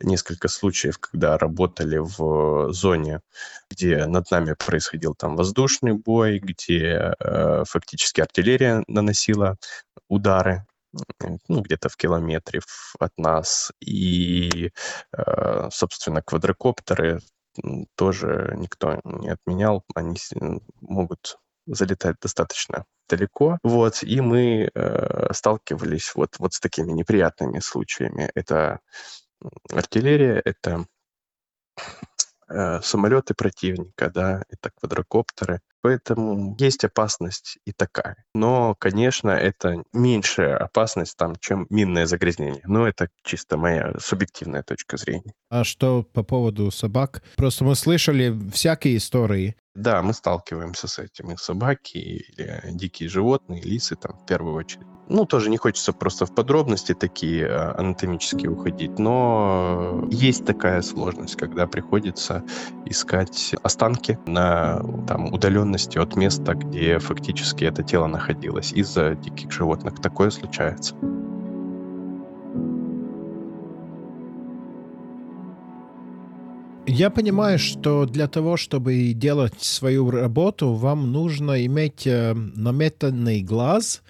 несколько 0.00 0.48
случаев, 0.48 0.98
когда 0.98 1.38
работали 1.38 1.96
в 1.96 2.74
зоне, 2.74 3.22
где 3.70 4.04
над 4.04 4.30
нами 4.30 4.52
происходил 4.52 5.14
там 5.14 5.34
воздушный 5.34 5.77
воздушный 5.78 5.92
бой, 5.92 6.38
где 6.38 7.14
э, 7.18 7.64
фактически 7.66 8.20
артиллерия 8.20 8.82
наносила 8.86 9.56
удары 10.08 10.64
ну, 11.48 11.60
где-то 11.60 11.88
в 11.88 11.96
километре 11.96 12.60
от 12.98 13.12
нас. 13.18 13.72
И, 13.80 14.70
э, 15.16 15.68
собственно, 15.70 16.22
квадрокоптеры 16.22 17.20
тоже 17.96 18.54
никто 18.56 19.00
не 19.04 19.30
отменял. 19.30 19.84
Они 19.94 20.16
могут 20.80 21.38
залетать 21.66 22.16
достаточно 22.22 22.84
далеко. 23.08 23.58
Вот, 23.62 24.02
и 24.02 24.20
мы 24.20 24.70
э, 24.74 25.32
сталкивались 25.32 26.12
вот, 26.14 26.36
вот 26.38 26.54
с 26.54 26.60
такими 26.60 26.92
неприятными 26.92 27.60
случаями. 27.60 28.30
Это 28.34 28.80
артиллерия, 29.70 30.40
это 30.44 30.86
э, 32.48 32.80
самолеты 32.82 33.34
противника, 33.34 34.10
да, 34.10 34.42
это 34.48 34.70
квадрокоптеры. 34.74 35.60
Поэтому 35.88 36.54
есть 36.58 36.84
опасность 36.84 37.56
и 37.64 37.72
такая. 37.72 38.16
Но, 38.34 38.74
конечно, 38.78 39.30
это 39.30 39.82
меньшая 39.94 40.58
опасность, 40.58 41.16
там, 41.16 41.34
чем 41.40 41.66
минное 41.70 42.04
загрязнение. 42.04 42.60
Но 42.66 42.86
это 42.86 43.08
чисто 43.24 43.56
моя 43.56 43.94
субъективная 43.98 44.62
точка 44.62 44.98
зрения. 44.98 45.32
А 45.48 45.64
что 45.64 46.02
по 46.02 46.22
поводу 46.22 46.70
собак? 46.70 47.22
Просто 47.36 47.64
мы 47.64 47.74
слышали 47.74 48.38
всякие 48.52 48.98
истории. 48.98 49.56
Да, 49.78 50.02
мы 50.02 50.12
сталкиваемся 50.12 50.88
с 50.88 50.98
этим. 50.98 51.30
И 51.30 51.36
собаки, 51.36 51.98
или 51.98 52.60
дикие 52.72 53.08
животные, 53.08 53.62
лисы 53.62 53.94
там 53.94 54.18
в 54.18 54.26
первую 54.26 54.56
очередь. 54.56 54.86
Ну, 55.08 55.24
тоже 55.24 55.50
не 55.50 55.56
хочется 55.56 55.92
просто 55.92 56.26
в 56.26 56.34
подробности 56.34 56.94
такие 56.94 57.46
а, 57.46 57.76
анатомические 57.78 58.50
уходить, 58.50 58.98
но 58.98 60.04
есть 60.10 60.44
такая 60.44 60.82
сложность, 60.82 61.36
когда 61.36 61.68
приходится 61.68 62.42
искать 62.86 63.54
останки 63.62 64.18
на 64.26 64.82
там, 65.06 65.32
удаленности 65.32 65.96
от 65.98 66.16
места, 66.16 66.54
где 66.54 66.98
фактически 66.98 67.64
это 67.64 67.84
тело 67.84 68.08
находилось 68.08 68.72
из-за 68.72 69.14
диких 69.14 69.52
животных. 69.52 70.00
Такое 70.02 70.30
случается. 70.30 70.96
Я 76.90 77.10
понимаю, 77.10 77.58
что 77.58 78.06
для 78.06 78.28
того, 78.28 78.56
чтобы 78.56 79.12
делать 79.12 79.62
свою 79.62 80.10
работу, 80.10 80.72
вам 80.72 81.12
нужно 81.12 81.64
иметь 81.66 82.06
э, 82.06 82.32
наметанный 82.32 83.42
глаз. 83.42 84.02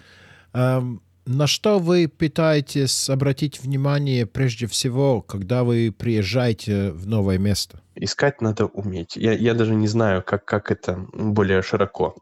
Э, 0.55 0.81
на 1.27 1.47
что 1.49 1.81
вы 1.81 2.07
пытаетесь 2.07 3.11
обратить 3.11 3.61
внимание 3.61 4.27
прежде 4.27 4.69
всего, 4.69 5.21
когда 5.23 5.65
вы 5.65 5.93
приезжаете 5.97 6.93
в 6.93 7.09
новое 7.09 7.39
место? 7.39 7.81
Искать 7.97 8.41
надо 8.41 8.67
уметь. 8.67 9.17
Я, 9.17 9.33
я 9.33 9.55
даже 9.55 9.75
не 9.75 9.89
знаю, 9.89 10.23
как, 10.23 10.45
как 10.45 10.71
это 10.71 11.05
более 11.13 11.63
широко 11.63 12.15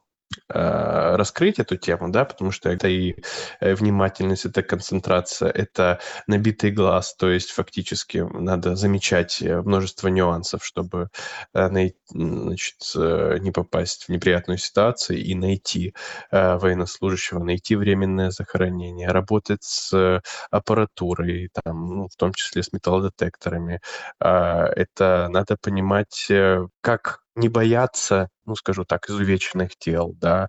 раскрыть 0.48 1.58
эту 1.58 1.76
тему, 1.76 2.10
да, 2.10 2.24
потому 2.24 2.52
что 2.52 2.68
это 2.68 2.88
и 2.88 3.16
э, 3.60 3.74
внимательность, 3.74 4.44
это 4.44 4.62
концентрация, 4.62 5.50
это 5.50 5.98
набитый 6.26 6.70
глаз, 6.70 7.14
то 7.16 7.28
есть 7.28 7.50
фактически 7.50 8.18
надо 8.18 8.76
замечать 8.76 9.42
э, 9.42 9.60
множество 9.62 10.08
нюансов, 10.08 10.64
чтобы 10.64 11.08
значит, 11.52 12.76
не 12.94 13.50
попасть 13.50 14.04
в 14.04 14.08
неприятную 14.08 14.58
ситуацию 14.58 15.18
и 15.18 15.34
найти 15.34 15.94
военнослужащего, 16.30 17.42
найти 17.42 17.76
временное 17.76 18.30
захоронение, 18.30 19.08
работать 19.08 19.62
с 19.64 20.22
аппаратурой, 20.50 21.50
там, 21.64 21.86
ну, 21.86 22.08
в 22.08 22.16
том 22.16 22.32
числе 22.34 22.62
с 22.62 22.72
металлодетекторами. 22.72 23.80
Это 24.20 25.28
надо 25.30 25.56
понимать, 25.60 26.30
как 26.80 27.25
не 27.36 27.48
бояться, 27.48 28.28
ну, 28.46 28.56
скажу 28.56 28.84
так, 28.84 29.08
изувеченных 29.10 29.76
тел, 29.78 30.14
да, 30.16 30.48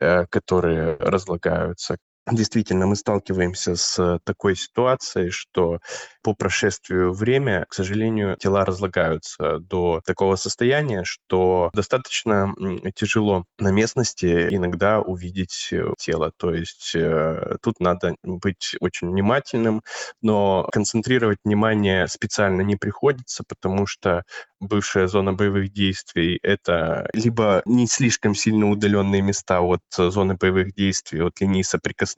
э, 0.00 0.26
которые 0.26 0.96
разлагаются, 0.98 1.98
действительно 2.32 2.86
мы 2.86 2.96
сталкиваемся 2.96 3.76
с 3.76 4.18
такой 4.24 4.56
ситуацией, 4.56 5.30
что 5.30 5.80
по 6.22 6.34
прошествию 6.34 7.12
времени, 7.12 7.64
к 7.68 7.72
сожалению, 7.74 8.36
тела 8.36 8.64
разлагаются 8.64 9.60
до 9.60 10.02
такого 10.04 10.36
состояния, 10.36 11.04
что 11.04 11.70
достаточно 11.72 12.54
тяжело 12.94 13.44
на 13.58 13.70
местности 13.70 14.48
иногда 14.50 15.00
увидеть 15.00 15.68
э, 15.72 15.94
тело. 15.98 16.32
То 16.36 16.52
есть 16.52 16.92
э, 16.94 17.56
тут 17.62 17.80
надо 17.80 18.14
быть 18.22 18.76
очень 18.80 19.08
внимательным, 19.10 19.82
но 20.20 20.68
концентрировать 20.70 21.38
внимание 21.44 22.06
специально 22.08 22.62
не 22.62 22.76
приходится, 22.76 23.42
потому 23.48 23.86
что 23.86 24.24
бывшая 24.60 25.06
зона 25.06 25.32
боевых 25.32 25.72
действий— 25.72 26.38
это 26.42 27.08
либо 27.12 27.62
не 27.64 27.86
слишком 27.86 28.34
сильно 28.34 28.70
удаленные 28.70 29.22
места 29.22 29.60
от 29.60 29.80
зоны 29.96 30.34
боевых 30.34 30.74
действий, 30.74 31.22
от 31.22 31.40
линии 31.40 31.62
соприкосновения. 31.62 32.17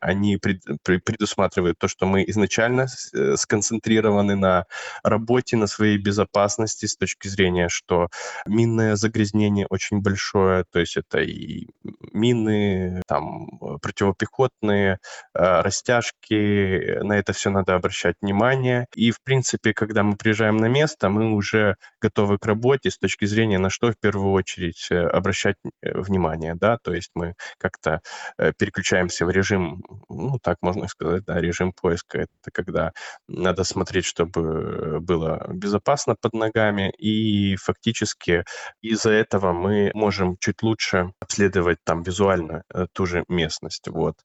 Они 0.00 0.36
пред, 0.36 0.62
предусматривают 0.82 1.78
то, 1.78 1.88
что 1.88 2.06
мы 2.06 2.24
изначально 2.28 2.86
э, 3.14 3.36
сконцентрированы 3.36 4.36
на 4.36 4.66
работе, 5.02 5.56
на 5.56 5.66
своей 5.66 5.98
безопасности 5.98 6.86
с 6.86 6.96
точки 6.96 7.28
зрения, 7.28 7.68
что 7.68 8.08
минное 8.46 8.96
загрязнение 8.96 9.66
очень 9.70 10.00
большое, 10.00 10.64
то 10.70 10.80
есть 10.80 10.96
это 10.96 11.20
и 11.20 11.66
мины, 12.12 13.02
там, 13.06 13.58
противопехотные, 13.80 14.98
э, 15.34 15.60
растяжки, 15.62 17.02
на 17.02 17.18
это 17.18 17.32
все 17.32 17.50
надо 17.50 17.74
обращать 17.74 18.16
внимание. 18.20 18.86
И, 18.94 19.10
в 19.10 19.20
принципе, 19.22 19.72
когда 19.74 20.02
мы 20.02 20.16
приезжаем 20.16 20.56
на 20.56 20.66
место, 20.66 21.08
мы 21.08 21.32
уже 21.32 21.76
готовы 22.00 22.38
к 22.38 22.46
работе 22.46 22.90
с 22.90 22.98
точки 22.98 23.24
зрения, 23.26 23.58
на 23.58 23.70
что 23.70 23.92
в 23.92 23.98
первую 23.98 24.32
очередь 24.32 24.86
э, 24.90 24.96
обращать 24.98 25.56
э, 25.82 25.98
внимание, 25.98 26.54
да, 26.54 26.78
то 26.82 26.92
есть 26.94 27.10
мы 27.14 27.34
как-то 27.58 28.00
э, 28.38 28.52
переключаемся 28.58 29.26
в 29.26 29.30
режим, 29.36 29.82
ну, 30.08 30.38
так 30.42 30.56
можно 30.62 30.88
сказать, 30.88 31.24
да, 31.26 31.40
режим 31.40 31.72
поиска, 31.72 32.18
это 32.22 32.50
когда 32.52 32.92
надо 33.28 33.64
смотреть, 33.64 34.04
чтобы 34.06 34.98
было 35.00 35.46
безопасно 35.52 36.16
под 36.20 36.32
ногами, 36.34 36.90
и 36.98 37.56
фактически 37.56 38.44
из-за 38.82 39.10
этого 39.10 39.52
мы 39.52 39.90
можем 39.94 40.36
чуть 40.38 40.62
лучше 40.62 41.12
обследовать 41.20 41.78
там 41.84 42.02
визуально 42.02 42.62
ту 42.92 43.06
же 43.06 43.24
местность, 43.28 43.88
вот. 43.88 44.16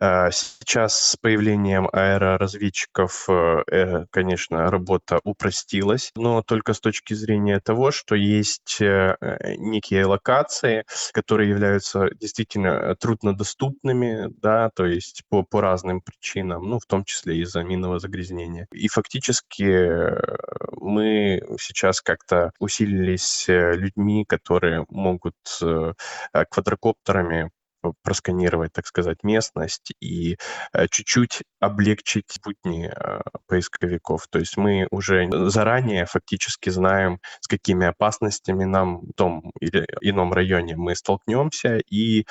А 0.00 0.30
сейчас 0.30 0.94
с 0.94 1.16
появлением 1.16 1.88
аэроразведчиков, 1.92 3.26
конечно, 4.10 4.70
работа 4.70 5.20
упростилась, 5.24 6.10
но 6.16 6.42
только 6.42 6.72
с 6.72 6.80
точки 6.80 7.14
зрения 7.14 7.60
того, 7.60 7.90
что 7.90 8.14
есть 8.14 8.80
э, 8.80 9.16
некие 9.58 10.06
локации, 10.06 10.84
которые 11.12 11.50
являются 11.50 12.08
действительно 12.20 12.94
труднодоступными, 12.96 14.28
да, 14.40 14.51
то 14.74 14.86
есть 14.86 15.22
по, 15.28 15.42
по 15.42 15.60
разным 15.60 16.00
причинам, 16.00 16.68
ну, 16.68 16.78
в 16.78 16.86
том 16.86 17.04
числе 17.04 17.38
из-за 17.38 17.62
минного 17.62 17.98
загрязнения. 17.98 18.66
И 18.72 18.88
фактически 18.88 19.64
э, 19.64 20.36
мы 20.80 21.42
сейчас 21.60 22.00
как-то 22.00 22.52
усилились 22.58 23.48
э, 23.48 23.74
людьми, 23.74 24.24
которые 24.26 24.86
могут 24.88 25.34
квадрокоптерами 26.50 27.50
просканировать, 28.02 28.72
так 28.72 28.86
сказать, 28.86 29.22
местность 29.22 29.92
и 30.00 30.36
э, 30.72 30.86
чуть-чуть 30.88 31.42
облегчить 31.60 32.38
будни 32.44 32.88
э, 32.88 33.20
поисковиков. 33.46 34.26
То 34.28 34.38
есть 34.38 34.56
мы 34.56 34.86
уже 34.90 35.28
заранее 35.50 36.06
фактически 36.06 36.70
знаем, 36.70 37.20
с 37.40 37.48
какими 37.48 37.86
опасностями 37.86 38.64
нам 38.64 39.00
в 39.00 39.12
том 39.14 39.52
или 39.60 39.86
ином 40.00 40.32
районе 40.32 40.76
мы 40.76 40.94
столкнемся 40.94 41.78
и 41.78 42.24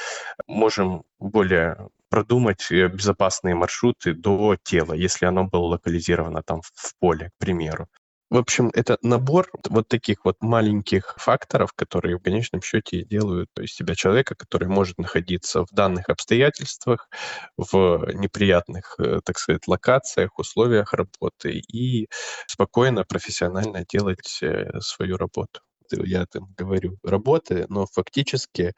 можем 0.48 1.04
более 1.20 1.90
продумать 2.12 2.72
э, 2.72 2.88
безопасные 2.90 3.56
маршруты 3.56 4.14
до 4.14 4.58
тела, 4.62 4.94
если 4.94 5.26
оно 5.26 5.46
было 5.46 5.64
локализировано 5.64 6.44
там 6.44 6.62
в 6.62 6.94
поле, 7.00 7.30
к 7.30 7.40
примеру. 7.40 7.88
В 8.30 8.38
общем, 8.38 8.72
это 8.74 8.98
набор 9.02 9.50
вот 9.70 9.88
таких 9.90 10.24
вот 10.26 10.38
маленьких 10.42 11.16
факторов, 11.18 11.74
которые 11.74 12.18
в 12.18 12.22
конечном 12.22 12.62
счете 12.62 13.04
делают 13.04 13.50
из 13.60 13.74
себя 13.74 13.96
человека, 13.96 14.36
который 14.36 14.68
может 14.70 14.98
находиться 15.00 15.66
в 15.66 15.70
данных 15.72 16.10
обстоятельствах, 16.10 17.10
в 17.58 18.10
неприятных, 18.14 18.96
э, 19.00 19.20
так 19.26 19.38
сказать, 19.40 19.68
локациях, 19.68 20.38
условиях 20.40 20.94
работы 20.94 21.52
и 21.52 22.08
спокойно, 22.48 23.04
профессионально 23.06 23.86
делать 23.90 24.40
э, 24.42 24.80
свою 24.80 25.18
работу 25.18 25.62
я 26.04 26.26
там 26.26 26.54
говорю, 26.58 26.98
работы, 27.04 27.66
но 27.70 27.86
фактически 27.92 28.74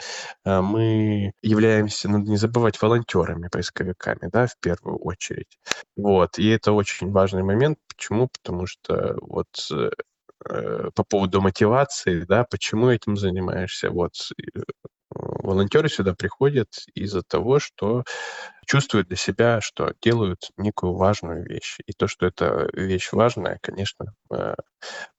э, 0.46 0.62
мы 0.62 1.32
являемся, 1.42 2.10
надо 2.10 2.30
не 2.30 2.38
забывать, 2.38 2.82
волонтерами, 2.82 3.48
поисковиками, 3.52 4.30
да, 4.32 4.48
в 4.48 4.58
первую 4.60 4.98
очередь. 4.98 5.58
Вот, 5.96 6.40
и 6.40 6.48
это 6.50 6.72
очень 6.72 7.12
важный 7.12 7.44
момент. 7.44 7.78
Почему? 7.88 8.30
Потому 8.30 8.66
что 8.68 9.18
вот 9.22 9.48
э, 9.72 10.90
по 10.96 11.04
поводу 11.04 11.42
мотивации, 11.42 12.26
да, 12.26 12.44
почему 12.44 12.90
этим 12.90 13.18
занимаешься, 13.18 13.90
вот 13.90 14.14
волонтеры 15.16 15.90
сюда 15.90 16.14
приходят 16.14 16.70
из-за 16.96 17.22
того, 17.24 17.60
что 17.60 18.04
чувствуют 18.66 19.08
для 19.08 19.18
себя, 19.18 19.62
что 19.62 19.94
делают 20.02 20.50
некую 20.58 20.94
важную 20.96 21.46
вещь. 21.46 21.78
И 21.86 21.94
то, 21.94 22.08
что 22.08 22.26
эта 22.26 22.70
вещь 22.74 23.12
важная, 23.12 23.60
конечно, 23.62 24.14
э, 24.32 24.56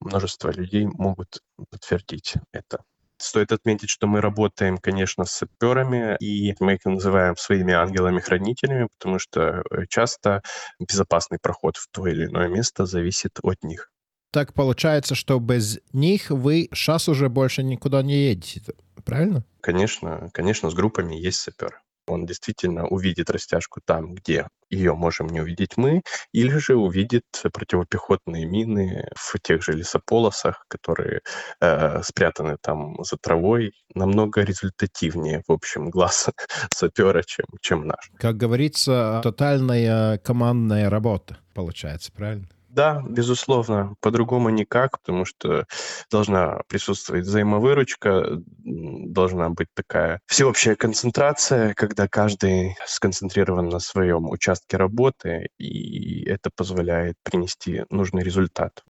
множество 0.01 0.51
людей 0.51 0.87
могут 0.87 1.41
подтвердить 1.71 2.35
это. 2.53 2.83
Стоит 3.17 3.53
отметить, 3.53 3.91
что 3.91 4.07
мы 4.07 4.21
работаем, 4.21 4.79
конечно, 4.79 5.25
с 5.25 5.31
саперами, 5.31 6.17
и 6.21 6.55
мы 6.59 6.75
их 6.75 6.85
называем 6.85 7.37
своими 7.37 7.73
ангелами-хранителями, 7.73 8.89
потому 8.99 9.19
что 9.19 9.63
э, 9.71 9.87
часто 9.89 10.43
безопасный 10.81 11.39
проход 11.41 11.77
в 11.77 11.89
то 11.91 12.07
или 12.07 12.27
иное 12.27 12.49
место 12.49 12.87
зависит 12.87 13.39
от 13.43 13.63
них. 13.63 13.94
Так 14.35 14.53
получается, 14.53 15.15
что 15.15 15.39
без 15.39 15.79
них 15.93 16.31
вы 16.31 16.69
сейчас 16.73 17.09
уже 17.09 17.29
больше 17.29 17.63
никуда 17.63 18.03
не 18.03 18.17
едете, 18.17 18.63
правильно? 19.05 19.45
Конечно, 19.61 20.29
конечно, 20.33 20.71
с 20.71 20.75
группами 20.75 21.15
есть 21.15 21.39
сапер. 21.39 21.81
Он 22.09 22.27
действительно 22.27 22.85
увидит 22.89 23.31
растяжку 23.31 23.81
там, 23.85 24.13
где 24.13 24.49
ее 24.71 24.95
можем 24.95 25.29
не 25.29 25.41
увидеть 25.41 25.77
мы, 25.77 26.03
или 26.33 26.59
же 26.59 26.75
увидит 26.75 27.23
противопехотные 27.53 28.45
мины 28.45 29.09
в 29.15 29.39
тех 29.41 29.63
же 29.63 29.73
лесополосах, 29.73 30.65
которые 30.67 31.21
э, 31.61 32.03
спрятаны 32.03 32.57
там 32.61 32.97
за 33.05 33.17
травой, 33.17 33.71
намного 33.95 34.41
результативнее, 34.41 35.45
в 35.47 35.53
общем, 35.53 35.91
глаз 35.91 36.29
сапера, 36.75 37.23
чем, 37.23 37.47
чем 37.61 37.87
наш. 37.87 38.11
Как 38.17 38.37
говорится, 38.37 39.21
тотальная 39.23 40.19
командная 40.19 40.91
работа 40.91 41.39
получается, 41.55 42.11
правильно? 42.13 42.49
Да, 42.75 43.01
безусловно, 43.09 43.95
по-другому 44.01 44.51
никак, 44.51 44.99
потому 44.99 45.25
что 45.25 45.65
должна 46.11 46.61
присутствовать 46.67 47.25
взаимовыручка, 47.25 48.43
должна 48.65 49.51
быть 49.51 49.69
такая 49.75 50.19
всеобщая 50.27 50.75
концентрация, 50.75 51.73
когда 51.75 52.09
каждый 52.09 52.75
сконцентрирован 52.85 53.69
на 53.69 53.79
своем 53.79 54.29
участке 54.29 54.77
работы, 54.77 55.51
и 55.57 56.25
это 56.25 56.51
позволяет 56.53 57.15
принести 57.23 57.85
нужный 57.91 58.25
результат. 58.25 58.83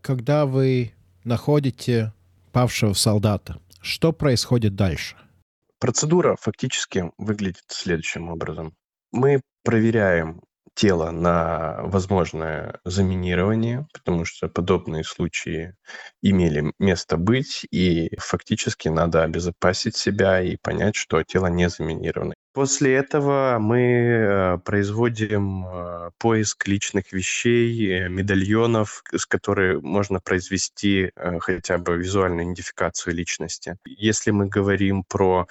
Когда 0.00 0.46
вы 0.46 0.94
находите 1.22 2.14
павшего 2.50 2.94
солдата, 2.94 3.60
что 3.82 4.14
происходит 4.14 4.74
дальше? 4.74 5.16
Процедура 5.78 6.36
фактически 6.40 7.10
выглядит 7.18 7.64
следующим 7.66 8.30
образом. 8.30 8.74
Мы 9.10 9.42
проверяем 9.64 10.40
тело 10.74 11.10
на 11.10 11.82
возможное 11.82 12.80
заминирование, 12.84 13.86
потому 13.92 14.24
что 14.24 14.48
подобные 14.48 15.04
случаи 15.04 15.74
имели 16.22 16.72
место 16.78 17.16
быть, 17.16 17.66
и 17.70 18.10
фактически 18.18 18.88
надо 18.88 19.22
обезопасить 19.24 19.96
себя 19.96 20.40
и 20.42 20.56
понять, 20.56 20.96
что 20.96 21.22
тело 21.22 21.46
не 21.48 21.68
заминировано. 21.68 22.34
После 22.52 22.94
этого 22.96 23.56
мы 23.58 23.80
э, 23.80 24.58
производим 24.58 25.66
э, 25.66 26.10
поиск 26.18 26.68
личных 26.68 27.10
вещей, 27.12 27.90
э, 27.90 28.08
медальонов, 28.10 29.02
с 29.10 29.24
которых 29.24 29.82
можно 29.82 30.20
произвести 30.20 31.12
хотя 31.40 31.78
бы 31.78 31.96
визуальную 31.96 32.44
идентификацию 32.44 33.14
личности. 33.14 33.76
Если 33.86 34.32
мы 34.32 34.48
говорим 34.48 35.04
про 35.04 35.46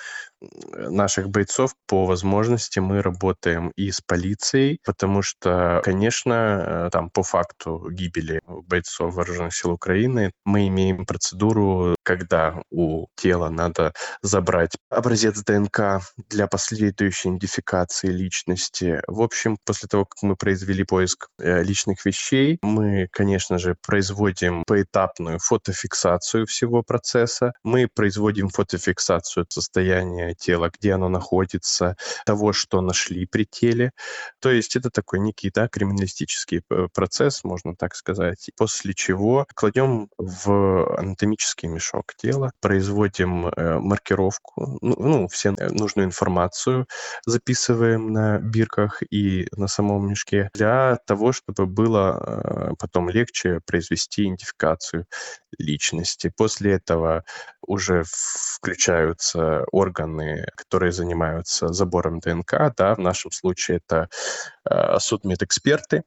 наших 0.73 1.29
бойцов, 1.29 1.75
по 1.87 2.05
возможности 2.05 2.79
мы 2.79 3.01
работаем 3.01 3.71
и 3.75 3.91
с 3.91 4.01
полицией, 4.01 4.79
потому 4.83 5.21
что, 5.21 5.81
конечно, 5.83 6.89
там 6.91 7.09
по 7.11 7.21
факту 7.21 7.89
гибели 7.91 8.41
бойцов 8.47 9.13
вооруженных 9.13 9.55
сил 9.55 9.71
Украины 9.71 10.31
мы 10.45 10.67
имеем 10.67 11.05
процедуру, 11.05 11.95
когда 12.03 12.63
у 12.71 13.07
тела 13.15 13.49
надо 13.49 13.93
забрать 14.23 14.75
образец 14.89 15.43
ДНК 15.43 16.01
для 16.29 16.47
последующего 16.47 16.90
последующей 16.91 17.29
идентификации 17.29 18.07
личности. 18.07 19.01
В 19.07 19.21
общем, 19.21 19.57
после 19.65 19.87
того, 19.87 20.05
как 20.05 20.21
мы 20.23 20.35
произвели 20.35 20.83
поиск 20.83 21.27
э, 21.39 21.63
личных 21.63 22.05
вещей, 22.05 22.57
мы, 22.61 23.07
конечно 23.11 23.57
же, 23.57 23.75
производим 23.85 24.63
поэтапную 24.67 25.39
фотофиксацию 25.39 26.45
всего 26.45 26.83
процесса. 26.83 27.53
Мы 27.63 27.87
производим 27.93 28.49
фотофиксацию 28.49 29.45
состояния 29.49 30.35
тела, 30.35 30.69
где 30.77 30.93
оно 30.93 31.09
находится, 31.09 31.95
того, 32.25 32.53
что 32.53 32.81
нашли 32.81 33.25
при 33.25 33.45
теле. 33.45 33.91
То 34.39 34.51
есть 34.51 34.75
это 34.75 34.89
такой 34.89 35.19
некий 35.19 35.49
да, 35.53 35.67
криминалистический 35.67 36.61
э, 36.69 36.87
процесс, 36.93 37.43
можно 37.43 37.75
так 37.75 37.95
сказать. 37.95 38.49
После 38.57 38.93
чего 38.93 39.45
кладем 39.55 40.09
в 40.17 40.97
анатомический 40.97 41.69
мешок 41.69 42.13
тела, 42.17 42.51
производим 42.59 43.47
э, 43.47 43.79
маркировку, 43.79 44.77
ну, 44.81 44.95
ну 44.99 45.27
все 45.27 45.51
нужную 45.51 46.07
информацию, 46.07 46.80
записываем 47.25 48.11
на 48.11 48.39
бирках 48.39 49.01
и 49.09 49.47
на 49.55 49.67
самом 49.67 50.09
мешке 50.09 50.49
для 50.53 50.97
того, 51.05 51.31
чтобы 51.31 51.65
было 51.65 52.71
э, 52.71 52.73
потом 52.79 53.09
легче 53.09 53.59
произвести 53.65 54.23
идентификацию 54.23 55.05
личности. 55.57 56.31
После 56.35 56.73
этого 56.73 57.23
уже 57.65 58.03
включаются 58.05 59.63
органы, 59.71 60.45
которые 60.55 60.91
занимаются 60.91 61.69
забором 61.69 62.19
ДНК. 62.19 62.73
Да, 62.75 62.95
в 62.95 62.99
нашем 62.99 63.31
случае 63.31 63.77
это 63.77 64.09
э, 64.69 64.99
судмедэксперты, 64.99 66.03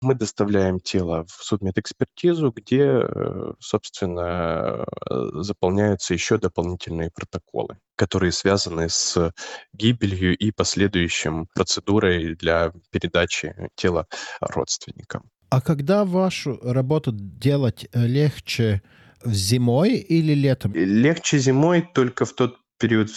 мы 0.00 0.14
доставляем 0.14 0.80
тело 0.80 1.24
в 1.24 1.44
судмедэкспертизу, 1.44 2.52
где, 2.54 3.02
э, 3.02 3.52
собственно, 3.58 4.84
э, 5.10 5.42
заполняются 5.42 6.14
еще 6.14 6.38
дополнительные 6.38 7.10
протоколы, 7.10 7.78
которые 7.96 8.32
связаны 8.32 8.88
с 8.88 9.32
гибелью 9.72 10.36
и 10.36 10.50
последующим 10.52 11.46
процедурой 11.54 12.36
для 12.36 12.72
передачи 12.90 13.54
тела 13.74 14.06
родственникам. 14.40 15.22
А 15.50 15.60
когда 15.60 16.04
вашу 16.04 16.58
работу 16.62 17.10
делать 17.12 17.88
э, 17.92 18.06
легче 18.06 18.82
зимой 19.24 19.96
или 19.96 20.34
летом? 20.34 20.72
Легче 20.74 21.38
зимой 21.38 21.88
только 21.94 22.24
в 22.24 22.32
тот 22.34 22.56
период, 22.78 23.10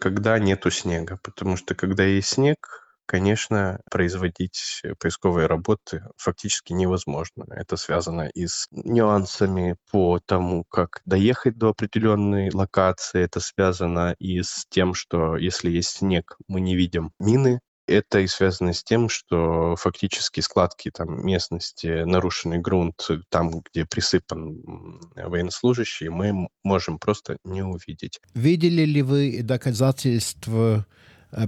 когда 0.00 0.38
нету 0.38 0.70
снега, 0.70 1.18
потому 1.22 1.56
что 1.56 1.74
когда 1.74 2.04
есть 2.04 2.28
снег, 2.28 2.87
конечно, 3.08 3.80
производить 3.90 4.82
поисковые 5.00 5.46
работы 5.46 6.04
фактически 6.18 6.74
невозможно. 6.74 7.46
Это 7.48 7.76
связано 7.76 8.28
и 8.28 8.46
с 8.46 8.66
нюансами 8.70 9.76
по 9.90 10.20
тому, 10.20 10.64
как 10.64 11.00
доехать 11.06 11.56
до 11.56 11.70
определенной 11.70 12.50
локации. 12.52 13.22
Это 13.22 13.40
связано 13.40 14.14
и 14.18 14.42
с 14.42 14.66
тем, 14.68 14.92
что 14.92 15.36
если 15.36 15.70
есть 15.70 15.96
снег, 15.96 16.36
мы 16.48 16.60
не 16.60 16.76
видим 16.76 17.12
мины, 17.18 17.60
это 17.86 18.20
и 18.20 18.26
связано 18.26 18.74
с 18.74 18.84
тем, 18.84 19.08
что 19.08 19.74
фактически 19.76 20.40
складки 20.40 20.90
там 20.90 21.24
местности, 21.24 22.04
нарушенный 22.04 22.58
грунт, 22.58 23.08
там, 23.30 23.62
где 23.62 23.86
присыпан 23.86 25.00
военнослужащий, 25.16 26.10
мы 26.10 26.48
можем 26.62 26.98
просто 26.98 27.38
не 27.44 27.62
увидеть. 27.62 28.20
Видели 28.34 28.82
ли 28.82 29.00
вы 29.00 29.40
доказательства 29.42 30.84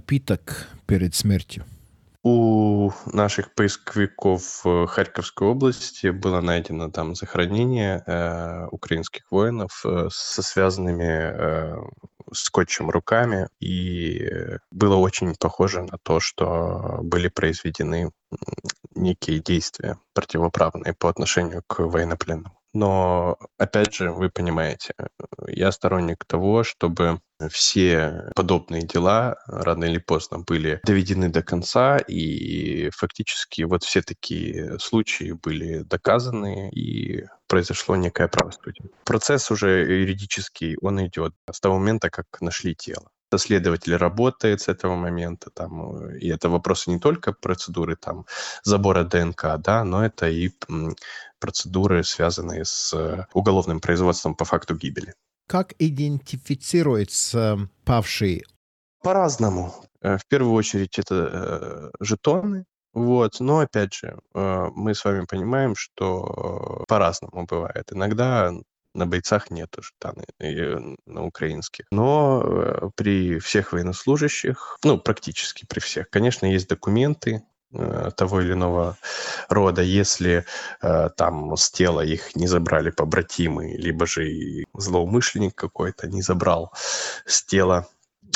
питок 0.06 0.66
перед 0.86 1.14
смертью? 1.14 1.64
У 2.22 2.90
наших 3.06 3.54
поисковиков 3.54 4.62
Харьковской 4.88 5.48
области 5.48 6.08
было 6.08 6.42
найдено 6.42 6.90
там 6.90 7.14
захоронение 7.14 8.02
э, 8.06 8.66
украинских 8.70 9.22
воинов 9.30 9.80
э, 9.86 10.08
со 10.10 10.42
связанными 10.42 11.06
э, 11.06 11.76
скотчем 12.30 12.90
руками, 12.90 13.48
и 13.58 14.28
было 14.70 14.96
очень 14.96 15.34
похоже 15.34 15.82
на 15.82 15.96
то, 16.02 16.20
что 16.20 16.98
были 17.02 17.28
произведены 17.28 18.10
некие 18.94 19.38
действия 19.38 19.96
противоправные 20.12 20.92
по 20.92 21.08
отношению 21.08 21.62
к 21.66 21.78
военнопленным. 21.78 22.52
Но, 22.74 23.38
опять 23.56 23.94
же, 23.94 24.12
вы 24.12 24.28
понимаете, 24.28 24.92
я 25.48 25.72
сторонник 25.72 26.26
того, 26.26 26.64
чтобы 26.64 27.20
все 27.48 28.30
подобные 28.34 28.82
дела 28.82 29.36
рано 29.46 29.84
или 29.84 29.98
поздно 29.98 30.40
были 30.40 30.80
доведены 30.84 31.28
до 31.28 31.42
конца, 31.42 31.98
и 31.98 32.90
фактически 32.90 33.62
вот 33.62 33.84
все 33.84 34.02
такие 34.02 34.78
случаи 34.78 35.32
были 35.32 35.82
доказаны, 35.82 36.70
и 36.70 37.24
произошло 37.46 37.96
некое 37.96 38.28
правосудие. 38.28 38.90
Процесс 39.04 39.50
уже 39.50 40.00
юридический, 40.00 40.76
он 40.80 41.04
идет 41.06 41.34
с 41.50 41.60
того 41.60 41.78
момента, 41.78 42.10
как 42.10 42.26
нашли 42.40 42.74
тело 42.74 43.10
следователь 43.38 43.96
работает 43.96 44.60
с 44.60 44.68
этого 44.68 44.96
момента, 44.96 45.50
там, 45.50 46.10
и 46.16 46.28
это 46.28 46.48
вопросы 46.48 46.90
не 46.90 46.98
только 46.98 47.32
процедуры 47.32 47.96
там, 47.96 48.26
забора 48.64 49.04
ДНК, 49.04 49.56
да, 49.58 49.84
но 49.84 50.04
это 50.04 50.28
и 50.28 50.50
процедуры, 51.38 52.04
связанные 52.04 52.64
с 52.64 52.92
э, 52.92 53.26
уголовным 53.32 53.80
производством 53.80 54.34
по 54.34 54.44
факту 54.44 54.74
гибели. 54.74 55.14
Как 55.50 55.74
идентифицируется 55.80 57.68
павший? 57.84 58.44
По-разному. 59.02 59.74
Э, 60.00 60.16
в 60.16 60.24
первую 60.28 60.54
очередь 60.54 60.96
это 60.96 61.14
э, 61.32 61.90
жетоны, 61.98 62.66
вот, 62.92 63.40
но 63.40 63.58
опять 63.58 63.92
же, 63.94 64.16
мы 64.32 64.94
с 64.94 65.04
вами 65.04 65.24
понимаем, 65.28 65.74
что 65.76 66.84
по-разному 66.86 67.46
бывает. 67.46 67.92
Иногда 67.92 68.52
на 68.94 69.06
бойцах 69.06 69.50
нету 69.50 69.82
штаны 69.82 70.24
на 71.06 71.24
украинских. 71.24 71.86
Но 71.90 72.92
при 72.94 73.40
всех 73.40 73.72
военнослужащих, 73.72 74.78
ну, 74.84 74.98
практически 74.98 75.66
при 75.68 75.80
всех, 75.80 76.10
конечно, 76.10 76.46
есть 76.46 76.68
документы, 76.68 77.42
Э, 77.42 77.59
того 77.72 78.40
или 78.40 78.52
иного 78.52 78.96
рода, 79.48 79.82
если 79.82 80.44
э, 80.82 81.08
там 81.16 81.56
с 81.56 81.70
тела 81.70 82.00
их 82.00 82.34
не 82.34 82.46
забрали 82.46 82.90
побратимы, 82.90 83.72
либо 83.76 84.06
же 84.06 84.64
злоумышленник 84.74 85.54
какой-то 85.54 86.08
не 86.08 86.22
забрал 86.22 86.72
с 87.26 87.44
тела 87.44 87.86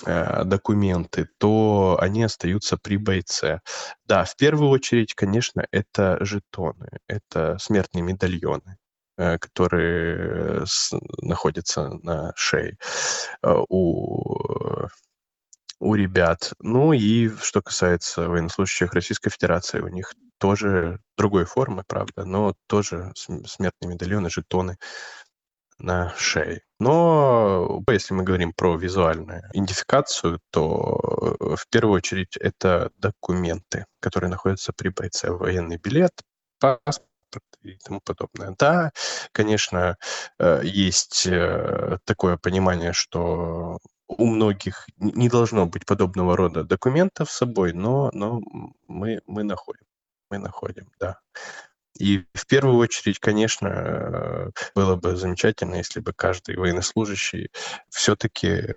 э, 0.07 0.45
документы, 0.45 1.29
то 1.39 1.99
они 2.01 2.23
остаются 2.23 2.77
при 2.77 2.97
бойце. 2.97 3.61
Да, 4.07 4.25
в 4.25 4.37
первую 4.37 4.71
очередь, 4.71 5.15
конечно, 5.15 5.67
это 5.73 6.19
жетоны, 6.21 6.89
это 7.09 7.59
смертные 7.59 8.03
медальоны 8.03 8.79
э, 9.17 9.39
которые 9.39 10.65
находятся 11.23 11.91
на 12.03 12.33
шее 12.37 12.77
э, 13.43 13.55
у 13.69 14.89
у 15.81 15.95
ребят. 15.95 16.53
Ну 16.61 16.93
и 16.93 17.29
что 17.29 17.63
касается 17.63 18.29
военнослужащих 18.29 18.93
Российской 18.95 19.31
Федерации, 19.31 19.81
у 19.81 19.89
них 19.89 20.15
тоже 20.39 21.01
другой 21.17 21.45
формы, 21.45 21.85
правда, 21.87 22.25
но 22.25 22.55
тоже 22.67 23.13
смертные 23.15 23.89
медальоны, 23.89 24.31
жетоны 24.31 24.77
на 25.79 26.15
шее. 26.17 26.63
Но 26.79 27.83
если 27.89 28.15
мы 28.15 28.25
говорим 28.25 28.53
про 28.53 28.77
визуальную 28.77 29.43
идентификацию, 29.53 30.41
то 30.51 31.37
э, 31.41 31.57
в 31.57 31.69
первую 31.71 31.97
очередь 31.97 32.37
это 32.37 32.91
документы, 32.99 33.87
которые 34.01 34.31
находятся 34.31 34.73
при 34.73 34.89
бойце. 34.89 35.31
Военный 35.31 35.79
билет, 35.79 36.13
паспорт, 36.61 37.09
и 37.63 37.77
тому 37.85 38.01
подобное. 38.01 38.55
Да, 38.59 38.93
конечно, 39.33 39.97
э, 40.39 40.61
есть 40.65 41.27
э, 41.27 41.99
такое 42.05 42.37
понимание, 42.37 42.93
что 42.93 43.79
у 44.09 44.27
многих 44.27 44.87
не 44.99 45.29
должно 45.29 45.67
быть 45.67 45.87
подобного 45.87 46.37
рода 46.37 46.65
документов 46.65 47.31
с 47.31 47.37
собой, 47.37 47.73
но, 47.73 48.11
но 48.13 48.41
мы, 48.87 49.21
мы 49.27 49.45
находим. 49.45 49.85
Мы 50.31 50.39
находим, 50.39 50.91
да. 50.99 51.19
И 51.99 52.25
в 52.35 52.47
первую 52.47 52.79
очередь, 52.79 53.21
конечно, 53.21 54.51
было 54.75 54.97
бы 54.97 55.17
замечательно, 55.17 55.77
если 55.77 56.01
бы 56.01 56.13
каждый 56.13 56.57
военнослужащий 56.57 57.51
все-таки 57.89 58.75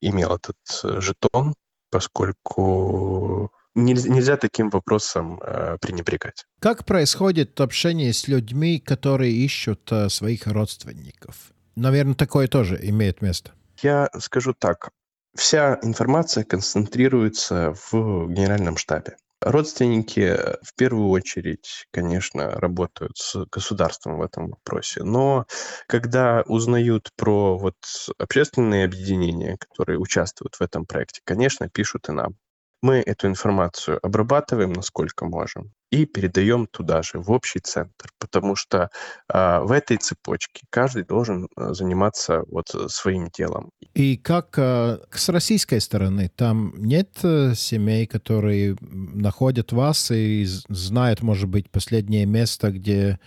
имел 0.00 0.36
этот 0.36 0.56
жетон, 1.02 1.54
поскольку 1.90 3.50
нельзя 3.74 4.36
таким 4.36 4.70
вопросом 4.70 5.40
э, 5.40 5.78
пренебрегать. 5.80 6.46
Как 6.60 6.84
происходит 6.84 7.60
общение 7.60 8.12
с 8.12 8.28
людьми, 8.28 8.80
которые 8.80 9.32
ищут 9.32 9.90
э, 9.92 10.08
своих 10.08 10.46
родственников? 10.46 11.52
Наверное, 11.76 12.14
такое 12.14 12.48
тоже 12.48 12.78
имеет 12.82 13.22
место. 13.22 13.52
Я 13.82 14.08
скажу 14.18 14.54
так. 14.54 14.90
Вся 15.36 15.78
информация 15.82 16.44
концентрируется 16.44 17.74
в 17.90 18.28
генеральном 18.28 18.76
штабе. 18.76 19.16
Родственники 19.40 20.36
в 20.62 20.74
первую 20.74 21.08
очередь, 21.10 21.86
конечно, 21.92 22.50
работают 22.50 23.16
с 23.16 23.44
государством 23.52 24.18
в 24.18 24.22
этом 24.22 24.48
вопросе, 24.48 25.04
но 25.04 25.46
когда 25.86 26.42
узнают 26.46 27.10
про 27.16 27.56
вот 27.56 27.76
общественные 28.18 28.84
объединения, 28.84 29.56
которые 29.58 30.00
участвуют 30.00 30.56
в 30.56 30.60
этом 30.62 30.86
проекте, 30.86 31.20
конечно, 31.24 31.68
пишут 31.68 32.08
и 32.08 32.12
нам. 32.12 32.34
Мы 32.82 32.96
эту 32.96 33.26
информацию 33.26 33.98
обрабатываем 34.02 34.72
насколько 34.72 35.24
можем 35.24 35.72
и 35.90 36.04
передаем 36.04 36.66
туда 36.66 37.02
же, 37.02 37.18
в 37.18 37.30
общий 37.30 37.60
центр, 37.60 38.10
потому 38.18 38.54
что 38.56 38.90
э, 39.32 39.60
в 39.60 39.72
этой 39.72 39.96
цепочке 39.96 40.66
каждый 40.70 41.04
должен 41.04 41.48
а, 41.56 41.72
заниматься 41.72 42.44
вот 42.50 42.68
своим 42.88 43.28
делом. 43.28 43.70
И 43.94 44.16
как 44.16 44.58
э, 44.58 44.98
с 45.10 45.28
российской 45.30 45.80
стороны? 45.80 46.30
Там 46.36 46.74
нет 46.76 47.18
э, 47.22 47.54
семей, 47.54 48.06
которые 48.06 48.76
находят 48.80 49.72
вас 49.72 50.10
и 50.10 50.44
знают, 50.68 51.22
может 51.22 51.48
быть, 51.48 51.70
последнее 51.70 52.26
место, 52.26 52.70
где 52.70 53.18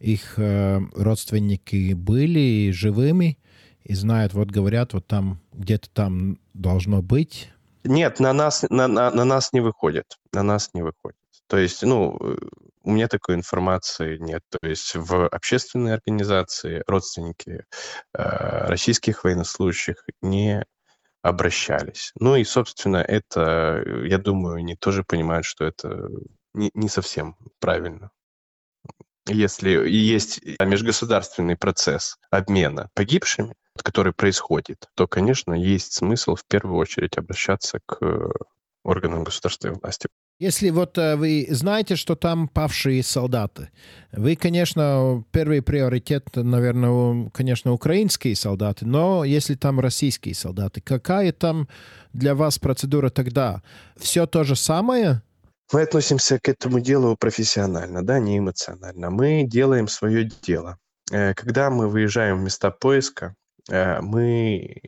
их 0.00 0.34
э, 0.38 0.80
родственники 0.96 1.92
были 1.92 2.70
живыми, 2.72 3.38
и 3.84 3.94
знают, 3.94 4.34
вот 4.34 4.50
говорят, 4.50 4.92
вот 4.92 5.06
там 5.06 5.40
где-то 5.52 5.88
там 5.90 6.38
должно 6.52 7.00
быть 7.00 7.50
нет, 7.84 8.20
на 8.20 8.32
нас, 8.32 8.64
на, 8.70 8.88
на, 8.88 9.10
на 9.10 9.24
нас 9.24 9.52
не 9.52 9.60
выходит. 9.60 10.18
На 10.32 10.42
нас 10.42 10.70
не 10.74 10.82
выходит. 10.82 11.18
То 11.46 11.56
есть, 11.56 11.82
ну, 11.82 12.18
у 12.82 12.90
меня 12.90 13.08
такой 13.08 13.34
информации 13.34 14.18
нет. 14.18 14.42
То 14.50 14.66
есть 14.66 14.94
в 14.94 15.28
общественные 15.28 15.94
организации 15.94 16.82
родственники 16.86 17.64
э, 18.14 18.66
российских 18.66 19.24
военнослужащих 19.24 20.04
не 20.22 20.64
обращались. 21.22 22.12
Ну 22.18 22.36
и, 22.36 22.44
собственно, 22.44 22.98
это, 22.98 23.82
я 24.04 24.18
думаю, 24.18 24.56
они 24.56 24.76
тоже 24.76 25.04
понимают, 25.04 25.44
что 25.44 25.64
это 25.64 26.08
не, 26.54 26.70
не 26.74 26.88
совсем 26.88 27.36
правильно. 27.60 28.10
Если 29.26 29.70
есть 29.88 30.40
межгосударственный 30.58 31.56
процесс 31.56 32.16
обмена 32.30 32.88
погибшими, 32.94 33.54
который 33.82 34.12
происходит, 34.12 34.88
то, 34.94 35.06
конечно, 35.06 35.52
есть 35.52 35.92
смысл 35.92 36.34
в 36.34 36.44
первую 36.44 36.78
очередь 36.78 37.18
обращаться 37.18 37.80
к 37.86 37.98
органам 38.84 39.24
государственной 39.24 39.74
власти. 39.74 40.08
Если 40.40 40.70
вот 40.70 40.96
э, 40.98 41.16
вы 41.16 41.48
знаете, 41.50 41.96
что 41.96 42.14
там 42.14 42.46
павшие 42.46 43.02
солдаты, 43.02 43.70
вы, 44.12 44.36
конечно, 44.36 45.24
первый 45.32 45.62
приоритет, 45.62 46.28
наверное, 46.36 47.28
конечно, 47.30 47.72
украинские 47.72 48.36
солдаты, 48.36 48.86
но 48.86 49.24
если 49.24 49.56
там 49.56 49.80
российские 49.80 50.36
солдаты, 50.36 50.80
какая 50.80 51.32
там 51.32 51.68
для 52.12 52.36
вас 52.36 52.60
процедура 52.60 53.10
тогда? 53.10 53.62
Все 53.96 54.26
то 54.26 54.44
же 54.44 54.54
самое? 54.54 55.22
Мы 55.72 55.82
относимся 55.82 56.38
к 56.38 56.48
этому 56.48 56.78
делу 56.78 57.16
профессионально, 57.16 58.04
да, 58.04 58.20
не 58.20 58.38
эмоционально. 58.38 59.10
Мы 59.10 59.42
делаем 59.42 59.88
свое 59.88 60.30
дело. 60.42 60.78
Э, 61.10 61.34
когда 61.34 61.68
мы 61.68 61.88
выезжаем 61.88 62.38
в 62.38 62.42
места 62.42 62.70
поиска, 62.70 63.34
Э, 63.34 63.47
мы 63.68 64.82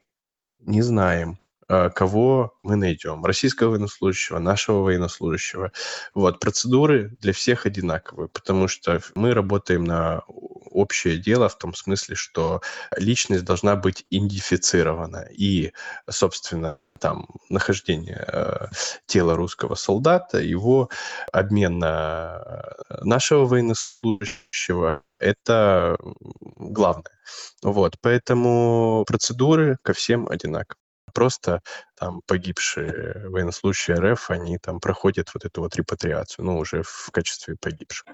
не 0.61 0.83
знаем, 0.83 1.39
э, 1.69 1.91
кого 1.91 2.55
мы 2.63 2.77
найдем. 2.77 3.25
Российского 3.25 3.71
военнослужащего, 3.71 4.39
нашего 4.39 4.83
военнослужащего. 4.83 5.73
Вот, 6.15 6.41
процедуры 6.41 7.17
для 7.21 7.33
всех 7.33 7.67
одинаковые, 7.67 8.29
потому 8.29 8.69
что 8.69 9.01
мы 9.15 9.35
работаем 9.35 9.85
на 9.85 10.23
общее 10.27 11.19
дело 11.19 11.49
в 11.49 11.59
том 11.59 11.75
смысле, 11.75 12.15
что 12.15 12.63
личность 12.97 13.45
должна 13.45 13.77
быть 13.77 14.07
идентифицирована. 14.11 15.27
И, 15.31 15.73
собственно, 16.09 16.79
там 17.01 17.27
нахождение 17.49 18.25
э, 18.29 18.67
тела 19.07 19.37
русского 19.37 19.75
солдата, 19.75 20.39
его 20.39 20.89
обмен 21.33 21.79
на 21.79 22.75
нашего 23.03 23.47
военнослужащего, 23.47 25.03
это 25.19 25.99
главное. 26.57 27.19
Вот, 27.63 27.97
поэтому 28.01 29.05
процедуры 29.07 29.79
ко 29.83 29.93
всем 29.93 30.29
одинаковые. 30.29 30.77
Просто 31.13 31.61
там 31.99 32.21
погибшие 32.27 33.29
военнослужащие 33.29 33.97
РФ, 33.97 34.31
они 34.31 34.59
там 34.59 34.79
проходят 34.79 35.31
вот 35.35 35.45
эту 35.45 35.63
вот 35.63 35.75
репатриацию, 35.77 36.45
ну, 36.45 36.59
уже 36.59 36.83
в 36.85 37.11
качестве 37.13 37.57
погибших. 37.61 38.07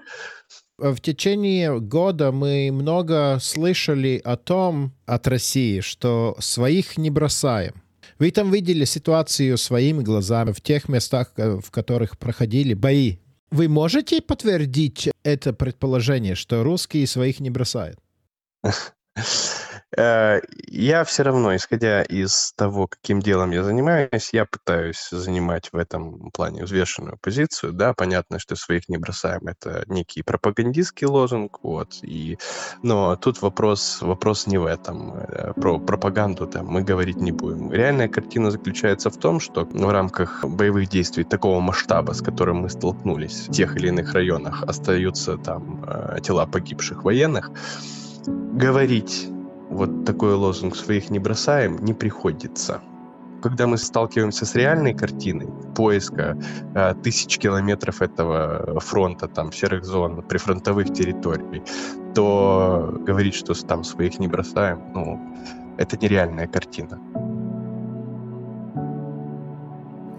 В 0.77 0.99
течение 0.99 1.79
года 1.79 2.31
мы 2.31 2.69
много 2.71 3.37
слышали 3.41 4.21
о 4.23 4.35
том 4.37 4.93
от 5.05 5.27
России, 5.27 5.79
что 5.81 6.35
своих 6.39 6.97
не 6.97 7.09
бросаем. 7.09 7.81
Вы 8.19 8.31
там 8.31 8.51
видели 8.51 8.85
ситуацию 8.85 9.57
своими 9.57 10.01
глазами 10.01 10.51
в 10.51 10.61
тех 10.61 10.89
местах, 10.89 11.33
э, 11.37 11.59
в 11.63 11.71
которых 11.71 12.17
проходили 12.17 12.73
бои. 12.73 13.17
Вы 13.51 13.69
можете 13.69 14.21
подтвердить 14.21 15.09
это 15.23 15.53
предположение, 15.53 16.35
что 16.35 16.63
русские 16.63 17.07
своих 17.07 17.39
не 17.39 17.49
бросают? 17.49 17.99
Э, 19.95 20.41
я 20.67 21.03
все 21.05 21.23
равно, 21.23 21.55
исходя 21.55 22.03
из 22.03 22.51
того, 22.55 22.87
каким 22.87 23.21
делом 23.21 23.51
я 23.51 23.63
занимаюсь, 23.63 24.33
я 24.33 24.45
пытаюсь 24.45 25.07
занимать 25.11 25.69
в 25.71 25.77
этом 25.77 26.29
плане 26.31 26.63
взвешенную 26.63 27.17
позицию. 27.21 27.71
Да, 27.71 27.93
понятно, 27.93 28.39
что 28.39 28.55
своих 28.55 28.89
не 28.89 28.97
бросаем. 28.97 29.47
Это 29.47 29.83
некий 29.87 30.23
пропагандистский 30.23 31.07
лозунг, 31.07 31.59
вот. 31.63 31.99
И, 32.01 32.37
но 32.83 33.15
тут 33.15 33.41
вопрос, 33.41 33.99
вопрос 34.01 34.45
не 34.47 34.57
в 34.57 34.65
этом. 34.65 35.13
Э, 35.13 35.53
про 35.53 35.79
пропаганду 35.79 36.47
там 36.47 36.67
мы 36.67 36.81
говорить 36.81 37.17
не 37.17 37.31
будем. 37.31 37.71
Реальная 37.71 38.09
картина 38.09 38.51
заключается 38.51 39.09
в 39.09 39.17
том, 39.17 39.39
что 39.39 39.63
в 39.63 39.89
рамках 39.89 40.43
боевых 40.43 40.89
действий 40.89 41.23
такого 41.23 41.61
масштаба, 41.61 42.11
с 42.11 42.21
которым 42.21 42.57
мы 42.57 42.69
столкнулись 42.69 43.47
в 43.47 43.51
тех 43.53 43.77
или 43.77 43.87
иных 43.87 44.13
районах, 44.13 44.63
остаются 44.63 45.37
там 45.37 45.85
э, 45.87 46.19
тела 46.21 46.45
погибших 46.45 47.05
военных, 47.05 47.51
говорить 48.25 49.29
вот 49.69 50.05
такой 50.05 50.33
лозунг 50.33 50.75
«своих 50.75 51.09
не 51.09 51.19
бросаем» 51.19 51.77
не 51.83 51.93
приходится. 51.93 52.81
Когда 53.41 53.67
мы 53.67 53.77
сталкиваемся 53.77 54.45
с 54.45 54.55
реальной 54.55 54.93
картиной 54.93 55.47
поиска 55.75 56.37
э, 56.73 56.95
тысяч 57.03 57.37
километров 57.37 58.01
этого 58.01 58.79
фронта, 58.79 59.27
там, 59.27 59.51
серых 59.51 59.85
зон, 59.85 60.23
прифронтовых 60.23 60.91
территорий, 60.91 61.61
то 62.15 62.97
говорить, 63.05 63.35
что 63.35 63.53
там 63.53 63.83
своих 63.83 64.19
не 64.19 64.27
бросаем, 64.27 64.81
ну, 64.93 65.19
это 65.77 65.97
нереальная 65.97 66.47
картина. 66.47 66.99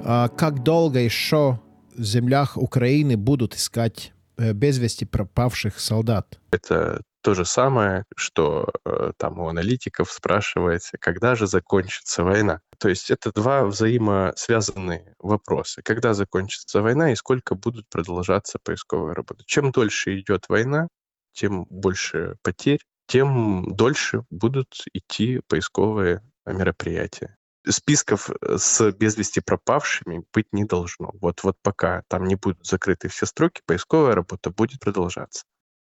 А 0.04 0.28
как 0.28 0.62
долго 0.62 1.00
еще 1.00 1.58
в 1.96 2.02
землях 2.02 2.56
Украины 2.56 3.16
будут 3.16 3.54
искать 3.56 4.12
э, 4.36 4.52
без 4.52 4.78
вести 4.78 5.04
пропавших 5.04 5.80
солдат? 5.80 6.38
Это 6.52 7.02
то 7.22 7.34
же 7.34 7.44
самое, 7.44 8.04
что 8.16 8.68
э, 8.84 9.12
там 9.16 9.38
у 9.40 9.48
аналитиков 9.48 10.10
спрашивается, 10.10 10.98
когда 10.98 11.34
же 11.34 11.46
закончится 11.46 12.24
война. 12.24 12.60
То 12.78 12.88
есть 12.88 13.10
это 13.10 13.32
два 13.32 13.64
взаимосвязанные 13.64 15.14
вопросы. 15.18 15.82
Когда 15.82 16.14
закончится 16.14 16.80
война 16.80 17.12
и 17.12 17.16
сколько 17.16 17.54
будут 17.54 17.88
продолжаться 17.88 18.58
поисковые 18.62 19.14
работы. 19.14 19.44
Чем 19.46 19.72
дольше 19.72 20.18
идет 20.20 20.48
война, 20.48 20.88
тем 21.32 21.66
больше 21.70 22.36
потерь, 22.42 22.80
тем 23.06 23.74
дольше 23.74 24.22
будут 24.30 24.84
идти 24.92 25.40
поисковые 25.48 26.22
мероприятия. 26.46 27.36
Списков 27.68 28.30
э, 28.30 28.58
с 28.58 28.92
без 28.92 29.16
вести 29.16 29.40
пропавшими 29.40 30.24
быть 30.32 30.46
не 30.52 30.64
должно. 30.64 31.10
Вот, 31.20 31.42
вот 31.42 31.56
пока 31.62 32.02
там 32.08 32.24
не 32.24 32.36
будут 32.36 32.64
закрыты 32.64 33.08
все 33.08 33.26
строки, 33.26 33.60
поисковая 33.66 34.14
работа 34.14 34.50
будет 34.50 34.80
продолжаться. 34.80 35.44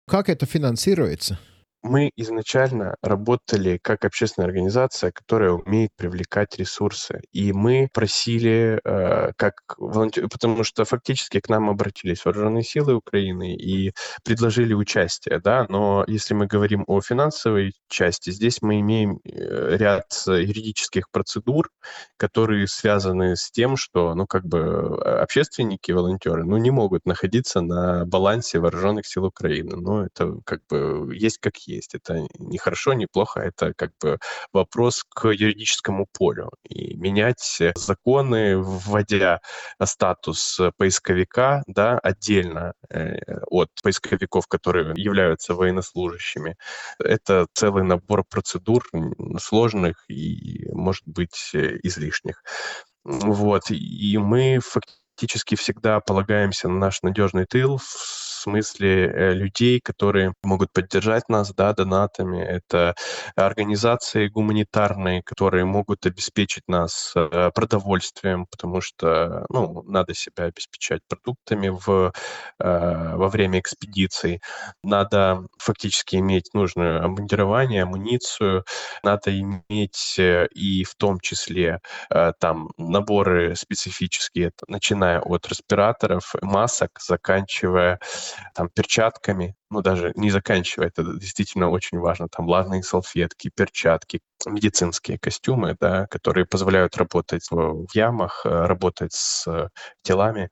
Как 0.10 0.28
это 0.28 0.48
финансируется? 0.48 1.38
Мы 1.82 2.12
изначально 2.16 2.96
работали 3.02 3.80
как 3.82 4.06
общественная 4.06 4.48
организация, 4.48 5.12
которая 5.12 5.52
умеет 5.52 5.92
привлекать 5.96 6.58
ресурсы. 6.58 7.22
И 7.32 7.54
мы 7.54 7.90
просили, 7.94 8.80
э, 8.84 9.32
как 9.38 9.54
волонтер, 9.78 10.28
потому 10.30 10.64
что 10.64 10.84
фактически 10.86 11.40
к 11.40 11.50
нам 11.50 11.70
обратились 11.70 12.26
вооруженные 12.26 12.64
силы 12.64 12.96
Украины 12.96 13.56
и 13.56 13.94
предложили 14.24 14.74
участие, 14.74 15.40
да, 15.40 15.66
но 15.70 16.04
если 16.08 16.34
мы 16.34 16.48
говорим 16.48 16.84
о 16.88 17.02
финансовой 17.02 17.74
части, 17.88 18.32
здесь 18.32 18.62
мы 18.62 18.80
имеем 18.82 19.20
э, 19.24 19.78
ряд 19.78 20.06
юридических 20.28 21.10
процедур, 21.12 21.70
которые 22.18 22.68
связаны 22.68 23.36
с 23.36 23.52
тем, 23.52 23.78
что, 23.78 24.16
ну, 24.16 24.28
как 24.28 24.46
бы 24.46 24.60
э, 24.60 25.22
общественники, 25.22 25.92
волонтеры, 25.92 26.44
ну, 26.44 26.58
не 26.58 26.72
могут 26.72 27.06
находиться 27.06 27.62
на 27.62 28.06
балансе 28.06 28.60
вооруженных 28.60 29.06
сил 29.06 29.26
Украины. 29.26 29.76
Ну, 29.78 30.02
это 30.06 30.40
как 30.46 30.62
бы 30.70 31.16
есть 31.16 31.38
как 31.40 31.58
есть. 31.70 31.96
Это 31.96 32.28
не 32.38 32.58
хорошо, 32.58 32.94
не 32.94 33.08
плохо, 33.08 33.42
это 33.42 33.74
как 33.76 33.92
бы 34.02 34.20
вопрос 34.54 35.04
к 35.04 35.30
юридическому 35.30 36.08
полю. 36.12 36.52
И 36.64 36.96
менять 36.96 37.62
законы, 37.76 38.58
вводя 38.58 39.42
статус 39.84 40.60
поисковика, 40.78 41.64
да, 41.68 42.00
отдельно 42.00 42.74
э, 42.90 43.20
от 43.48 43.70
поисковиков, 43.84 44.48
которые 44.48 44.94
являются 44.96 45.54
военнослужащими, 45.54 46.58
это 47.00 47.48
целый 47.54 47.84
набор 47.84 48.24
процедур 48.30 48.84
сложных 49.40 50.04
и, 50.10 50.68
может 50.72 51.04
быть, 51.06 51.52
излишних. 51.54 52.44
Вот. 53.04 53.72
И 53.72 54.18
мы 54.18 54.60
фактически 54.60 55.56
всегда 55.56 56.00
полагаемся 56.00 56.70
на 56.70 56.78
наш 56.78 57.02
надежный 57.02 57.46
тыл 57.46 57.80
смысле 58.40 59.08
э, 59.08 59.34
людей, 59.34 59.80
которые 59.80 60.34
могут 60.44 60.72
поддержать 60.74 61.30
нас, 61.30 61.54
да, 61.54 61.74
донатами. 61.74 62.42
Это 62.42 62.96
организации 63.36 64.28
гуманитарные, 64.28 65.22
которые 65.24 65.66
могут 65.66 66.06
обеспечить 66.06 66.64
нас 66.68 67.14
э, 67.16 67.52
продовольствием, 67.54 68.46
потому 68.50 68.82
что, 68.82 69.46
ну, 69.50 69.84
надо 69.84 70.14
себя 70.14 70.46
обеспечать 70.46 71.02
продуктами 71.08 71.70
в, 71.70 72.12
э, 72.60 73.16
во 73.16 73.30
время 73.30 73.60
экспедиций. 73.60 74.42
Надо 74.84 75.46
фактически 75.58 76.18
иметь 76.18 76.54
нужное 76.54 77.00
обмундирование, 77.04 77.84
амуницию. 77.84 78.64
Надо 79.04 79.38
иметь 79.38 80.16
и 80.20 80.84
в 80.84 80.96
том 80.96 81.20
числе 81.20 81.80
там 82.40 82.70
наборы 82.78 83.56
специфические, 83.56 84.52
начиная 84.68 85.20
от 85.20 85.48
респираторов, 85.48 86.36
масок, 86.42 87.00
заканчивая 87.00 88.00
там 88.54 88.70
перчатками, 88.70 89.56
ну, 89.70 89.82
даже 89.82 90.12
не 90.16 90.32
заканчивая, 90.32 90.88
это 90.88 91.04
действительно 91.18 91.70
очень 91.70 92.00
важно, 92.00 92.28
там 92.30 92.46
влажные 92.46 92.84
салфетки, 92.84 93.52
перчатки, 93.56 94.22
медицинские 94.46 95.20
костюмы, 95.20 95.76
да, 95.80 96.08
которые 96.08 96.46
позволяют 96.46 96.98
работать 96.98 97.48
в, 97.52 97.86
ямах, 97.94 98.42
э, 98.46 98.50
работать 98.50 99.14
с 99.14 99.70
телами, 100.02 100.50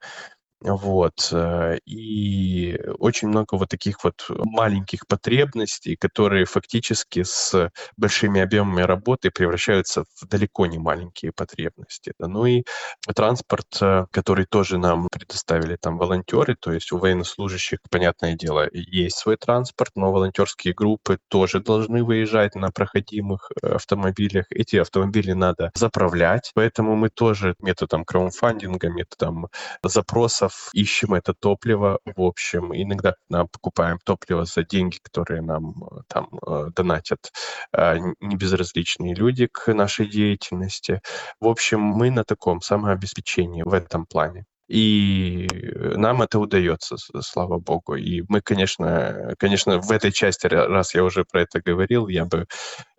вот. 0.62 1.30
Э, 1.32 1.78
и 1.86 2.80
очень 2.98 3.28
много 3.28 3.56
вот 3.56 3.70
таких 3.70 4.04
вот 4.04 4.26
маленьких 4.30 5.06
потребностей, 5.08 5.96
которые 5.96 6.46
фактически 6.46 7.24
с 7.24 7.72
большими 7.96 8.42
объемами 8.42 8.82
работы 8.82 9.30
превращаются 9.30 10.06
в 10.16 10.28
далеко 10.28 10.66
не 10.66 10.80
маленькие 10.80 11.32
потребности. 11.32 12.14
Ну 12.20 12.46
и 12.46 12.64
транспорт, 13.16 13.68
э, 13.82 14.06
который 14.12 14.46
тоже 14.46 14.80
нам 14.80 15.10
предоставили 15.10 15.78
там 15.80 15.98
волонтеры, 15.98 16.56
то 16.60 16.72
есть 16.72 16.92
у 16.92 16.98
военнослужащих, 16.98 17.80
понятное 17.92 18.34
дело, 18.36 18.68
есть 18.74 19.18
свой 19.18 19.38
транспорт, 19.38 19.92
но 19.96 20.12
волонтерские 20.12 20.74
группы 20.74 21.20
тоже 21.28 21.60
должны 21.60 22.04
выезжать 22.04 22.56
на 22.56 22.72
проходимых 22.72 23.52
э, 23.62 23.68
автомобилях. 23.76 24.46
Эти 24.50 24.78
автомобили 24.78 25.34
надо 25.34 25.72
заправлять, 25.76 26.52
поэтому 26.56 26.96
мы 26.96 27.10
тоже 27.10 27.54
методом 27.60 28.06
краудфандинга, 28.06 28.90
методом 28.90 29.50
запроса 29.84 30.47
ресурсов, 30.48 30.70
ищем 30.74 31.14
это 31.14 31.34
топливо, 31.34 32.00
в 32.06 32.22
общем, 32.22 32.74
иногда 32.74 33.16
нам 33.30 33.48
покупаем 33.48 34.00
топливо 34.04 34.46
за 34.46 34.64
деньги, 34.64 34.98
которые 35.02 35.42
нам 35.42 35.84
э, 35.84 36.02
там 36.08 36.30
э, 36.46 36.70
донатят 36.76 37.32
э, 37.74 37.98
небезразличные 38.22 39.14
люди 39.16 39.48
к 39.52 39.74
нашей 39.74 40.08
деятельности. 40.08 41.02
В 41.40 41.48
общем, 41.48 41.82
мы 41.82 42.12
на 42.12 42.24
таком 42.24 42.62
самообеспечении 42.62 43.64
в 43.64 43.74
этом 43.74 44.06
плане. 44.06 44.46
И 44.68 45.48
нам 45.96 46.22
это 46.22 46.40
удается, 46.40 46.98
слава 47.22 47.58
богу. 47.60 47.96
И 47.96 48.24
мы, 48.28 48.42
конечно, 48.42 49.34
конечно, 49.40 49.80
в 49.80 49.92
этой 49.92 50.12
части, 50.12 50.48
раз 50.48 50.94
я 50.96 51.04
уже 51.04 51.24
про 51.26 51.42
это 51.42 51.62
говорил, 51.62 52.08
я 52.08 52.26
бы 52.26 52.48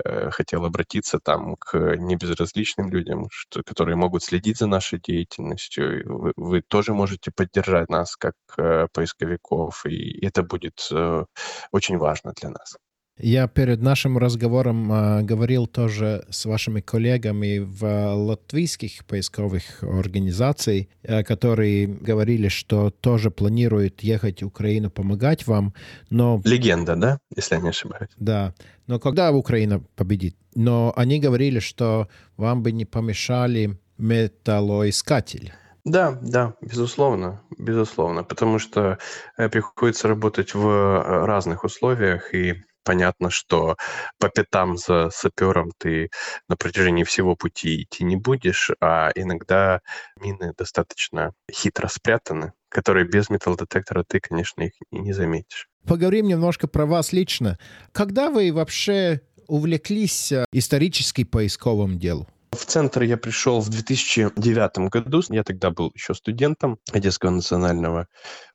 э, 0.04 0.30
хотел 0.30 0.64
обратиться 0.64 1.18
там 1.18 1.56
к 1.56 1.96
небезразличным 1.96 2.90
людям, 2.90 3.28
что, 3.30 3.62
которые 3.62 3.96
могут 3.96 4.22
следить 4.22 4.58
за 4.58 4.66
нашей 4.66 4.98
деятельностью. 5.00 6.02
Вы, 6.06 6.32
вы 6.36 6.62
тоже 6.62 6.94
можете 6.94 7.30
поддержать 7.30 7.90
нас 7.90 8.16
как 8.16 8.34
э, 8.56 8.86
поисковиков, 8.92 9.84
и 9.86 10.24
это 10.24 10.42
будет 10.42 10.88
э, 10.92 11.24
очень 11.72 11.98
важно 11.98 12.32
для 12.40 12.50
нас. 12.50 12.76
Я 13.18 13.48
перед 13.48 13.82
нашим 13.82 14.16
разговором 14.16 14.92
э, 14.92 15.22
говорил 15.22 15.66
тоже 15.66 16.24
с 16.30 16.44
вашими 16.44 16.80
коллегами 16.80 17.58
в 17.58 18.14
латвийских 18.14 19.04
поисковых 19.06 19.82
организациях, 19.82 20.86
э, 21.02 21.24
которые 21.24 21.88
говорили, 21.88 22.48
что 22.48 22.90
тоже 22.90 23.30
планируют 23.30 24.02
ехать 24.02 24.42
в 24.42 24.46
Украину 24.46 24.90
помогать 24.90 25.46
вам, 25.48 25.74
но... 26.10 26.40
Легенда, 26.44 26.94
да, 26.94 27.18
если 27.34 27.56
я 27.56 27.60
не 27.60 27.70
ошибаюсь? 27.70 28.10
Да, 28.18 28.54
но 28.86 29.00
когда 29.00 29.32
Украина 29.32 29.82
победит? 29.96 30.36
Но 30.54 30.92
они 30.96 31.18
говорили, 31.18 31.58
что 31.58 32.08
вам 32.36 32.62
бы 32.62 32.70
не 32.70 32.84
помешали 32.84 33.78
металлоискатели. 33.98 35.52
Да, 35.84 36.18
да, 36.22 36.54
безусловно, 36.60 37.40
безусловно, 37.58 38.22
потому 38.22 38.58
что 38.58 38.98
э, 39.36 39.48
приходится 39.48 40.06
работать 40.06 40.54
в 40.54 40.68
э, 40.68 41.24
разных 41.24 41.64
условиях, 41.64 42.34
и 42.34 42.62
понятно, 42.84 43.30
что 43.30 43.76
по 44.18 44.28
пятам 44.28 44.76
за 44.76 45.10
сапером 45.10 45.72
ты 45.78 46.10
на 46.48 46.56
протяжении 46.56 47.04
всего 47.04 47.36
пути 47.36 47.82
идти 47.82 48.04
не 48.04 48.16
будешь, 48.16 48.70
а 48.80 49.10
иногда 49.14 49.80
мины 50.20 50.52
достаточно 50.56 51.32
хитро 51.50 51.88
спрятаны, 51.88 52.52
которые 52.68 53.06
без 53.06 53.30
металлодетектора 53.30 54.04
ты, 54.06 54.20
конечно, 54.20 54.62
их 54.62 54.72
не 54.90 55.12
заметишь. 55.12 55.68
Поговорим 55.86 56.26
немножко 56.26 56.68
про 56.68 56.86
вас 56.86 57.12
лично. 57.12 57.58
Когда 57.92 58.30
вы 58.30 58.52
вообще 58.52 59.22
увлеклись 59.46 60.32
э, 60.32 60.44
исторически 60.52 61.24
поисковым 61.24 61.98
делом? 61.98 62.26
В 62.50 62.64
центр 62.64 63.02
я 63.02 63.16
пришел 63.16 63.60
в 63.60 63.68
2009 63.68 64.90
году. 64.90 65.22
Я 65.28 65.44
тогда 65.44 65.70
был 65.70 65.90
еще 65.94 66.14
студентом 66.14 66.78
Одесского 66.92 67.30
национального 67.30 68.08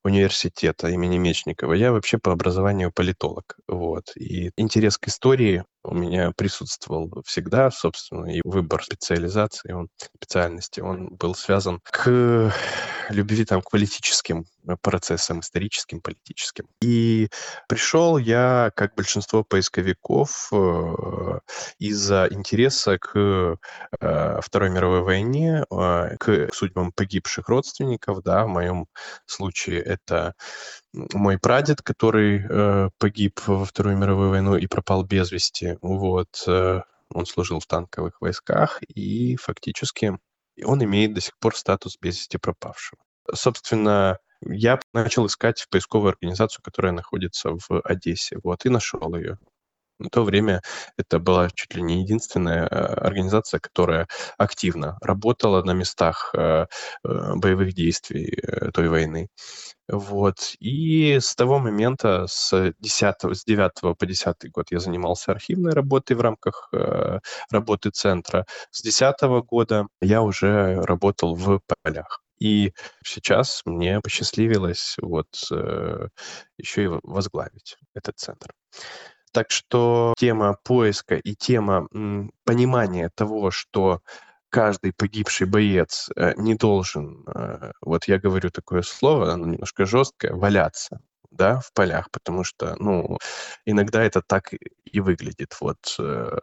университета 0.03 0.89
имени 0.89 1.17
Мечникова. 1.17 1.73
Я 1.73 1.91
вообще 1.91 2.17
по 2.17 2.31
образованию 2.31 2.91
политолог. 2.91 3.57
Вот. 3.67 4.11
И 4.15 4.51
интерес 4.57 4.97
к 4.97 5.07
истории 5.07 5.63
у 5.83 5.93
меня 5.93 6.31
присутствовал 6.31 7.11
всегда, 7.25 7.69
собственно, 7.69 8.25
и 8.25 8.41
выбор 8.43 8.83
специализации, 8.83 9.73
он, 9.73 9.89
специальности, 10.15 10.79
он 10.79 11.09
был 11.09 11.35
связан 11.35 11.81
к 11.83 12.53
любви 13.09 13.45
там, 13.45 13.61
к 13.61 13.69
политическим 13.69 14.45
процессам, 14.81 15.41
историческим, 15.41 15.99
политическим. 15.99 16.67
И 16.81 17.29
пришел 17.67 18.17
я, 18.17 18.71
как 18.75 18.95
большинство 18.95 19.43
поисковиков, 19.43 20.49
э, 20.53 21.39
из-за 21.79 22.27
интереса 22.31 22.97
к 22.97 23.57
э, 23.99 24.39
Второй 24.41 24.69
мировой 24.69 25.01
войне, 25.01 25.65
э, 25.69 26.15
к 26.17 26.49
судьбам 26.53 26.93
погибших 26.93 27.49
родственников, 27.49 28.23
да, 28.23 28.45
в 28.45 28.49
моем 28.49 28.87
случае 29.25 29.81
это 29.93 30.33
мой 30.93 31.39
прадед, 31.39 31.81
который 31.81 32.45
э, 32.47 32.89
погиб 32.99 33.39
во 33.47 33.65
Вторую 33.65 33.97
мировую 33.97 34.29
войну 34.29 34.55
и 34.55 34.67
пропал 34.67 35.03
без 35.03 35.31
вести. 35.31 35.77
Вот, 35.81 36.43
э, 36.47 36.81
он 37.09 37.25
служил 37.25 37.59
в 37.59 37.67
танковых 37.67 38.21
войсках, 38.21 38.81
и 38.83 39.35
фактически 39.37 40.17
он 40.63 40.83
имеет 40.83 41.13
до 41.13 41.21
сих 41.21 41.37
пор 41.39 41.55
статус 41.55 41.97
без 41.99 42.17
вести 42.17 42.37
пропавшего. 42.37 43.01
Собственно, 43.33 44.19
я 44.45 44.79
начал 44.93 45.25
искать 45.25 45.65
поисковую 45.69 46.09
организацию, 46.09 46.61
которая 46.63 46.91
находится 46.91 47.51
в 47.51 47.81
Одессе, 47.83 48.37
вот, 48.43 48.65
и 48.65 48.69
нашел 48.69 49.15
ее. 49.15 49.37
На 50.03 50.09
то 50.09 50.23
время 50.23 50.61
это 50.97 51.17
была 51.19 51.49
чуть 51.49 51.75
ли 51.75 51.81
не 51.81 52.01
единственная 52.01 52.65
э, 52.65 52.67
организация, 52.67 53.59
которая 53.61 54.07
активно 54.37 54.97
работала 55.01 55.63
на 55.63 55.71
местах 55.71 56.31
э, 56.35 56.65
э, 57.05 57.33
боевых 57.35 57.73
действий 57.73 58.37
той 58.73 58.89
войны. 58.89 59.29
Вот. 59.87 60.55
И 60.59 61.19
с 61.21 61.35
того 61.35 61.59
момента, 61.59 62.25
с 62.27 62.73
10, 62.79 63.15
с 63.33 63.45
9 63.45 63.97
по 63.97 64.05
10 64.05 64.51
год 64.51 64.67
я 64.71 64.79
занимался 64.79 65.31
архивной 65.31 65.71
работой 65.73 66.15
в 66.17 66.21
рамках 66.21 66.69
э, 66.73 67.19
работы 67.49 67.89
центра. 67.91 68.45
С 68.71 68.81
10 68.81 69.21
года 69.45 69.87
я 70.01 70.21
уже 70.21 70.81
работал 70.81 71.35
в 71.35 71.61
полях. 71.83 72.21
И 72.39 72.73
сейчас 73.05 73.61
мне 73.65 74.01
посчастливилось 74.01 74.95
вот 75.01 75.27
э, 75.51 76.07
еще 76.57 76.83
и 76.83 76.87
возглавить 77.03 77.77
этот 77.93 78.17
центр. 78.17 78.51
Так 79.33 79.49
что 79.49 80.13
тема 80.17 80.57
поиска 80.63 81.15
и 81.15 81.35
тема 81.35 81.87
понимания 82.45 83.09
того, 83.15 83.51
что 83.51 84.01
каждый 84.49 84.93
погибший 84.93 85.47
боец 85.47 86.09
э, 86.15 86.33
не 86.37 86.53
должен, 86.53 87.25
э, 87.27 87.71
вот 87.81 88.07
я 88.07 88.19
говорю 88.19 88.51
такое 88.51 88.83
слово, 88.83 89.33
оно 89.33 89.47
немножко 89.47 89.85
жесткое, 89.85 90.33
валяться 90.33 90.99
да, 91.33 91.59
в 91.59 91.73
полях, 91.73 92.09
потому 92.11 92.43
что, 92.43 92.75
ну, 92.79 93.17
иногда 93.65 94.03
это 94.03 94.21
так 94.21 94.53
и 94.93 94.99
выглядит. 94.99 95.55
Вот 95.59 95.95
э, 95.99 96.37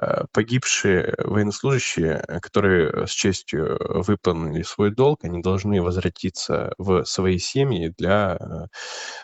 э, 0.00 0.24
погибшие 0.32 1.14
военнослужащие, 1.18 2.24
которые 2.42 3.06
с 3.06 3.10
честью 3.10 3.78
выполнили 3.80 4.62
свой 4.62 4.90
долг, 4.90 5.20
они 5.24 5.40
должны 5.40 5.80
возвратиться 5.80 6.74
в 6.78 7.04
свои 7.04 7.38
семьи 7.38 7.94
для 7.96 8.36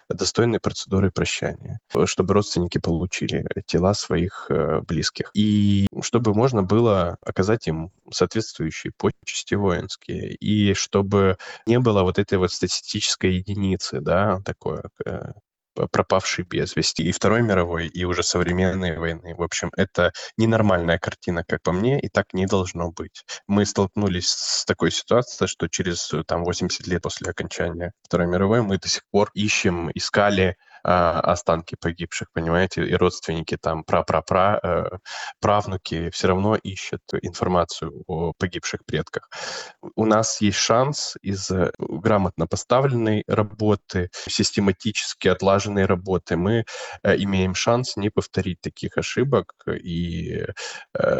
э, 0.08 0.14
достойной 0.14 0.60
процедуры 0.60 1.10
прощания, 1.10 1.80
чтобы 2.06 2.34
родственники 2.34 2.78
получили 2.78 3.44
тела 3.66 3.94
своих 3.94 4.50
близких. 4.86 5.30
И 5.34 5.86
чтобы 6.02 6.34
можно 6.34 6.62
было 6.62 7.16
оказать 7.24 7.66
им 7.66 7.90
соответствующие 8.10 8.92
почести 8.96 9.54
воинские, 9.54 10.34
и 10.34 10.74
чтобы 10.74 11.36
не 11.66 11.78
было 11.78 12.02
вот 12.02 12.18
этой 12.18 12.38
вот 12.38 12.52
статистической 12.52 13.34
единицы, 13.36 14.00
да, 14.00 14.40
такое, 14.44 14.84
Э, 15.08 15.32
пропавший 15.92 16.44
без 16.44 16.74
вести 16.74 17.04
и 17.04 17.12
Второй 17.12 17.40
мировой, 17.42 17.86
и 17.86 18.04
уже 18.04 18.24
современной 18.24 18.98
войны. 18.98 19.36
В 19.36 19.42
общем, 19.44 19.70
это 19.76 20.12
ненормальная 20.36 20.98
картина, 20.98 21.44
как 21.46 21.62
по 21.62 21.70
мне, 21.70 22.00
и 22.00 22.08
так 22.08 22.34
не 22.34 22.46
должно 22.46 22.90
быть. 22.90 23.24
Мы 23.46 23.64
столкнулись 23.64 24.28
с 24.28 24.64
такой 24.64 24.90
ситуацией, 24.90 25.46
что 25.46 25.68
через 25.68 26.10
там, 26.26 26.42
80 26.42 26.84
лет 26.88 27.02
после 27.02 27.30
окончания 27.30 27.92
Второй 28.02 28.26
мировой 28.26 28.62
мы 28.62 28.78
до 28.78 28.88
сих 28.88 29.02
пор 29.12 29.30
ищем, 29.34 29.90
искали 29.94 30.56
останки 30.82 31.76
погибших, 31.80 32.28
понимаете, 32.32 32.84
и 32.84 32.94
родственники 32.94 33.56
там, 33.60 33.84
пра-пра-пра, 33.84 34.60
э, 34.62 34.84
правнуки 35.40 36.10
все 36.10 36.28
равно 36.28 36.56
ищут 36.56 37.02
информацию 37.22 38.02
о 38.06 38.32
погибших 38.38 38.84
предках. 38.86 39.28
У 39.96 40.04
нас 40.04 40.40
есть 40.40 40.58
шанс 40.58 41.16
из 41.22 41.50
э, 41.50 41.70
грамотно 41.78 42.46
поставленной 42.46 43.24
работы, 43.26 44.10
систематически 44.12 45.28
отлаженной 45.28 45.86
работы, 45.86 46.36
мы 46.36 46.64
э, 47.02 47.16
имеем 47.16 47.54
шанс 47.54 47.96
не 47.96 48.10
повторить 48.10 48.60
таких 48.60 48.96
ошибок 48.96 49.54
и 49.66 50.44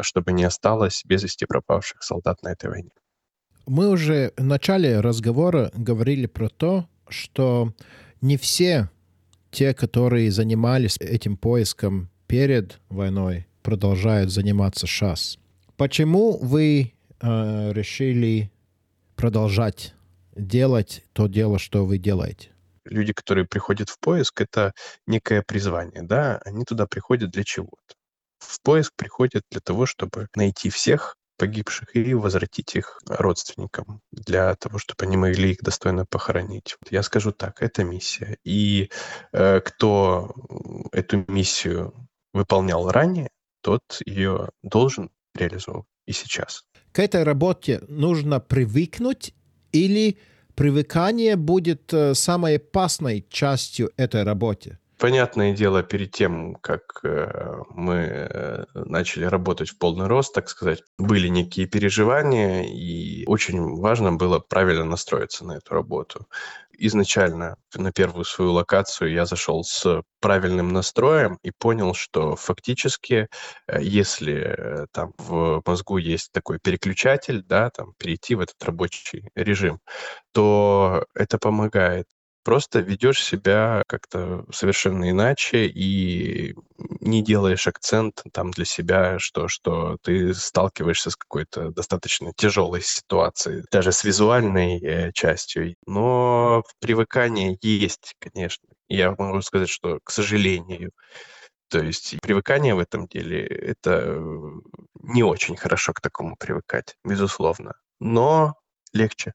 чтобы 0.03 0.33
не 0.33 0.45
осталось 0.45 1.03
без 1.05 1.23
вести 1.23 1.47
пропавших 1.47 2.03
солдат 2.03 2.43
на 2.43 2.53
этой 2.53 2.71
войне. 2.71 2.91
Мы 3.67 3.89
уже 3.89 4.33
в 4.37 4.45
начале 4.45 5.01
разговора 5.01 5.71
говорили 5.75 6.27
про 6.27 6.49
то, 6.49 6.89
что 7.09 7.75
не 8.21 8.37
все 8.37 8.91
те, 9.51 9.75
которые 9.75 10.31
занимались 10.31 10.97
этим 10.99 11.37
поиском 11.37 12.11
перед 12.27 12.81
войной, 12.89 13.47
продолжают 13.63 14.31
заниматься 14.31 14.87
сейчас. 14.87 15.39
Почему 15.77 16.37
вы 16.39 16.93
э, 17.21 17.73
решили 17.73 18.51
продолжать 19.17 19.95
делать 20.37 21.05
то 21.13 21.27
дело, 21.27 21.59
что 21.59 21.85
вы 21.85 21.99
делаете? 21.99 22.51
Люди, 22.85 23.13
которые 23.13 23.47
приходят 23.47 23.91
в 23.91 23.99
поиск, 23.99 24.41
это 24.41 24.73
некое 25.07 25.43
призвание, 25.43 26.03
да, 26.03 26.41
они 26.45 26.65
туда 26.65 26.87
приходят 26.87 27.31
для 27.31 27.45
чего-то. 27.45 27.95
В 28.39 28.63
поиск 28.63 28.93
приходят 28.97 29.43
для 29.51 29.61
того, 29.61 29.85
чтобы 29.85 30.29
найти 30.35 30.71
всех, 30.71 31.17
погибших 31.39 31.97
и 31.97 32.15
возвратить 32.15 32.77
их 32.77 33.01
родственникам 33.07 34.03
для 34.13 34.55
того, 34.57 34.79
чтобы 34.79 35.07
они 35.07 35.17
могли 35.17 35.53
их 35.53 35.59
достойно 35.63 36.05
похоронить. 36.05 36.77
Я 36.91 37.03
скажу 37.03 37.33
так, 37.33 37.63
это 37.63 37.85
миссия. 37.85 38.37
И 38.45 38.91
э, 39.33 39.61
кто 39.61 40.35
эту 40.93 41.25
миссию 41.29 41.95
выполнял 42.35 42.91
ранее, 42.91 43.31
тот 43.63 43.83
ее 44.05 44.51
должен 44.63 45.11
реализовывать 45.35 45.87
и 46.07 46.13
сейчас. 46.13 46.65
К 46.93 46.99
этой 47.01 47.23
работе 47.23 47.81
нужно 47.89 48.41
привыкнуть 48.41 49.35
или 49.73 50.19
привыкание 50.55 51.37
будет 51.37 51.93
э, 51.95 52.15
самой 52.15 52.57
опасной 52.57 53.25
частью 53.31 53.91
этой 53.97 54.25
работы? 54.25 54.79
Понятное 54.99 55.53
дело, 55.53 55.85
перед 55.85 56.11
тем, 56.11 56.57
как 56.57 56.83
э, 57.05 57.63
мы 57.71 57.95
э, 57.95 58.65
начали 58.75 59.27
работать 59.27 59.69
в 59.69 59.79
полный 59.79 60.09
рост, 60.09 60.35
так 60.35 60.49
сказать, 60.49 60.83
были 60.99 61.29
некие 61.29 61.67
переживания, 61.67 62.65
и 62.65 63.25
очень 63.27 63.77
важно 63.77 64.15
было 64.15 64.41
правильно 64.41 64.85
настроиться 64.85 65.45
на 65.45 65.53
эту 65.53 65.73
работу. 65.75 66.27
Изначально 66.81 67.57
на 67.77 67.93
первую 67.93 68.25
свою 68.25 68.53
локацию 68.53 69.13
я 69.13 69.25
зашел 69.25 69.63
с 69.63 70.03
правильным 70.21 70.71
настроем 70.71 71.39
и 71.45 71.53
понял, 71.53 71.95
что 71.95 72.35
фактически, 72.35 73.29
э, 73.69 73.81
если 73.81 74.87
там 74.91 75.13
в 75.17 75.63
мозгу 75.65 75.99
есть 75.99 76.33
такой 76.33 76.59
переключатель, 76.59 77.45
да, 77.45 77.71
там 77.71 77.93
перейти 77.99 78.35
в 78.35 78.41
этот 78.41 78.61
рабочий 78.65 79.31
режим, 79.37 79.79
то 80.33 81.05
это 81.15 81.39
помогает 81.39 82.07
просто 82.45 82.81
ведешь 82.81 83.23
себя 83.23 83.83
как-то 83.89 84.45
совершенно 84.53 85.11
иначе 85.11 85.67
и 85.67 86.55
не 87.01 87.23
делаешь 87.23 87.67
акцент 87.67 88.23
там 88.33 88.51
для 88.51 88.65
себя, 88.65 89.19
что, 89.19 89.49
что 89.49 89.99
ты 90.03 90.35
сталкиваешься 90.35 91.11
с 91.11 91.17
какой-то 91.17 91.71
достаточно 91.71 92.33
тяжелой 92.37 92.83
ситуацией, 92.83 93.65
даже 93.71 93.93
с 93.93 94.05
визуальной 94.05 94.79
э, 94.81 95.13
частью. 95.13 95.75
Но 95.87 96.63
привыкание 96.81 97.57
есть, 97.63 98.15
конечно. 98.19 98.69
Я 98.89 99.15
могу 99.19 99.43
сказать, 99.43 99.69
что, 99.69 99.99
к 100.05 100.11
сожалению, 100.11 100.93
то 101.69 101.81
есть 101.81 102.19
привыкание 102.23 102.75
в 102.75 102.79
этом 102.79 103.07
деле— 103.07 103.47
это 103.49 104.19
не 105.03 105.23
очень 105.23 105.57
хорошо 105.57 105.93
к 105.93 106.01
такому 106.01 106.37
привыкать, 106.39 106.97
безусловно. 107.05 107.75
Но 108.01 108.55
легче. 108.93 109.35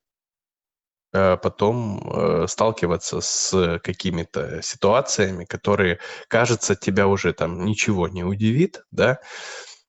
Э, 1.13 1.37
потом 1.37 2.01
э, 2.11 2.47
сталкиваться 2.47 3.21
с 3.21 3.79
какими-то 3.83 4.61
ситуациями, 4.63 5.45
которые, 5.45 5.99
кажется, 6.27 6.75
тебя 6.75 7.07
уже 7.07 7.33
там 7.33 7.65
ничего 7.65 8.07
не 8.07 8.23
удивит, 8.23 8.83
да, 8.91 9.19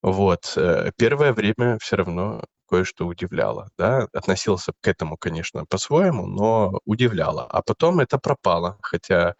вот. 0.02 0.52
Э, 0.56 0.90
первое 0.98 1.32
время 1.32 1.78
все 1.80 1.96
равно 1.96 2.44
кое-что 2.68 3.06
удивляло, 3.06 3.68
да, 3.78 4.08
относился 4.12 4.72
к 4.80 4.88
этому, 4.88 5.16
конечно, 5.18 5.64
по-своему, 5.66 6.26
но 6.26 6.78
удивляло. 6.86 7.46
А 7.50 7.62
потом 7.62 8.00
это 8.00 8.18
пропало, 8.18 8.78
хотя 8.82 9.34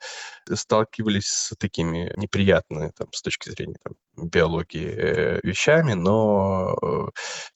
сталкивались 0.53 1.27
с 1.29 1.57
такими 1.59 2.13
неприятными, 2.17 2.93
там, 2.97 3.09
с 3.13 3.23
точки 3.23 3.51
зрения 3.51 3.77
там, 3.85 3.95
биологии, 4.29 5.41
вещами, 5.47 5.95
но 5.95 7.11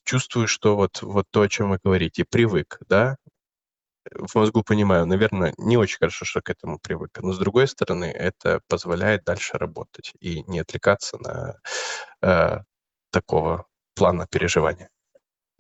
чувствую, 0.04 0.48
что 0.48 0.76
вот, 0.76 1.02
вот 1.02 1.26
то, 1.30 1.42
о 1.42 1.48
чем 1.48 1.70
вы 1.70 1.78
говорите, 1.82 2.24
привык, 2.28 2.78
да, 2.88 3.16
в 4.14 4.34
мозгу 4.34 4.62
понимаю, 4.62 5.06
наверное, 5.06 5.54
не 5.58 5.76
очень 5.76 5.98
хорошо, 5.98 6.24
что 6.24 6.40
к 6.40 6.50
этому 6.50 6.78
привык. 6.78 7.18
Но 7.20 7.32
с 7.32 7.38
другой 7.38 7.68
стороны, 7.68 8.06
это 8.06 8.60
позволяет 8.68 9.24
дальше 9.24 9.58
работать 9.58 10.12
и 10.20 10.42
не 10.46 10.60
отвлекаться 10.60 11.18
на 11.18 11.56
э, 12.22 12.62
такого 13.10 13.66
плана 13.94 14.26
переживания. 14.30 14.88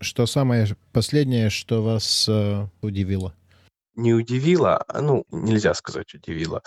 Что 0.00 0.26
самое 0.26 0.66
последнее, 0.92 1.50
что 1.50 1.82
вас 1.82 2.28
э, 2.28 2.66
удивило? 2.82 3.34
Не 3.94 4.14
удивило, 4.14 4.84
а, 4.86 5.00
ну, 5.00 5.24
нельзя 5.30 5.74
сказать 5.74 6.14
удивило. 6.14 6.62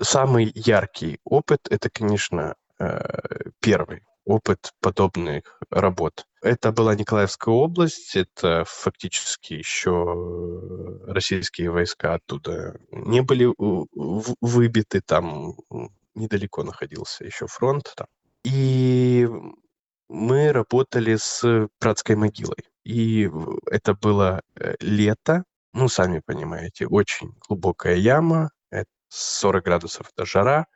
Самый 0.00 0.52
яркий 0.54 1.18
опыт 1.24 1.68
это, 1.70 1.88
конечно, 1.88 2.54
э, 2.78 3.50
первый 3.60 4.02
опыт 4.24 4.72
подобных 4.80 5.60
работ. 5.70 6.26
Это 6.42 6.72
была 6.72 6.94
Николаевская 6.94 7.54
область, 7.54 8.16
это 8.16 8.64
фактически 8.66 9.54
еще 9.54 9.90
э, 9.90 11.12
российские 11.12 11.70
войска 11.70 12.14
оттуда 12.14 12.78
не 12.90 13.20
были 13.20 13.52
выбиты, 14.40 15.00
там 15.00 15.54
недалеко 16.14 16.62
находился 16.62 17.24
еще 17.24 17.46
фронт. 17.46 17.92
Там. 17.96 18.06
И 18.44 19.28
мы 20.08 20.52
работали 20.52 21.16
с 21.16 21.68
братской 21.80 22.16
могилой. 22.16 22.64
И 22.84 23.30
это 23.66 23.94
было 23.94 24.40
э, 24.56 24.74
лето, 24.80 25.44
ну, 25.72 25.88
сами 25.88 26.22
понимаете, 26.24 26.86
очень 26.86 27.34
глубокая 27.46 27.96
яма, 27.96 28.50
40 29.10 29.64
градусов 29.64 30.10
это 30.14 30.24
жара, 30.24 30.66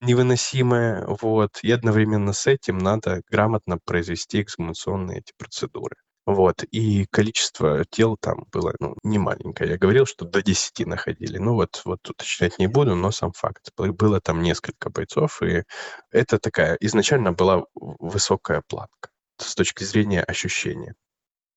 невыносимое, 0.00 1.04
вот, 1.06 1.58
и 1.62 1.70
одновременно 1.72 2.32
с 2.32 2.46
этим 2.46 2.78
надо 2.78 3.22
грамотно 3.30 3.78
произвести 3.84 4.42
эксгумационные 4.42 5.18
эти 5.20 5.32
процедуры. 5.38 5.96
Вот, 6.26 6.62
и 6.70 7.06
количество 7.10 7.84
тел 7.90 8.16
там 8.18 8.46
было, 8.50 8.74
ну, 8.80 8.96
не 9.02 9.18
маленькое. 9.18 9.70
Я 9.72 9.78
говорил, 9.78 10.06
что 10.06 10.24
до 10.24 10.42
10 10.42 10.86
находили. 10.86 11.36
Ну, 11.38 11.54
вот, 11.54 11.82
вот 11.84 12.08
уточнять 12.08 12.58
не 12.58 12.66
буду, 12.66 12.94
но 12.96 13.10
сам 13.10 13.32
факт. 13.32 13.70
Было 13.76 14.20
там 14.22 14.40
несколько 14.42 14.88
бойцов, 14.90 15.42
и 15.42 15.64
это 16.10 16.38
такая, 16.38 16.76
изначально 16.80 17.32
была 17.32 17.64
высокая 17.74 18.62
планка 18.68 19.10
с 19.38 19.54
точки 19.54 19.84
зрения 19.84 20.22
ощущения. 20.22 20.94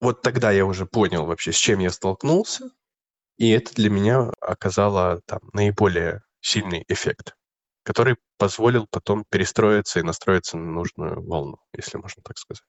Вот 0.02 0.22
тогда 0.24 0.52
я 0.52 0.66
уже 0.66 0.86
понял 0.88 1.26
вообще, 1.26 1.52
с 1.54 1.58
чем 1.58 1.80
я 1.80 1.92
столкнулся, 1.92 2.70
и 3.38 3.52
это 3.52 3.74
для 3.76 3.90
меня 3.92 4.32
оказало 4.42 5.22
там 5.28 5.42
наиболее 5.54 6.24
сильный 6.42 6.86
эффект 6.90 7.37
который 7.88 8.18
позволил 8.38 8.86
потом 8.92 9.24
перестроиться 9.30 10.02
и 10.02 10.04
настроиться 10.04 10.58
на 10.58 10.70
нужную 10.70 11.26
волну, 11.26 11.58
если 11.74 11.98
можно 11.98 12.22
так 12.22 12.38
сказать. 12.38 12.64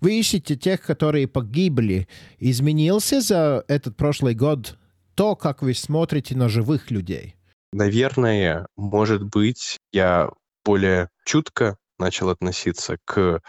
Вы 0.00 0.20
ищете 0.20 0.54
тех, 0.54 0.82
которые 0.82 1.26
погибли. 1.26 2.06
Изменился 2.38 3.20
за 3.20 3.64
этот 3.66 3.96
прошлый 3.96 4.36
год 4.36 4.78
то, 5.16 5.34
как 5.34 5.62
вы 5.62 5.74
смотрите 5.74 6.36
на 6.36 6.48
живых 6.48 6.92
людей? 6.92 7.34
Наверное, 7.72 8.68
может 8.76 9.24
быть, 9.24 9.78
я 9.92 10.30
более 10.64 11.08
чутко 11.24 11.76
начал 11.98 12.28
относиться 12.28 12.98
к 13.04 13.40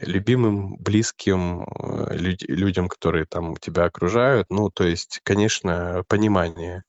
любимым, 0.00 0.76
близким 0.76 1.62
э, 1.62 2.16
люд- 2.16 2.48
людям, 2.48 2.88
которые 2.88 3.26
там 3.26 3.56
тебя 3.56 3.86
окружают. 3.86 4.46
Ну, 4.48 4.70
то 4.70 4.84
есть, 4.84 5.20
конечно, 5.24 6.04
понимание 6.06 6.84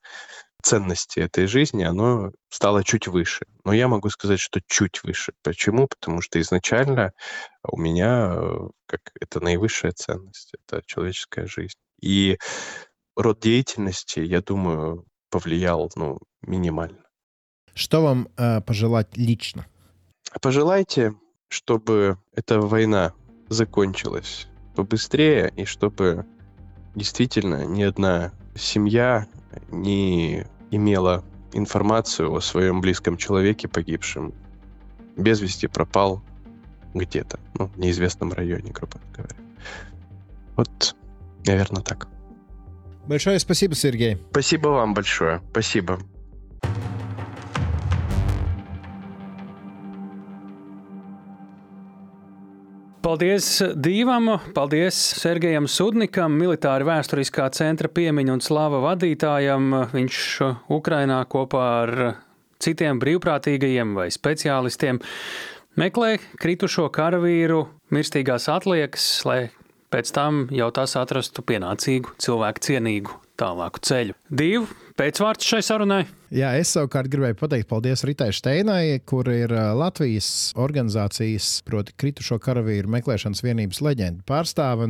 ценности 0.65 1.19
этой 1.19 1.45
жизни, 1.45 1.83
оно 1.83 2.31
стало 2.49 2.83
чуть 2.83 3.07
выше. 3.07 3.45
Но 3.63 3.71
я 3.71 3.87
могу 3.87 4.09
сказать, 4.09 4.39
что 4.39 4.59
чуть 4.65 5.03
выше. 5.03 5.33
Почему? 5.43 5.87
Потому 5.87 6.21
что 6.21 6.41
изначально 6.41 7.13
у 7.63 7.77
меня 7.77 8.33
э, 8.35 8.69
как 8.87 9.01
это 9.21 9.39
наивысшая 9.39 9.91
ценность, 9.91 10.53
это 10.53 10.81
человеческая 10.85 11.45
жизнь. 11.45 11.77
И 12.01 12.39
род 13.15 13.39
деятельности, 13.39 14.19
я 14.19 14.41
думаю, 14.41 15.05
повлиял 15.29 15.91
ну, 15.95 16.19
минимально. 16.41 17.03
Что 17.75 18.01
вам 18.01 18.29
э, 18.37 18.61
пожелать 18.61 19.15
лично? 19.15 19.67
Пожелайте, 20.41 21.13
чтобы 21.47 22.17
эта 22.33 22.59
война 22.59 23.13
закончилась 23.49 24.47
побыстрее 24.75 25.53
и 25.55 25.65
чтобы 25.65 26.25
действительно 26.95 27.65
ни 27.65 27.83
одна 27.83 28.31
семья 28.55 29.27
не 29.69 30.47
имела 30.75 31.23
информацию 31.53 32.31
о 32.33 32.41
своем 32.41 32.81
близком 32.81 33.17
человеке 33.17 33.67
погибшем. 33.67 34.33
Без 35.15 35.39
вести 35.41 35.67
пропал 35.67 36.21
где-то, 36.93 37.39
ну, 37.57 37.67
в 37.67 37.77
неизвестном 37.77 38.33
районе, 38.33 38.71
грубо 38.71 38.99
говоря. 39.15 39.35
Вот, 40.55 40.95
наверное, 41.45 41.81
так. 41.81 42.07
Большое 43.07 43.39
спасибо, 43.39 43.75
Сергей. 43.75 44.17
Спасибо 44.31 44.69
вам 44.69 44.93
большое. 44.93 45.41
Спасибо. 45.51 45.99
Paldies 53.05 53.59
Dīvam, 53.77 54.31
paldies 54.55 54.97
Sergejam 55.19 55.67
Sudnikam, 55.69 56.33
militāri 56.41 56.87
vēsturiskā 56.87 57.43
centra 57.53 57.85
piemiņu 57.93 58.33
un 58.33 58.41
slāva 58.41 58.79
vadītājam. 58.81 59.67
Viņš 59.91 60.21
Ukrainā 60.73 61.19
kopā 61.29 61.65
ar 61.83 61.91
citiem 62.57 62.97
brīvprātīgajiem 63.03 63.93
vai 63.93 64.07
speciālistiem 64.09 65.03
meklē 65.77 66.15
kritušo 66.41 66.87
karavīru 66.95 67.67
mirstīgās 67.93 68.49
atliekas, 68.49 69.05
lai 69.29 69.39
pēc 69.93 70.09
tam 70.17 70.47
jau 70.49 70.71
tas 70.73 70.97
atrastu 70.97 71.45
pienācīgu, 71.45 72.17
cilvēku 72.17 72.65
cienīgu 72.71 73.19
tālāku 73.37 73.85
ceļu. 73.85 74.17
Divu 74.33 74.65
pēcvārds 74.97 75.45
šai 75.45 75.61
sarunai. 75.67 76.07
Jā, 76.35 76.49
es 76.59 76.73
savukārt 76.75 77.07
gribēju 77.07 77.37
pateikt 77.39 77.69
paldies 77.69 78.01
Ritai 78.03 78.33
Steinai, 78.35 78.97
kur 79.07 79.29
ir 79.31 79.53
Latvijas 79.79 80.51
organizācijas, 80.59 81.61
proti, 81.63 81.93
kritušo 81.95 82.35
karavīru 82.43 82.91
meklēšanas 82.91 83.39
vienības 83.45 83.79
leģenda 83.85 84.25
pārstāve. 84.27 84.89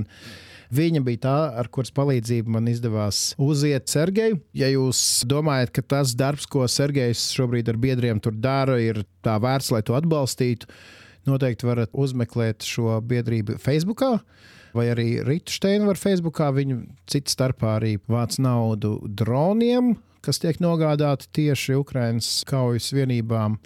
Viņa 0.74 1.04
bija 1.06 1.22
tā, 1.22 1.36
ar 1.62 1.70
kuras 1.70 1.94
palīdzību 1.94 2.56
man 2.56 2.72
izdevās 2.72 3.20
uziet 3.38 3.94
Sergeju. 3.94 4.40
Ja 4.58 4.72
jūs 4.74 5.04
domājat, 5.30 5.76
ka 5.76 5.84
tas 5.94 6.16
darbs, 6.18 6.48
ko 6.50 6.66
Sergejs 6.66 7.28
šobrīd 7.38 7.70
ar 7.70 7.78
biedriem 7.78 8.24
tur 8.26 8.34
dara, 8.34 8.80
ir 8.82 9.04
tā 9.22 9.38
vērts, 9.38 9.70
lai 9.76 9.84
to 9.86 9.94
atbalstītu, 10.00 10.72
noteikti 11.30 11.70
varat 11.70 11.94
uzmeklēt 11.94 12.66
šo 12.66 12.98
biedrību 13.06 13.60
Facebook 13.62 14.02
vai 14.76 14.90
arī 14.92 15.08
Rītu 15.22 15.54
Steinu 15.54 15.94
var 15.94 16.02
Facebookā. 16.02 16.50
Viņu 16.58 16.82
citu 17.06 17.38
starpā 17.38 17.78
arī 17.78 17.96
vāc 18.10 18.42
naudu 18.42 18.98
droniem, 19.06 19.94
kas 20.26 20.42
tiek 20.42 20.58
nogādāti 20.64 21.30
tieši 21.40 21.78
Ukraiņas 21.80 22.30
kaujas 22.50 22.92
vienībām 22.96 23.60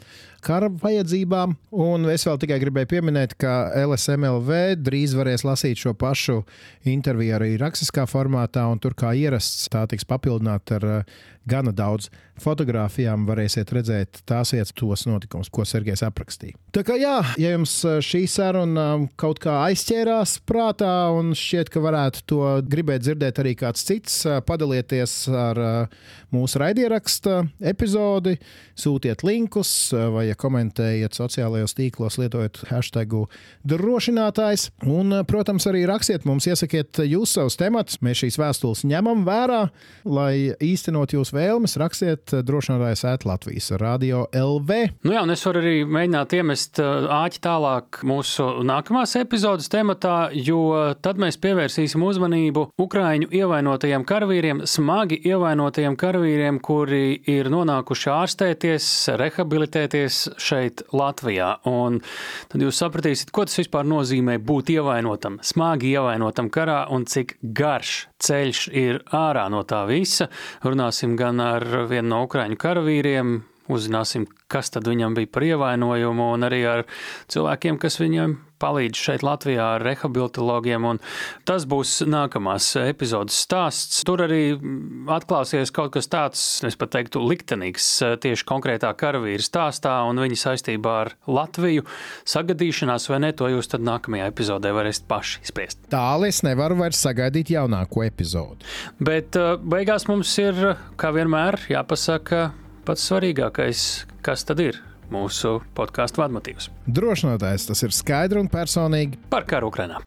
kara 0.45 0.69
vajadzībām. 0.71 1.55
Un 1.75 2.07
es 2.11 2.25
vēl 2.27 2.39
tikai 2.41 2.59
gribēju 2.61 2.91
pieminēt, 2.93 3.35
ka 3.39 3.71
LSMLV 3.81 4.79
drīz 4.79 5.15
varēs 5.17 5.45
lasīt 5.47 5.81
šo 5.81 5.93
pašu 5.99 6.41
interviju 6.87 7.35
arī 7.39 7.53
rakstiskā 7.59 8.05
formātā, 8.09 8.65
un 8.71 8.79
tur 8.83 8.95
kā 8.97 9.13
ierasts 9.17 9.67
tā 9.71 9.85
tiks 9.91 10.07
papildināta 10.07 10.79
ar 10.79 10.87
uh, 10.89 11.19
gana 11.49 11.73
daudz 11.75 12.09
fotografijām. 12.43 13.25
Varēsiet 13.29 13.73
redzēt 13.75 14.21
tās 14.29 14.53
vietas, 14.55 14.73
tos 14.77 15.05
notikumus, 15.09 15.51
ko 15.53 15.65
Sergejs 15.67 16.03
aprakstīja. 16.07 16.57
Tā 16.75 16.83
kā 16.87 16.97
jā, 16.99 17.17
ja 17.41 17.53
jums 17.55 17.73
uh, 17.87 17.99
šī 18.03 18.23
saruna 18.29 18.87
um, 18.97 19.07
kaut 19.19 19.41
kā 19.43 19.59
aizķērās 19.69 20.39
prātā 20.49 20.93
un 21.15 21.33
šķiet, 21.37 21.71
ka 21.73 21.83
varētu 21.83 22.25
to 22.29 22.43
gribēt 22.69 23.05
dzirdēt 23.05 23.43
arī 23.43 23.55
kāds 23.59 23.85
cits, 23.87 24.21
uh, 24.27 24.39
padalieties 24.45 25.21
ar 25.29 25.61
mūsu 26.33 26.59
raidieraksta 26.61 27.41
epizodi, 27.71 28.35
sūtiet 28.77 29.23
linkus 29.25 29.71
vai 30.13 30.27
ja 30.29 30.37
komentējiet 30.39 31.17
sociālajos 31.17 31.75
tīklos, 31.77 32.19
lietojot 32.21 32.61
hashtag 32.69 33.15
drošinātājs. 33.67 34.69
Un, 34.89 35.13
protams, 35.29 35.65
arī 35.69 35.85
rakstiet 35.89 36.27
mums, 36.29 36.47
iesakiet 36.49 37.01
jūs 37.05 37.35
savus 37.37 37.57
tematus. 37.59 37.99
Mēs 38.05 38.23
šīs 38.23 38.39
vēstules 38.39 38.85
ņemam 38.89 39.25
vērā, 39.27 39.61
lai 40.07 40.33
īstenot 40.63 41.15
jūsu 41.15 41.37
vēlmes. 41.37 41.77
Rakstiet 41.81 42.28
drošinātājs 42.33 43.05
ēt 43.09 43.25
Latvijas 43.27 43.69
radio 43.81 44.25
LV. 44.35 44.79
Nu 45.05 45.13
jā, 45.15 45.23
un 45.25 45.33
es 45.33 45.43
varu 45.47 45.61
arī 45.63 45.83
mēģināt 45.87 46.35
iemest 46.37 46.81
āķi 46.81 47.41
tālāk 47.43 48.01
mūsu 48.07 48.47
nākamās 48.67 49.15
epizodes 49.19 49.69
tematā, 49.71 50.29
jo 50.33 50.95
tad 51.03 51.21
mēs 51.21 51.39
pievērsīsim 51.41 52.03
uzmanību 52.05 52.65
Ukraiņu 52.81 53.31
ievainotajiem 53.39 54.05
karavīriem, 54.09 54.63
smagi 54.69 55.21
ievainotajiem 55.29 55.97
karavīriem, 55.99 56.59
kuri 56.65 57.19
ir 57.31 57.51
nonākuši 57.53 58.13
ārstēties, 58.15 58.91
rehabilitēties 59.19 60.21
šeit, 60.41 60.85
Latvijā. 60.95 61.55
Un 61.69 62.01
tad 62.51 62.63
jūs 62.65 62.83
sapratīsiet, 62.83 63.33
ko 63.35 63.47
tas 63.47 63.59
vispār 63.61 63.87
nozīmē 63.87 64.39
būt 64.43 64.73
ievainotam, 64.75 65.39
smagi 65.45 65.93
ievainotam 65.95 66.51
karā 66.53 66.83
un 66.93 67.07
cik 67.09 67.37
garš 67.41 68.08
ceļš 68.19 68.65
ir 68.75 69.01
ārā 69.15 69.47
no 69.51 69.63
tā 69.67 69.83
visa. 69.89 70.29
Runāsim 70.65 71.15
gan 71.19 71.39
ar 71.43 71.65
vienu 71.89 72.09
no 72.11 72.23
ukraiņu 72.27 72.59
karavīriem, 72.59 73.37
uzzināsim, 73.71 74.27
kas 74.51 74.73
tad 74.73 74.89
viņam 74.89 75.17
bija 75.17 75.31
par 75.31 75.47
ievainojumu, 75.47 76.31
un 76.35 76.47
arī 76.49 76.63
ar 76.67 76.85
cilvēkiem, 77.31 77.79
kas 77.81 77.99
viņam 78.01 78.39
palīdz 78.59 78.99
šeit 78.99 79.23
Latvijā 79.23 79.65
ar 79.77 79.83
rehabilitologiem. 79.85 80.87
Tas 81.47 81.65
būs 81.69 81.99
nākamās 82.09 82.71
epizodes 82.81 83.37
stāsts. 83.45 84.01
Tur 84.07 84.23
arī 84.25 84.57
atklāsies 85.11 85.73
kaut 85.75 85.93
kas 85.95 86.09
tāds, 86.11 86.43
es 86.67 86.77
pat 86.79 86.93
teiktu, 86.95 87.23
liktenīgs 87.29 87.87
tieši 88.23 88.47
konkrētā 88.49 88.91
karavīra 88.99 89.45
stāstā 89.45 89.95
un 90.09 90.21
viņa 90.23 90.41
saistībā 90.43 90.95
ar 91.05 91.13
Latviju. 91.29 91.85
Sagadīšanās 92.29 93.09
vai 93.11 93.21
ne, 93.25 93.33
to 93.35 93.49
jūs 93.51 93.71
tad 93.71 93.85
nākamajā 93.85 94.29
epizodē 94.33 94.73
varēsiet 94.75 95.07
paši 95.09 95.43
spriest. 95.49 95.83
Tālu 95.93 96.29
es 96.29 96.43
nevaru 96.45 96.79
vairs 96.83 96.99
sagaidīt 97.05 97.53
jaunāko 97.55 98.03
epizodu. 98.07 98.67
Bet 98.99 99.39
beigās 99.63 100.09
mums 100.11 100.35
ir, 100.41 100.73
kā 100.99 101.13
vienmēr, 101.15 101.61
jāpasaka 101.71 102.49
pats 102.87 103.05
svarīgākais, 103.09 103.85
kas 104.25 104.45
tad 104.47 104.61
ir 104.63 104.79
mūsu 105.13 105.59
podkāstu 105.77 106.23
vadmotīvs. 106.23 106.69
Drošinātājs 106.85 107.69
tas 107.69 107.83
ir 107.85 107.95
skaidri 107.95 108.41
un 108.41 108.49
personīgi 108.51 109.19
par 109.31 109.47
karu 109.49 109.71
Ukrainā. 109.71 110.01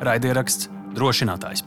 Raidieraksts 0.00 0.70
drošinātājs. 0.96 1.66